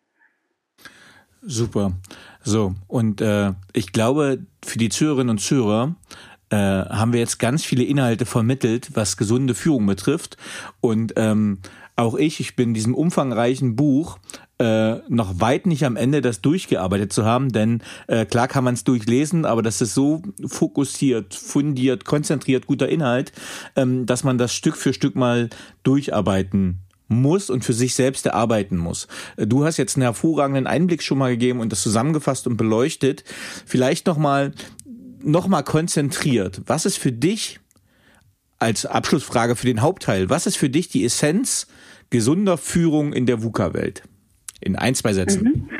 Super. 1.40 1.92
So, 2.42 2.74
und 2.88 3.20
äh, 3.20 3.52
ich 3.72 3.92
glaube, 3.92 4.38
für 4.64 4.78
die 4.78 4.90
Zuhörerinnen 4.90 5.30
und 5.30 5.38
Zuhörer 5.38 5.96
äh, 6.50 6.56
haben 6.56 7.12
wir 7.12 7.20
jetzt 7.20 7.38
ganz 7.38 7.64
viele 7.64 7.82
Inhalte 7.82 8.26
vermittelt, 8.26 8.90
was 8.94 9.16
gesunde 9.16 9.54
Führung 9.54 9.86
betrifft. 9.86 10.36
Und 10.80 11.14
ähm, 11.16 11.58
auch 11.96 12.14
ich, 12.16 12.40
ich 12.40 12.56
bin 12.56 12.70
in 12.70 12.74
diesem 12.74 12.94
umfangreichen 12.94 13.76
Buch 13.76 14.18
äh, 14.58 14.98
noch 15.08 15.40
weit 15.40 15.66
nicht 15.66 15.84
am 15.84 15.96
Ende, 15.96 16.20
das 16.20 16.40
durchgearbeitet 16.40 17.12
zu 17.12 17.24
haben, 17.24 17.50
denn 17.50 17.82
äh, 18.06 18.24
klar 18.24 18.48
kann 18.48 18.64
man 18.64 18.74
es 18.74 18.84
durchlesen, 18.84 19.44
aber 19.44 19.62
das 19.62 19.80
ist 19.80 19.94
so 19.94 20.22
fokussiert, 20.46 21.34
fundiert, 21.34 22.04
konzentriert, 22.04 22.66
guter 22.66 22.88
Inhalt, 22.88 23.32
ähm, 23.76 24.06
dass 24.06 24.24
man 24.24 24.38
das 24.38 24.54
Stück 24.54 24.76
für 24.76 24.92
Stück 24.92 25.16
mal 25.16 25.50
durcharbeiten 25.82 26.78
muss 27.08 27.50
und 27.50 27.64
für 27.64 27.72
sich 27.74 27.94
selbst 27.94 28.24
erarbeiten 28.24 28.76
muss. 28.76 29.08
Äh, 29.36 29.46
du 29.46 29.64
hast 29.64 29.76
jetzt 29.76 29.96
einen 29.96 30.02
hervorragenden 30.02 30.66
Einblick 30.66 31.02
schon 31.02 31.18
mal 31.18 31.32
gegeben 31.32 31.60
und 31.60 31.72
das 31.72 31.82
zusammengefasst 31.82 32.46
und 32.46 32.56
beleuchtet. 32.56 33.24
Vielleicht 33.66 34.06
noch 34.06 34.16
mal 34.16 34.52
noch 35.24 35.46
mal 35.46 35.62
konzentriert. 35.62 36.62
Was 36.66 36.84
ist 36.84 36.98
für 36.98 37.12
dich 37.12 37.60
als 38.58 38.86
Abschlussfrage 38.86 39.56
für 39.56 39.66
den 39.66 39.80
Hauptteil? 39.80 40.30
Was 40.30 40.46
ist 40.46 40.56
für 40.56 40.70
dich 40.70 40.88
die 40.88 41.04
Essenz 41.04 41.66
gesunder 42.12 42.56
Führung 42.56 43.12
in 43.12 43.26
der 43.26 43.42
VUCA-Welt? 43.42 44.04
In 44.60 44.76
ein, 44.76 44.94
zwei 44.94 45.12
Sätzen. 45.12 45.42
Mhm. 45.42 45.70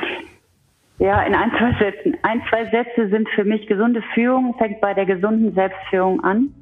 Ja, 0.99 1.21
in 1.23 1.33
ein, 1.33 1.51
zwei 1.51 1.73
Sätzen. 1.79 2.17
Ein, 2.23 2.41
zwei 2.49 2.65
Sätze 2.65 3.09
sind 3.09 3.29
für 3.29 3.45
mich 3.45 3.67
gesunde 3.67 4.03
Führung, 4.13 4.55
fängt 4.57 4.81
bei 4.81 4.93
der 4.93 5.05
gesunden 5.05 5.53
Selbstführung 5.53 6.21
an. 6.23 6.53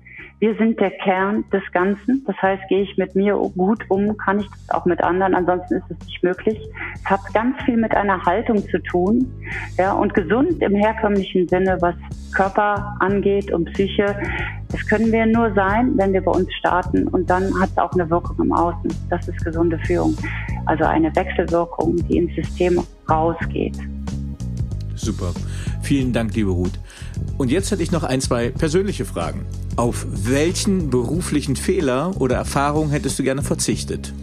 Wir 0.41 0.55
sind 0.55 0.79
der 0.79 0.89
Kern 0.89 1.45
des 1.53 1.61
Ganzen. 1.71 2.23
Das 2.25 2.35
heißt, 2.41 2.63
gehe 2.67 2.81
ich 2.81 2.97
mit 2.97 3.15
mir 3.15 3.35
gut 3.55 3.85
um, 3.89 4.17
kann 4.17 4.39
ich 4.39 4.47
das 4.49 4.71
auch 4.71 4.85
mit 4.85 4.99
anderen. 4.99 5.35
Ansonsten 5.35 5.75
ist 5.75 5.83
es 5.91 6.07
nicht 6.07 6.23
möglich. 6.23 6.59
Es 6.95 7.05
hat 7.05 7.19
ganz 7.35 7.61
viel 7.63 7.77
mit 7.77 7.95
einer 7.95 8.25
Haltung 8.25 8.57
zu 8.67 8.81
tun. 8.81 9.31
Ja, 9.77 9.93
und 9.93 10.15
gesund 10.15 10.59
im 10.63 10.73
herkömmlichen 10.73 11.47
Sinne, 11.47 11.77
was 11.81 11.93
Körper 12.33 12.95
angeht 13.01 13.53
und 13.53 13.71
Psyche, 13.73 14.15
das 14.71 14.83
können 14.87 15.11
wir 15.11 15.27
nur 15.27 15.53
sein, 15.53 15.91
wenn 15.97 16.11
wir 16.11 16.23
bei 16.23 16.31
uns 16.31 16.51
starten. 16.55 17.07
Und 17.09 17.29
dann 17.29 17.43
hat 17.61 17.69
es 17.69 17.77
auch 17.77 17.93
eine 17.93 18.09
Wirkung 18.09 18.43
im 18.43 18.51
Außen. 18.51 18.91
Das 19.11 19.27
ist 19.27 19.45
gesunde 19.45 19.77
Führung. 19.85 20.17
Also 20.65 20.85
eine 20.85 21.15
Wechselwirkung, 21.15 21.97
die 22.07 22.17
ins 22.17 22.33
System 22.33 22.81
rausgeht. 23.07 23.77
Super. 24.95 25.33
Vielen 25.83 26.11
Dank, 26.11 26.33
liebe 26.33 26.49
Ruth. 26.49 26.79
Und 27.37 27.51
jetzt 27.51 27.71
hätte 27.71 27.83
ich 27.83 27.91
noch 27.91 28.03
ein, 28.03 28.21
zwei 28.21 28.49
persönliche 28.49 29.05
Fragen. 29.05 29.45
Auf 29.77 30.05
welchen 30.07 30.89
beruflichen 30.89 31.55
Fehler 31.55 32.11
oder 32.19 32.35
Erfahrung 32.35 32.89
hättest 32.89 33.17
du 33.19 33.23
gerne 33.23 33.41
verzichtet? 33.41 34.13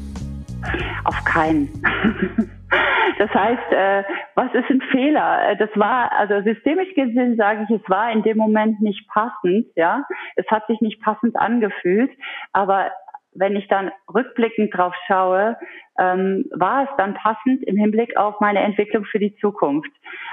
Auf 1.04 1.24
keinen. 1.24 1.68
Das 3.18 3.30
heißt, 3.34 3.72
äh, 3.72 4.04
was 4.36 4.54
ist 4.54 4.70
ein 4.70 4.80
Fehler? 4.92 5.50
Äh, 5.50 5.56
das 5.56 5.70
war, 5.74 6.12
also 6.12 6.40
systemisch 6.42 6.94
gesehen 6.94 7.36
sage 7.36 7.66
ich, 7.68 7.80
es 7.80 7.90
war 7.90 8.12
in 8.12 8.22
dem 8.22 8.36
Moment 8.36 8.80
nicht 8.80 9.08
passend, 9.08 9.66
ja. 9.74 10.04
Es 10.36 10.46
hat 10.50 10.66
sich 10.68 10.80
nicht 10.80 11.02
passend 11.02 11.36
angefühlt, 11.36 12.10
aber 12.52 12.92
wenn 13.38 13.56
ich 13.56 13.68
dann 13.68 13.90
rückblickend 14.12 14.74
drauf 14.76 14.94
schaue, 15.06 15.56
ähm, 15.98 16.44
war 16.54 16.84
es 16.84 16.88
dann 16.96 17.14
passend 17.14 17.62
im 17.64 17.76
Hinblick 17.76 18.16
auf 18.16 18.40
meine 18.40 18.60
Entwicklung 18.60 19.04
für 19.04 19.18
die 19.18 19.34
Zukunft. 19.36 19.90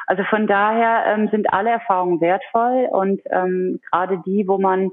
Also 0.08 0.24
von 0.24 0.48
daher 0.48 1.06
ähm, 1.08 1.30
sind 1.30 1.52
alle 1.54 1.72
Erfahrungen 1.72 2.22
wertvoll 2.22 2.88
und 2.92 3.22
ähm, 3.32 3.80
gerade 3.90 4.22
die, 4.26 4.48
wo 4.48 4.58
man, 4.58 4.92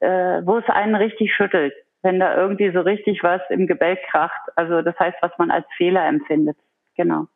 äh, 0.00 0.42
wo 0.44 0.58
es 0.58 0.68
einen 0.68 0.94
richtig 0.94 1.34
schüttelt, 1.34 1.72
wenn 2.02 2.20
da 2.20 2.36
irgendwie 2.36 2.70
so 2.72 2.80
richtig 2.80 3.22
was 3.22 3.40
im 3.50 3.66
Gebälk 3.66 3.98
kracht. 4.10 4.40
Also 4.56 4.82
das 4.82 4.98
heißt, 4.98 5.16
was 5.20 5.32
man 5.38 5.50
als 5.50 5.66
Fehler 5.76 6.06
empfindet. 6.06 6.56
Genau. 6.96 7.26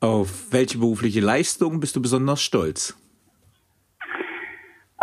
Auf 0.00 0.52
welche 0.52 0.78
berufliche 0.78 1.20
Leistung 1.20 1.80
bist 1.80 1.96
du 1.96 2.02
besonders 2.02 2.42
stolz? 2.42 2.94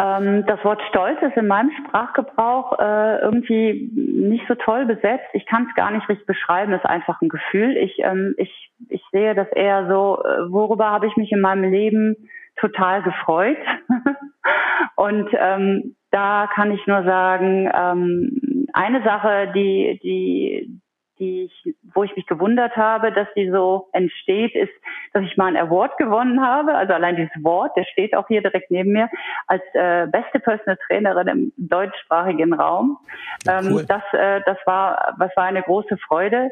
Ähm, 0.02 0.45
das 0.47 0.64
Wort 0.64 0.82
Stolz 0.89 1.22
ist 1.22 1.38
in 1.38 1.45
meinem 1.45 1.70
Sprachgebrauch 1.72 2.80
äh, 2.80 3.20
irgendwie 3.20 3.91
nicht 3.93 4.45
so 4.47 4.56
toll 4.56 4.86
besetzt. 4.86 5.28
Ich 5.34 5.45
kann 5.45 5.68
es 5.70 5.76
gar 5.76 5.91
nicht 5.91 6.10
richtig 6.10 6.26
beschreiben, 6.26 6.74
es 6.74 6.80
ist 6.80 6.89
einfach 6.89 7.22
ein 7.22 7.30
Gefühl. 7.30 7.78
Ich, 7.78 7.99
ähm, 7.99 8.34
ich, 8.38 8.72
ich 8.89 9.04
sehe 9.12 9.36
das 9.36 9.47
eher 9.49 9.88
so, 9.88 10.24
äh, 10.24 10.52
worüber 10.52 10.89
habe 10.89 11.06
ich 11.06 11.16
mich 11.18 11.32
in 11.32 11.41
meinem 11.41 11.70
Leben 11.70 12.16
total 12.56 13.04
gefreut. 13.04 13.58
Und 14.95 15.30
ähm, 15.34 15.95
da 16.10 16.49
kann 16.54 16.72
ich 16.72 16.86
nur 16.88 17.04
sagen, 17.04 17.70
ähm, 17.72 18.68
eine 18.74 19.04
Sache, 19.04 19.52
die, 19.54 19.99
die, 20.02 20.81
die 21.22 21.44
ich, 21.44 21.76
wo 21.94 22.04
ich 22.04 22.16
mich 22.16 22.26
gewundert 22.26 22.76
habe, 22.76 23.12
dass 23.12 23.28
die 23.36 23.50
so 23.50 23.88
entsteht, 23.94 24.56
ist, 24.56 24.74
dass 25.14 25.24
ich 25.24 25.38
mal 25.38 25.46
einen 25.46 25.58
Award 25.58 25.98
gewonnen 25.98 26.42
habe. 26.42 26.74
Also 26.74 26.94
allein 26.94 27.16
dieses 27.16 27.44
Wort, 27.44 27.78
der 27.78 27.86
steht 27.86 28.16
auch 28.16 28.28
hier 28.28 28.42
direkt 28.42 28.72
neben 28.72 28.92
mir, 28.92 29.10
als 29.48 29.62
äh, 29.74 30.08
beste 30.08 30.40
Personal 30.40 30.78
Trainerin 30.88 31.28
im 31.28 31.54
deutschsprachigen 31.58 32.54
Raum. 32.54 32.98
Ja, 33.46 33.62
cool. 33.62 33.82
ähm, 33.82 33.86
das, 33.88 34.04
äh, 34.14 34.42
das 34.46 34.58
war, 34.66 35.16
was 35.18 35.32
war 35.38 35.46
eine 35.46 35.62
große 35.62 35.98
Freude. 35.98 36.50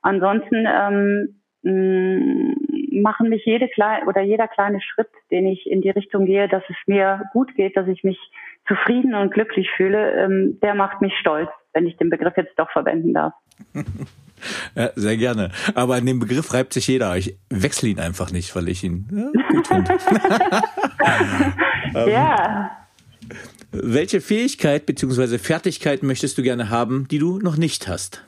Ansonsten 0.00 0.66
ähm, 0.66 1.40
mh, 1.62 2.54
machen 3.02 3.28
mich 3.28 3.44
jede 3.44 3.68
kleine 3.68 4.06
oder 4.06 4.20
jeder 4.20 4.48
kleine 4.48 4.80
Schritt, 4.80 5.10
den 5.30 5.46
ich 5.46 5.68
in 5.68 5.80
die 5.80 5.90
Richtung 5.90 6.26
gehe, 6.26 6.48
dass 6.48 6.62
es 6.68 6.76
mir 6.86 7.22
gut 7.32 7.54
geht, 7.56 7.76
dass 7.76 7.88
ich 7.88 8.04
mich 8.04 8.18
zufrieden 8.66 9.14
und 9.14 9.32
glücklich 9.32 9.68
fühle, 9.76 10.12
ähm, 10.12 10.58
der 10.62 10.74
macht 10.74 11.00
mich 11.00 11.14
stolz, 11.18 11.50
wenn 11.72 11.86
ich 11.86 11.96
den 11.96 12.10
Begriff 12.10 12.36
jetzt 12.36 12.58
doch 12.58 12.70
verwenden 12.70 13.12
darf. 13.14 13.32
Ja, 14.74 14.90
sehr 14.96 15.16
gerne. 15.16 15.52
Aber 15.74 15.94
an 15.94 16.04
dem 16.04 16.18
Begriff 16.18 16.52
reibt 16.52 16.72
sich 16.72 16.88
jeder. 16.88 17.16
Ich 17.16 17.36
wechsle 17.48 17.90
ihn 17.90 18.00
einfach 18.00 18.32
nicht, 18.32 18.56
weil 18.56 18.68
ich 18.68 18.82
ihn 18.82 19.06
ja, 19.12 19.44
gut 19.48 19.68
finde. 19.68 19.92
ähm, 21.94 22.08
ja. 22.08 22.70
Welche 23.70 24.20
Fähigkeit 24.20 24.84
bzw. 24.86 25.38
Fertigkeit 25.38 26.02
möchtest 26.02 26.38
du 26.38 26.42
gerne 26.42 26.70
haben, 26.70 27.06
die 27.08 27.18
du 27.18 27.38
noch 27.38 27.56
nicht 27.56 27.86
hast? 27.86 28.24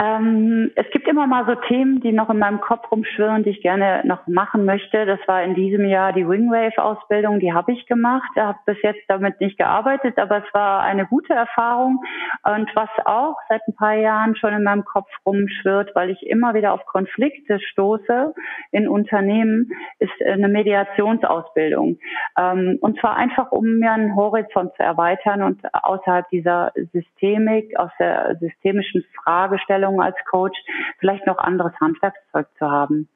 Ähm, 0.00 0.70
es 0.76 0.88
gibt 0.92 1.06
immer 1.06 1.26
mal 1.26 1.44
so 1.44 1.54
Themen, 1.68 2.00
die 2.00 2.12
noch 2.12 2.30
in 2.30 2.38
meinem 2.38 2.60
Kopf 2.62 2.90
rumschwirren, 2.90 3.42
die 3.42 3.50
ich 3.50 3.60
gerne 3.60 4.00
noch 4.04 4.26
machen 4.26 4.64
möchte. 4.64 5.04
Das 5.04 5.20
war 5.26 5.42
in 5.42 5.54
diesem 5.54 5.84
Jahr 5.84 6.14
die 6.14 6.26
Wingwave-Ausbildung, 6.26 7.38
die 7.38 7.52
habe 7.52 7.72
ich 7.72 7.84
gemacht. 7.84 8.30
Ich 8.34 8.40
habe 8.40 8.58
bis 8.64 8.80
jetzt 8.82 9.02
damit 9.08 9.38
nicht 9.40 9.58
gearbeitet, 9.58 10.16
aber 10.16 10.38
es 10.38 10.54
war 10.54 10.80
eine 10.80 11.04
gute 11.04 11.34
Erfahrung. 11.34 12.02
Und 12.44 12.70
was 12.74 12.88
auch 13.04 13.36
seit 13.50 13.60
ein 13.68 13.74
paar 13.74 13.94
Jahren 13.94 14.36
schon 14.36 14.54
in 14.54 14.62
meinem 14.62 14.86
Kopf 14.86 15.10
rumschwirrt, 15.26 15.94
weil 15.94 16.08
ich 16.08 16.26
immer 16.26 16.54
wieder 16.54 16.72
auf 16.72 16.86
Konflikte 16.86 17.60
stoße 17.60 18.32
in 18.70 18.88
Unternehmen, 18.88 19.70
ist 19.98 20.12
eine 20.24 20.48
Mediationsausbildung. 20.48 21.98
Ähm, 22.38 22.78
und 22.80 22.98
zwar 23.00 23.16
einfach, 23.16 23.52
um 23.52 23.78
mir 23.78 23.92
einen 23.92 24.16
Horizont 24.16 24.74
zu 24.76 24.82
erweitern 24.82 25.42
und 25.42 25.60
außerhalb 25.74 26.26
dieser 26.30 26.72
Systemik, 26.94 27.78
aus 27.78 27.90
der 27.98 28.38
systemischen 28.40 29.04
Fragestellung, 29.22 29.89
Ausbildung 29.90 30.00
als 30.00 30.16
Coach 30.30 30.58
vielleicht 30.98 31.26
noch 31.26 31.38
anderes 31.38 31.72
Handwerkszeug 31.80 32.46
zu 32.58 32.70
haben. 32.70 33.08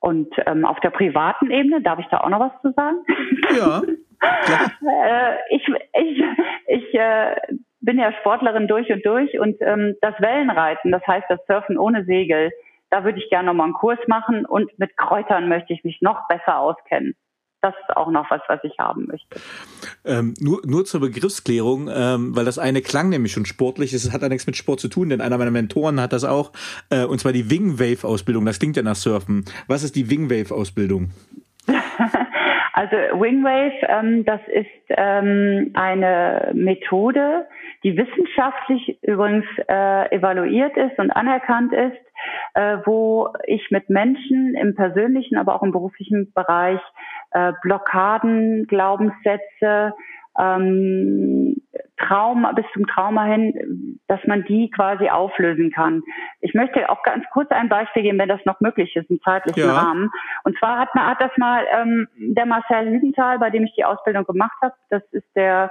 Und 0.00 0.32
ähm, 0.46 0.64
auf 0.64 0.80
der 0.80 0.90
privaten 0.90 1.50
Ebene, 1.50 1.82
darf 1.82 1.98
ich 1.98 2.06
da 2.06 2.20
auch 2.20 2.30
noch 2.30 2.40
was 2.40 2.62
zu 2.62 2.72
sagen? 2.72 2.98
Ja. 3.56 3.82
äh, 5.02 5.36
ich 5.50 5.66
ich, 5.68 6.24
ich 6.66 6.94
äh, 6.94 7.36
bin 7.80 7.98
ja 7.98 8.12
Sportlerin 8.20 8.66
durch 8.66 8.90
und 8.90 9.04
durch 9.04 9.38
und 9.38 9.56
ähm, 9.60 9.96
das 10.00 10.14
Wellenreiten, 10.20 10.90
das 10.90 11.06
heißt 11.06 11.26
das 11.28 11.40
Surfen 11.46 11.78
ohne 11.78 12.04
Segel, 12.04 12.50
da 12.90 13.04
würde 13.04 13.18
ich 13.18 13.28
gerne 13.30 13.46
nochmal 13.46 13.66
einen 13.66 13.74
Kurs 13.74 13.98
machen 14.08 14.46
und 14.46 14.70
mit 14.78 14.96
Kräutern 14.96 15.48
möchte 15.48 15.72
ich 15.72 15.84
mich 15.84 16.00
noch 16.00 16.26
besser 16.28 16.58
auskennen. 16.58 17.14
Das 17.62 17.74
ist 17.74 17.96
auch 17.96 18.10
noch 18.10 18.30
was, 18.30 18.40
was 18.48 18.60
ich 18.62 18.78
haben 18.78 19.06
möchte. 19.06 19.38
Ähm, 20.04 20.34
nur, 20.40 20.60
nur 20.64 20.84
zur 20.84 21.00
Begriffsklärung, 21.00 21.90
ähm, 21.92 22.34
weil 22.34 22.44
das 22.44 22.58
eine 22.58 22.80
klang 22.80 23.10
nämlich 23.10 23.32
schon 23.32 23.44
sportlich, 23.44 23.92
es 23.92 24.12
hat 24.12 24.22
ja 24.22 24.28
nichts 24.28 24.46
mit 24.46 24.56
Sport 24.56 24.80
zu 24.80 24.88
tun, 24.88 25.10
denn 25.10 25.20
einer 25.20 25.36
meiner 25.36 25.50
Mentoren 25.50 26.00
hat 26.00 26.12
das 26.12 26.24
auch, 26.24 26.52
äh, 26.90 27.04
und 27.04 27.20
zwar 27.20 27.32
die 27.32 27.50
Wing 27.50 27.78
Wave 27.78 28.06
Ausbildung, 28.06 28.46
das 28.46 28.58
klingt 28.58 28.76
ja 28.76 28.82
nach 28.82 28.96
Surfen. 28.96 29.44
Was 29.66 29.82
ist 29.82 29.94
die 29.96 30.10
Wing 30.10 30.30
Wave 30.30 30.54
Ausbildung? 30.54 31.10
Also 32.80 32.96
Wingwave, 33.20 33.74
ähm, 33.88 34.24
das 34.24 34.40
ist 34.46 34.66
ähm, 34.88 35.72
eine 35.74 36.50
Methode, 36.54 37.46
die 37.82 37.94
wissenschaftlich 37.94 38.98
übrigens 39.02 39.44
äh, 39.68 40.16
evaluiert 40.16 40.76
ist 40.78 40.98
und 40.98 41.10
anerkannt 41.10 41.74
ist, 41.74 41.98
äh, 42.54 42.78
wo 42.86 43.34
ich 43.46 43.70
mit 43.70 43.90
Menschen 43.90 44.54
im 44.54 44.74
persönlichen, 44.74 45.36
aber 45.36 45.56
auch 45.56 45.62
im 45.62 45.72
beruflichen 45.72 46.32
Bereich 46.32 46.80
äh, 47.32 47.52
Blockaden, 47.62 48.66
Glaubenssätze, 48.66 49.94
ähm, 50.38 51.56
Trauma 51.98 52.52
bis 52.52 52.64
zum 52.72 52.86
Trauma 52.86 53.24
hin, 53.24 54.00
dass 54.08 54.20
man 54.26 54.44
die 54.44 54.70
quasi 54.70 55.08
auflösen 55.08 55.70
kann. 55.70 56.02
Ich 56.40 56.54
möchte 56.54 56.88
auch 56.88 57.02
ganz 57.02 57.24
kurz 57.32 57.50
ein 57.50 57.68
Beispiel 57.68 58.02
geben, 58.02 58.18
wenn 58.18 58.28
das 58.28 58.44
noch 58.46 58.60
möglich 58.60 58.94
ist, 58.96 59.10
im 59.10 59.20
zeitlichen 59.22 59.68
ja. 59.68 59.74
Rahmen. 59.74 60.10
Und 60.44 60.56
zwar 60.58 60.78
hat, 60.78 60.94
man, 60.94 61.06
hat 61.06 61.20
das 61.20 61.30
mal 61.36 61.66
ähm, 61.72 62.08
der 62.16 62.46
Marcel 62.46 62.90
Hügenthal, 62.90 63.38
bei 63.38 63.50
dem 63.50 63.64
ich 63.64 63.74
die 63.74 63.84
Ausbildung 63.84 64.24
gemacht 64.24 64.56
habe, 64.62 64.74
das 64.88 65.02
ist 65.12 65.28
der 65.34 65.70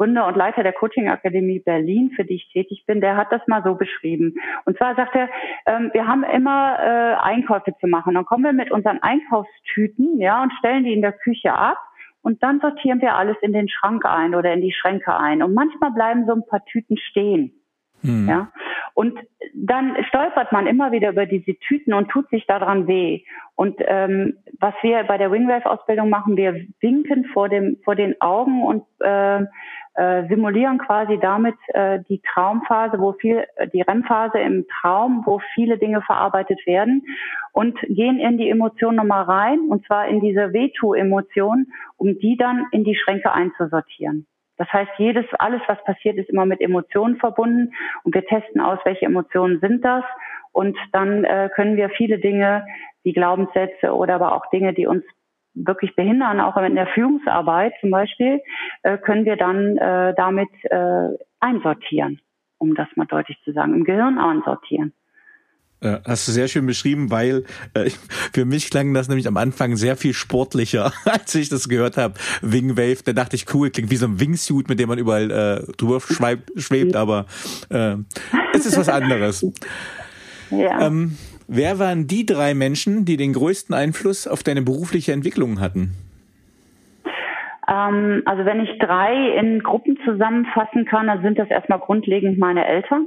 Gründer 0.00 0.26
und 0.26 0.34
Leiter 0.34 0.62
der 0.62 0.72
Coaching 0.72 1.10
Akademie 1.10 1.58
Berlin, 1.58 2.10
für 2.16 2.24
die 2.24 2.36
ich 2.36 2.48
tätig 2.54 2.84
bin, 2.86 3.02
der 3.02 3.18
hat 3.18 3.30
das 3.30 3.46
mal 3.46 3.62
so 3.62 3.74
beschrieben. 3.74 4.34
Und 4.64 4.78
zwar 4.78 4.94
sagt 4.96 5.14
er, 5.14 5.28
ähm, 5.66 5.90
wir 5.92 6.06
haben 6.06 6.24
immer 6.24 6.78
äh, 6.78 7.16
Einkäufe 7.20 7.74
zu 7.78 7.86
machen. 7.86 8.14
Dann 8.14 8.24
kommen 8.24 8.44
wir 8.44 8.54
mit 8.54 8.70
unseren 8.70 9.02
Einkaufstüten, 9.02 10.18
ja, 10.18 10.42
und 10.42 10.54
stellen 10.54 10.84
die 10.84 10.94
in 10.94 11.02
der 11.02 11.12
Küche 11.12 11.52
ab 11.52 11.76
und 12.22 12.42
dann 12.42 12.60
sortieren 12.60 13.02
wir 13.02 13.14
alles 13.14 13.36
in 13.42 13.52
den 13.52 13.68
Schrank 13.68 14.06
ein 14.06 14.34
oder 14.34 14.54
in 14.54 14.62
die 14.62 14.72
Schränke 14.72 15.14
ein. 15.14 15.42
Und 15.42 15.52
manchmal 15.52 15.90
bleiben 15.90 16.24
so 16.26 16.32
ein 16.32 16.46
paar 16.46 16.64
Tüten 16.64 16.96
stehen. 16.96 17.59
Hm. 18.02 18.28
Ja. 18.28 18.48
Und 18.94 19.18
dann 19.54 19.96
stolpert 20.08 20.52
man 20.52 20.66
immer 20.66 20.92
wieder 20.92 21.10
über 21.10 21.26
diese 21.26 21.54
Tüten 21.58 21.94
und 21.94 22.08
tut 22.08 22.28
sich 22.30 22.46
daran 22.46 22.86
weh. 22.86 23.22
Und 23.54 23.76
ähm, 23.80 24.38
was 24.58 24.74
wir 24.82 25.04
bei 25.04 25.18
der 25.18 25.30
Wingwave-Ausbildung 25.30 26.08
machen, 26.08 26.36
wir 26.36 26.54
winken 26.80 27.26
vor 27.26 27.48
dem 27.48 27.78
vor 27.84 27.94
den 27.94 28.20
Augen 28.20 28.62
und 28.62 28.84
äh, 29.00 29.44
äh, 29.94 30.28
simulieren 30.28 30.78
quasi 30.78 31.18
damit 31.20 31.56
äh, 31.68 31.98
die 32.08 32.22
Traumphase, 32.32 32.98
wo 32.98 33.12
viel, 33.12 33.44
äh, 33.56 33.68
die 33.68 33.82
REM-Phase 33.82 34.38
im 34.38 34.66
Traum, 34.80 35.22
wo 35.26 35.40
viele 35.54 35.78
Dinge 35.78 36.00
verarbeitet 36.02 36.64
werden 36.64 37.04
und 37.52 37.78
gehen 37.88 38.18
in 38.20 38.38
die 38.38 38.48
Emotion 38.48 38.94
nochmal 38.94 39.24
rein 39.24 39.68
und 39.68 39.84
zwar 39.86 40.06
in 40.08 40.20
diese 40.20 40.52
Veto-Emotion, 40.52 41.66
um 41.96 42.18
die 42.18 42.36
dann 42.36 42.66
in 42.70 42.84
die 42.84 42.96
Schränke 42.96 43.32
einzusortieren. 43.32 44.26
Das 44.60 44.70
heißt, 44.74 44.90
jedes, 44.98 45.24
alles, 45.38 45.62
was 45.68 45.82
passiert, 45.84 46.18
ist 46.18 46.28
immer 46.28 46.44
mit 46.44 46.60
Emotionen 46.60 47.16
verbunden 47.16 47.72
und 48.02 48.14
wir 48.14 48.26
testen 48.26 48.60
aus, 48.60 48.78
welche 48.84 49.06
Emotionen 49.06 49.58
sind 49.60 49.82
das 49.82 50.04
und 50.52 50.76
dann 50.92 51.24
äh, 51.24 51.48
können 51.54 51.78
wir 51.78 51.88
viele 51.88 52.18
Dinge, 52.18 52.66
wie 53.02 53.14
Glaubenssätze 53.14 53.94
oder 53.94 54.16
aber 54.16 54.34
auch 54.34 54.50
Dinge, 54.50 54.74
die 54.74 54.86
uns 54.86 55.02
wirklich 55.54 55.96
behindern, 55.96 56.40
auch 56.40 56.58
in 56.58 56.74
der 56.74 56.88
Führungsarbeit 56.88 57.72
zum 57.80 57.90
Beispiel, 57.90 58.42
äh, 58.82 58.98
können 58.98 59.24
wir 59.24 59.36
dann 59.36 59.78
äh, 59.78 60.12
damit 60.14 60.50
äh, 60.64 61.08
einsortieren, 61.40 62.20
um 62.58 62.74
das 62.74 62.88
mal 62.96 63.06
deutlich 63.06 63.40
zu 63.44 63.52
sagen, 63.52 63.72
im 63.72 63.84
Gehirn 63.84 64.18
einsortieren. 64.18 64.92
Hast 65.82 66.28
du 66.28 66.32
sehr 66.32 66.48
schön 66.48 66.66
beschrieben, 66.66 67.10
weil 67.10 67.44
äh, 67.74 67.90
für 68.32 68.44
mich 68.44 68.70
klang 68.70 68.92
das 68.92 69.08
nämlich 69.08 69.26
am 69.26 69.36
Anfang 69.36 69.76
sehr 69.76 69.96
viel 69.96 70.12
sportlicher, 70.12 70.92
als 71.04 71.34
ich 71.34 71.48
das 71.48 71.68
gehört 71.68 71.96
habe. 71.96 72.14
Wing 72.42 72.76
Wave, 72.76 73.02
da 73.04 73.12
dachte 73.12 73.36
ich, 73.36 73.52
cool, 73.54 73.70
klingt 73.70 73.90
wie 73.90 73.96
so 73.96 74.06
ein 74.06 74.20
Wingsuit, 74.20 74.68
mit 74.68 74.78
dem 74.78 74.88
man 74.88 74.98
überall 74.98 75.30
äh, 75.30 75.72
drüber 75.76 76.00
schwebt, 76.00 76.50
schwebt 76.56 76.96
aber 76.96 77.26
äh, 77.70 77.96
es 78.52 78.66
ist 78.66 78.76
was 78.78 78.88
anderes. 78.88 79.46
Ja. 80.52 80.84
Ähm, 80.84 81.16
wer 81.46 81.78
waren 81.78 82.08
die 82.08 82.26
drei 82.26 82.54
Menschen, 82.54 83.04
die 83.04 83.16
den 83.16 83.34
größten 83.34 83.72
Einfluss 83.72 84.26
auf 84.26 84.42
deine 84.42 84.62
berufliche 84.62 85.12
Entwicklung 85.12 85.60
hatten? 85.60 85.92
Ähm, 87.68 88.22
also 88.24 88.44
wenn 88.44 88.60
ich 88.60 88.78
drei 88.80 89.38
in 89.38 89.62
Gruppen 89.62 89.96
zusammenfassen 90.04 90.86
kann, 90.86 91.06
dann 91.06 91.22
sind 91.22 91.38
das 91.38 91.48
erstmal 91.48 91.78
grundlegend 91.78 92.38
meine 92.38 92.66
Eltern. 92.66 93.06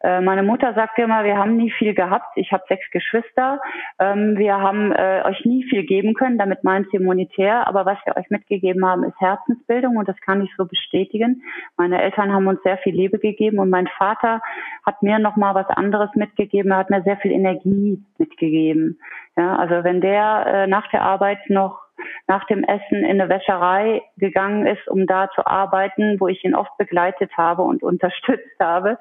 Äh, 0.00 0.20
meine 0.20 0.42
Mutter 0.42 0.74
sagte 0.74 1.02
immer, 1.02 1.24
wir 1.24 1.36
haben 1.36 1.56
nie 1.56 1.70
viel 1.70 1.94
gehabt. 1.94 2.36
Ich 2.36 2.52
habe 2.52 2.64
sechs 2.68 2.90
Geschwister. 2.90 3.60
Ähm, 3.98 4.36
wir 4.36 4.60
haben 4.60 4.92
äh, 4.92 5.22
euch 5.24 5.44
nie 5.44 5.64
viel 5.64 5.84
geben 5.84 6.14
können. 6.14 6.38
Damit 6.38 6.64
meint 6.64 6.88
sie 6.90 6.98
monetär. 6.98 7.66
Aber 7.66 7.86
was 7.86 7.98
wir 8.04 8.16
euch 8.16 8.28
mitgegeben 8.30 8.86
haben, 8.86 9.04
ist 9.04 9.20
Herzensbildung 9.20 9.96
und 9.96 10.08
das 10.08 10.20
kann 10.20 10.42
ich 10.42 10.50
so 10.56 10.66
bestätigen. 10.66 11.42
Meine 11.76 12.00
Eltern 12.02 12.32
haben 12.32 12.46
uns 12.46 12.62
sehr 12.62 12.78
viel 12.78 12.94
Liebe 12.94 13.18
gegeben 13.18 13.58
und 13.58 13.70
mein 13.70 13.88
Vater 13.98 14.40
hat 14.84 15.02
mir 15.02 15.18
noch 15.18 15.36
mal 15.36 15.54
was 15.54 15.68
anderes 15.68 16.10
mitgegeben. 16.14 16.70
Er 16.70 16.78
hat 16.78 16.90
mir 16.90 17.02
sehr 17.02 17.16
viel 17.18 17.32
Energie 17.32 18.02
mitgegeben. 18.18 18.98
Ja, 19.36 19.56
also 19.56 19.84
wenn 19.84 20.00
der 20.00 20.46
äh, 20.46 20.66
nach 20.66 20.88
der 20.90 21.02
Arbeit 21.02 21.38
noch 21.48 21.85
nach 22.26 22.44
dem 22.46 22.64
Essen 22.64 23.04
in 23.04 23.20
eine 23.20 23.28
Wäscherei 23.28 24.02
gegangen 24.16 24.66
ist, 24.66 24.86
um 24.88 25.06
da 25.06 25.28
zu 25.34 25.46
arbeiten, 25.46 26.20
wo 26.20 26.28
ich 26.28 26.44
ihn 26.44 26.54
oft 26.54 26.76
begleitet 26.78 27.30
habe 27.36 27.62
und 27.62 27.82
unterstützt 27.82 28.60
habe, 28.60 28.98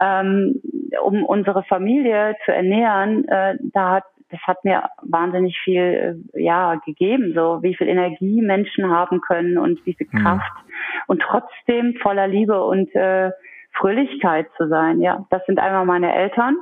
ähm, 0.00 0.60
um 1.02 1.24
unsere 1.24 1.62
Familie 1.64 2.36
zu 2.44 2.52
ernähren. 2.52 3.26
Äh, 3.28 3.58
da 3.72 3.90
hat 3.96 4.04
das 4.30 4.40
hat 4.42 4.62
mir 4.64 4.90
wahnsinnig 5.02 5.58
viel 5.64 6.20
äh, 6.34 6.42
ja 6.42 6.74
gegeben, 6.84 7.32
so 7.34 7.62
wie 7.62 7.74
viel 7.74 7.88
Energie 7.88 8.42
Menschen 8.42 8.90
haben 8.90 9.20
können 9.20 9.58
und 9.58 9.84
wie 9.86 9.94
viel 9.94 10.08
mhm. 10.10 10.18
Kraft 10.18 10.52
mhm. 10.54 10.72
und 11.06 11.22
trotzdem 11.22 11.94
voller 12.02 12.28
Liebe 12.28 12.62
und 12.62 12.94
äh, 12.94 13.30
Fröhlichkeit 13.72 14.46
zu 14.56 14.68
sein. 14.68 15.00
Ja, 15.00 15.26
das 15.30 15.44
sind 15.46 15.58
einmal 15.58 15.86
meine 15.86 16.14
Eltern. 16.14 16.56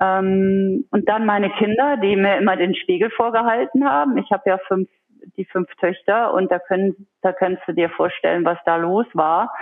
Ähm, 0.00 0.84
und 0.90 1.08
dann 1.08 1.26
meine 1.26 1.50
Kinder, 1.50 1.96
die 1.96 2.16
mir 2.16 2.36
immer 2.38 2.56
den 2.56 2.74
Spiegel 2.74 3.10
vorgehalten 3.10 3.88
haben. 3.88 4.16
Ich 4.18 4.30
habe 4.30 4.42
ja 4.46 4.58
fünf 4.68 4.88
die 5.36 5.44
fünf 5.44 5.68
Töchter 5.76 6.34
und 6.34 6.50
da 6.50 6.58
können, 6.58 7.08
da 7.22 7.32
kannst 7.32 7.62
du 7.66 7.72
dir 7.72 7.90
vorstellen, 7.90 8.44
was 8.44 8.58
da 8.64 8.76
los 8.76 9.06
war. 9.14 9.52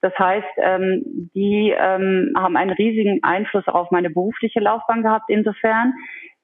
Das 0.00 0.18
heißt, 0.18 0.48
ähm, 0.56 1.30
die 1.34 1.74
ähm, 1.76 2.32
haben 2.36 2.56
einen 2.56 2.70
riesigen 2.70 3.22
Einfluss 3.22 3.66
auf 3.68 3.90
meine 3.90 4.10
berufliche 4.10 4.60
Laufbahn 4.60 5.02
gehabt, 5.02 5.28
insofern, 5.28 5.92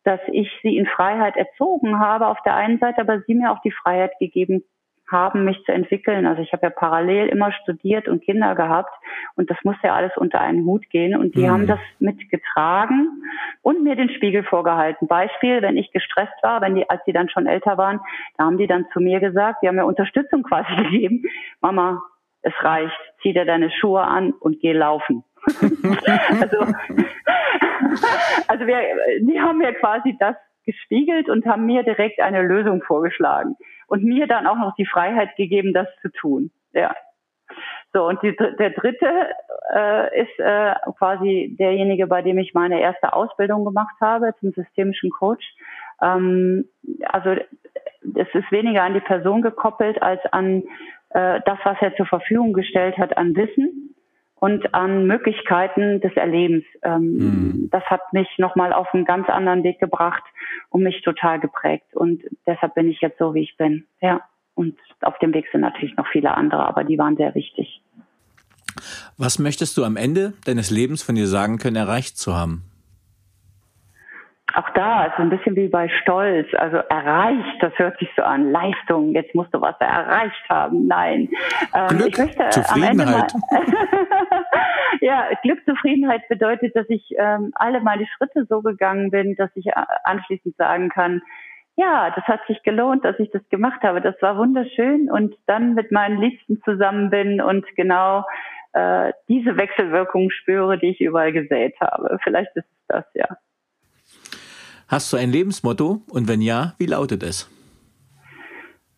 dass 0.04 0.20
ich 0.30 0.50
sie 0.62 0.76
in 0.76 0.86
Freiheit 0.86 1.36
erzogen 1.36 1.98
habe 1.98 2.26
auf 2.28 2.38
der 2.44 2.54
einen 2.54 2.78
Seite, 2.78 3.00
aber 3.00 3.20
sie 3.26 3.34
mir 3.34 3.50
auch 3.50 3.60
die 3.62 3.72
Freiheit 3.72 4.12
gegeben 4.20 4.62
haben, 5.10 5.44
mich 5.44 5.62
zu 5.64 5.72
entwickeln. 5.72 6.26
Also 6.26 6.42
ich 6.42 6.52
habe 6.52 6.66
ja 6.66 6.70
parallel 6.70 7.28
immer 7.28 7.52
studiert 7.52 8.08
und 8.08 8.24
Kinder 8.24 8.54
gehabt 8.54 8.92
und 9.36 9.50
das 9.50 9.56
muss 9.62 9.76
ja 9.82 9.94
alles 9.94 10.12
unter 10.16 10.40
einen 10.40 10.64
Hut 10.64 10.88
gehen 10.90 11.16
und 11.16 11.34
die 11.34 11.44
mhm. 11.46 11.50
haben 11.50 11.66
das 11.66 11.78
mitgetragen 11.98 13.22
und 13.62 13.82
mir 13.82 13.96
den 13.96 14.10
Spiegel 14.10 14.42
vorgehalten. 14.44 15.06
Beispiel, 15.06 15.62
wenn 15.62 15.76
ich 15.76 15.92
gestresst 15.92 16.42
war, 16.42 16.60
wenn 16.60 16.74
die, 16.74 16.88
als 16.90 17.02
die 17.04 17.12
dann 17.12 17.28
schon 17.28 17.46
älter 17.46 17.78
waren, 17.78 18.00
da 18.36 18.44
haben 18.44 18.58
die 18.58 18.66
dann 18.66 18.86
zu 18.92 19.00
mir 19.00 19.20
gesagt, 19.20 19.62
die 19.62 19.68
haben 19.68 19.76
mir 19.76 19.86
Unterstützung 19.86 20.42
quasi 20.48 20.74
gegeben. 20.76 21.22
Mama, 21.60 22.02
es 22.42 22.54
reicht, 22.60 22.96
zieh 23.22 23.32
dir 23.32 23.44
deine 23.44 23.70
Schuhe 23.70 24.02
an 24.02 24.32
und 24.32 24.60
geh 24.60 24.72
laufen. 24.72 25.24
also, 25.46 26.58
also 28.48 28.66
wir, 28.66 28.78
die 29.20 29.40
haben 29.40 29.58
mir 29.58 29.72
quasi 29.74 30.16
das 30.18 30.34
gespiegelt 30.64 31.28
und 31.28 31.46
haben 31.46 31.64
mir 31.64 31.84
direkt 31.84 32.20
eine 32.20 32.42
Lösung 32.42 32.82
vorgeschlagen 32.82 33.56
und 33.86 34.04
mir 34.04 34.26
dann 34.26 34.46
auch 34.46 34.56
noch 34.56 34.74
die 34.76 34.86
Freiheit 34.86 35.36
gegeben, 35.36 35.72
das 35.72 35.88
zu 36.02 36.10
tun. 36.10 36.50
Ja. 36.72 36.94
So, 37.92 38.06
und 38.06 38.20
die, 38.22 38.36
der 38.36 38.70
dritte 38.70 39.30
äh, 39.74 40.22
ist 40.22 40.38
äh, 40.38 40.74
quasi 40.98 41.56
derjenige, 41.58 42.06
bei 42.06 42.20
dem 42.20 42.38
ich 42.38 42.52
meine 42.52 42.80
erste 42.80 43.14
Ausbildung 43.14 43.64
gemacht 43.64 43.94
habe 44.00 44.34
zum 44.40 44.52
systemischen 44.52 45.10
Coach. 45.10 45.44
Ähm, 46.02 46.68
also 47.04 47.30
es 47.30 48.28
ist 48.34 48.52
weniger 48.52 48.82
an 48.82 48.94
die 48.94 49.00
Person 49.00 49.42
gekoppelt 49.42 50.02
als 50.02 50.20
an 50.32 50.64
äh, 51.10 51.40
das, 51.44 51.58
was 51.64 51.78
er 51.80 51.94
zur 51.96 52.06
Verfügung 52.06 52.52
gestellt 52.52 52.98
hat 52.98 53.16
an 53.16 53.34
Wissen 53.34 53.95
und 54.38 54.74
an 54.74 55.06
Möglichkeiten 55.06 56.00
des 56.00 56.12
Erlebens. 56.14 56.64
Ähm, 56.82 57.16
mhm. 57.16 57.68
Das 57.70 57.82
hat 57.84 58.12
mich 58.12 58.28
nochmal 58.38 58.72
auf 58.72 58.86
einen 58.92 59.04
ganz 59.04 59.28
anderen 59.28 59.62
Weg 59.64 59.80
gebracht 59.80 60.22
und 60.70 60.82
mich 60.82 61.02
total 61.02 61.40
geprägt. 61.40 61.94
Und 61.94 62.22
deshalb 62.46 62.74
bin 62.74 62.88
ich 62.88 63.00
jetzt 63.00 63.18
so, 63.18 63.34
wie 63.34 63.42
ich 63.42 63.56
bin. 63.56 63.86
Ja. 64.00 64.20
Und 64.54 64.78
auf 65.02 65.18
dem 65.18 65.34
Weg 65.34 65.46
sind 65.52 65.60
natürlich 65.60 65.96
noch 65.96 66.06
viele 66.08 66.34
andere, 66.34 66.66
aber 66.66 66.84
die 66.84 66.98
waren 66.98 67.16
sehr 67.16 67.34
wichtig. 67.34 67.82
Was 69.18 69.38
möchtest 69.38 69.76
du 69.76 69.84
am 69.84 69.96
Ende 69.96 70.34
deines 70.44 70.70
Lebens 70.70 71.02
von 71.02 71.14
dir 71.14 71.26
sagen 71.26 71.58
können, 71.58 71.76
erreicht 71.76 72.18
zu 72.18 72.36
haben? 72.36 72.64
Auch 74.54 74.70
da 74.70 75.06
ist 75.06 75.18
ein 75.18 75.28
bisschen 75.28 75.56
wie 75.56 75.68
bei 75.68 75.88
Stolz, 75.88 76.46
also 76.54 76.76
erreicht, 76.76 77.60
das 77.60 77.72
hört 77.78 77.98
sich 77.98 78.08
so 78.16 78.22
an, 78.22 78.52
Leistung, 78.52 79.12
jetzt 79.12 79.34
musst 79.34 79.52
du 79.52 79.60
was 79.60 79.74
erreicht 79.80 80.48
haben. 80.48 80.86
Nein. 80.86 81.28
Ähm, 81.74 81.98
Glück, 81.98 82.08
ich 82.08 82.18
möchte 82.18 82.50
Zufriedenheit. 82.50 83.32
ja, 85.00 85.28
Glück, 85.42 85.64
Zufriedenheit 85.64 86.28
bedeutet, 86.28 86.76
dass 86.76 86.88
ich 86.88 87.04
ähm, 87.18 87.50
alle 87.56 87.80
meine 87.80 88.06
Schritte 88.06 88.46
so 88.48 88.62
gegangen 88.62 89.10
bin, 89.10 89.34
dass 89.34 89.50
ich 89.56 89.66
äh, 89.66 89.72
anschließend 90.04 90.56
sagen 90.56 90.90
kann, 90.90 91.22
ja, 91.74 92.10
das 92.14 92.24
hat 92.24 92.40
sich 92.46 92.62
gelohnt, 92.62 93.04
dass 93.04 93.18
ich 93.18 93.30
das 93.32 93.46
gemacht 93.50 93.82
habe. 93.82 94.00
Das 94.00 94.14
war 94.22 94.38
wunderschön 94.38 95.10
und 95.10 95.34
dann 95.46 95.74
mit 95.74 95.92
meinen 95.92 96.18
Liebsten 96.18 96.62
zusammen 96.62 97.10
bin 97.10 97.42
und 97.42 97.66
genau 97.76 98.24
äh, 98.72 99.12
diese 99.28 99.56
Wechselwirkung 99.56 100.30
spüre, 100.30 100.78
die 100.78 100.90
ich 100.90 101.00
überall 101.00 101.32
gesät 101.32 101.74
habe. 101.80 102.18
Vielleicht 102.22 102.56
ist 102.56 102.64
es 102.64 102.86
das, 102.88 103.04
ja. 103.14 103.36
Hast 104.88 105.12
du 105.12 105.16
ein 105.16 105.30
Lebensmotto 105.30 106.02
und 106.10 106.28
wenn 106.28 106.40
ja, 106.40 106.74
wie 106.78 106.86
lautet 106.86 107.22
es? 107.22 107.50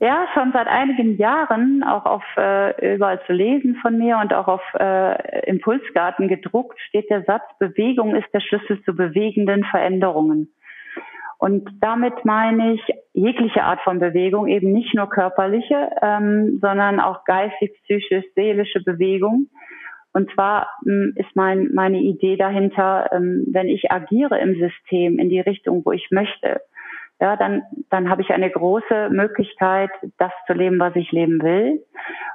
Ja, 0.01 0.29
schon 0.33 0.53
seit 0.53 0.69
einigen 0.69 1.17
Jahren 1.17 1.83
auch 1.83 2.05
auf 2.05 2.23
äh, 2.37 2.95
überall 2.95 3.21
zu 3.27 3.33
lesen 3.33 3.75
von 3.83 3.99
mir 3.99 4.19
und 4.19 4.33
auch 4.33 4.47
auf 4.47 4.63
äh, 4.79 5.49
Impulsgarten 5.49 6.29
gedruckt 6.29 6.79
steht 6.89 7.11
der 7.11 7.25
Satz, 7.25 7.43
Bewegung 7.59 8.15
ist 8.15 8.29
der 8.33 8.41
Schlüssel 8.41 8.81
zu 8.85 8.95
bewegenden 8.95 9.65
Veränderungen. 9.65 10.53
Und 11.39 11.69
damit 11.81 12.25
meine 12.25 12.75
ich 12.75 12.83
jegliche 13.13 13.65
Art 13.65 13.81
von 13.81 13.99
Bewegung, 13.99 14.47
eben 14.47 14.73
nicht 14.73 14.95
nur 14.95 15.09
körperliche, 15.09 15.91
ähm, 16.03 16.59
sondern 16.61 17.01
auch 17.01 17.25
geistig, 17.25 17.73
psychisch, 17.85 18.25
seelische 18.35 18.83
Bewegung. 18.85 19.47
Und 20.19 20.29
zwar 20.33 20.67
ähm, 20.85 21.13
ist 21.15 21.31
mein, 21.37 21.69
meine 21.73 22.01
Idee 22.01 22.37
dahinter, 22.37 23.09
ähm, 23.13 23.45
wenn 23.53 23.69
ich 23.69 23.93
agiere 23.93 24.37
im 24.41 24.57
System 24.57 25.21
in 25.21 25.29
die 25.29 25.39
Richtung, 25.39 25.85
wo 25.85 25.93
ich 25.93 26.11
möchte, 26.11 26.61
ja, 27.21 27.37
dann, 27.37 27.63
dann 27.89 28.11
habe 28.11 28.23
ich 28.23 28.31
eine 28.31 28.51
große 28.51 29.11
Möglichkeit, 29.11 29.91
das 30.19 30.33
zu 30.49 30.55
leben, 30.55 30.81
was 30.81 30.97
ich 30.97 31.13
leben 31.13 31.41
will. 31.41 31.85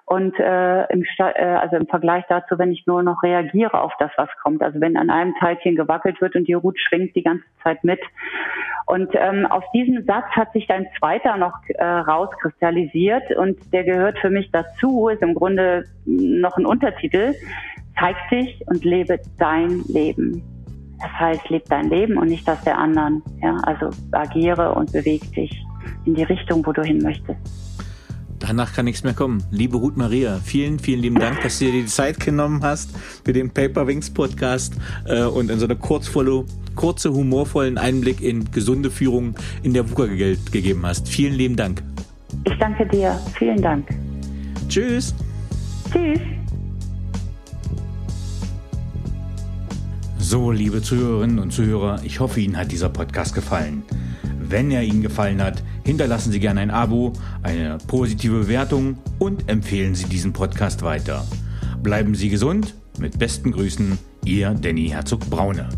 Und 0.05 0.39
äh, 0.39 0.86
im, 0.93 1.03
äh, 1.17 1.43
also 1.43 1.75
im 1.75 1.88
Vergleich 1.88 2.23
dazu, 2.29 2.57
wenn 2.57 2.71
ich 2.71 2.88
nur 2.88 3.03
noch 3.03 3.21
reagiere 3.21 3.81
auf 3.81 3.91
das, 3.99 4.11
was 4.15 4.29
kommt. 4.41 4.63
Also 4.63 4.79
wenn 4.79 4.95
an 4.95 5.09
einem 5.09 5.34
Teilchen 5.36 5.75
gewackelt 5.75 6.21
wird 6.21 6.36
und 6.36 6.47
die 6.47 6.53
Rut 6.53 6.79
schwingt 6.79 7.15
die 7.17 7.23
ganze 7.23 7.43
Zeit 7.63 7.84
mit. 7.84 7.99
Und 8.86 9.09
ähm, 9.13 9.45
aus 9.45 9.63
diesem 9.73 10.03
Satz 10.05 10.25
hat 10.31 10.51
sich 10.51 10.69
ein 10.69 10.88
zweiter 10.99 11.38
noch 11.38 11.53
äh, 11.69 11.84
rauskristallisiert 11.84 13.31
und 13.38 13.57
der 13.71 13.86
gehört 13.86 14.19
für 14.19 14.29
mich 14.29 14.51
dazu, 14.51 15.07
ist 15.07 15.21
im 15.21 15.34
Grunde 15.34 15.86
noch 16.05 16.57
ein 16.57 16.65
Untertitel. 16.65 17.34
Zeig 18.00 18.16
dich 18.30 18.62
und 18.68 18.84
lebe 18.84 19.20
dein 19.38 19.84
Leben. 19.88 20.41
Das 21.00 21.12
heißt, 21.20 21.50
lebe 21.50 21.66
dein 21.70 21.89
Leben 21.89 22.18
und 22.18 22.30
nicht 22.30 22.48
das 22.48 22.62
der 22.64 22.78
anderen. 22.78 23.22
Ja, 23.41 23.58
also 23.64 23.89
agiere 24.12 24.74
und 24.74 24.91
bewege 24.91 25.28
dich 25.28 25.64
in 26.06 26.16
die 26.16 26.24
Richtung, 26.24 26.66
wo 26.66 26.72
du 26.72 26.82
hin 26.82 27.00
möchtest. 27.00 27.39
Danach 28.39 28.74
kann 28.74 28.86
nichts 28.86 29.04
mehr 29.04 29.14
kommen. 29.14 29.41
Liebe 29.52 29.78
Ruth 29.78 29.96
Maria, 29.96 30.38
vielen, 30.44 30.78
vielen 30.78 31.02
lieben 31.02 31.18
Dank, 31.18 31.41
dass 31.41 31.60
du 31.60 31.66
dir 31.66 31.72
die 31.72 31.86
Zeit 31.86 32.20
genommen 32.20 32.62
hast 32.62 32.89
für 33.24 33.32
den 33.32 33.50
Paper 33.50 33.88
Wings 33.88 34.10
Podcast 34.10 34.76
äh, 35.06 35.24
und 35.24 35.50
in 35.50 35.60
so 35.60 35.66
eine 35.66 35.78
kurzvolle, 35.78 36.44
kurze, 36.76 37.14
humorvollen 37.14 37.78
Einblick 37.78 38.22
in 38.22 38.52
gesunde 38.52 38.91
Führung 38.91 39.36
in 39.62 39.74
der 39.74 39.89
WUKA 39.89 40.08
gegeben 40.08 40.86
hast. 40.86 41.08
Vielen 41.08 41.36
lieben 41.36 41.56
Dank. 41.56 41.84
Ich 42.44 42.58
danke 42.60 42.86
dir. 42.86 43.18
Vielen 43.38 43.62
Dank. 43.62 43.88
Tschüss. 44.68 45.16
Tschüss. 45.89 46.20
So, 50.34 50.49
liebe 50.49 50.81
Zuhörerinnen 50.81 51.38
und 51.38 51.53
Zuhörer, 51.53 52.01
ich 52.03 52.19
hoffe, 52.19 52.41
Ihnen 52.41 52.57
hat 52.57 52.71
dieser 52.71 52.89
Podcast 52.89 53.36
gefallen. 53.36 53.84
Wenn 54.39 54.71
er 54.71 54.81
Ihnen 54.81 55.03
gefallen 55.03 55.39
hat, 55.39 55.61
hinterlassen 55.86 56.31
Sie 56.31 56.39
gerne 56.39 56.61
ein 56.61 56.71
Abo, 56.71 57.13
eine 57.43 57.77
positive 57.86 58.39
Bewertung 58.39 58.97
und 59.19 59.47
empfehlen 59.47 59.93
Sie 59.93 60.05
diesen 60.05 60.34
Podcast 60.34 60.81
weiter. 60.81 61.23
Bleiben 61.84 62.15
Sie 62.15 62.29
gesund. 62.29 62.73
Mit 62.97 63.19
besten 63.19 63.51
Grüßen, 63.51 63.99
Ihr 64.25 64.55
Danny 64.59 64.89
Herzog 64.89 65.19
Braune. 65.29 65.69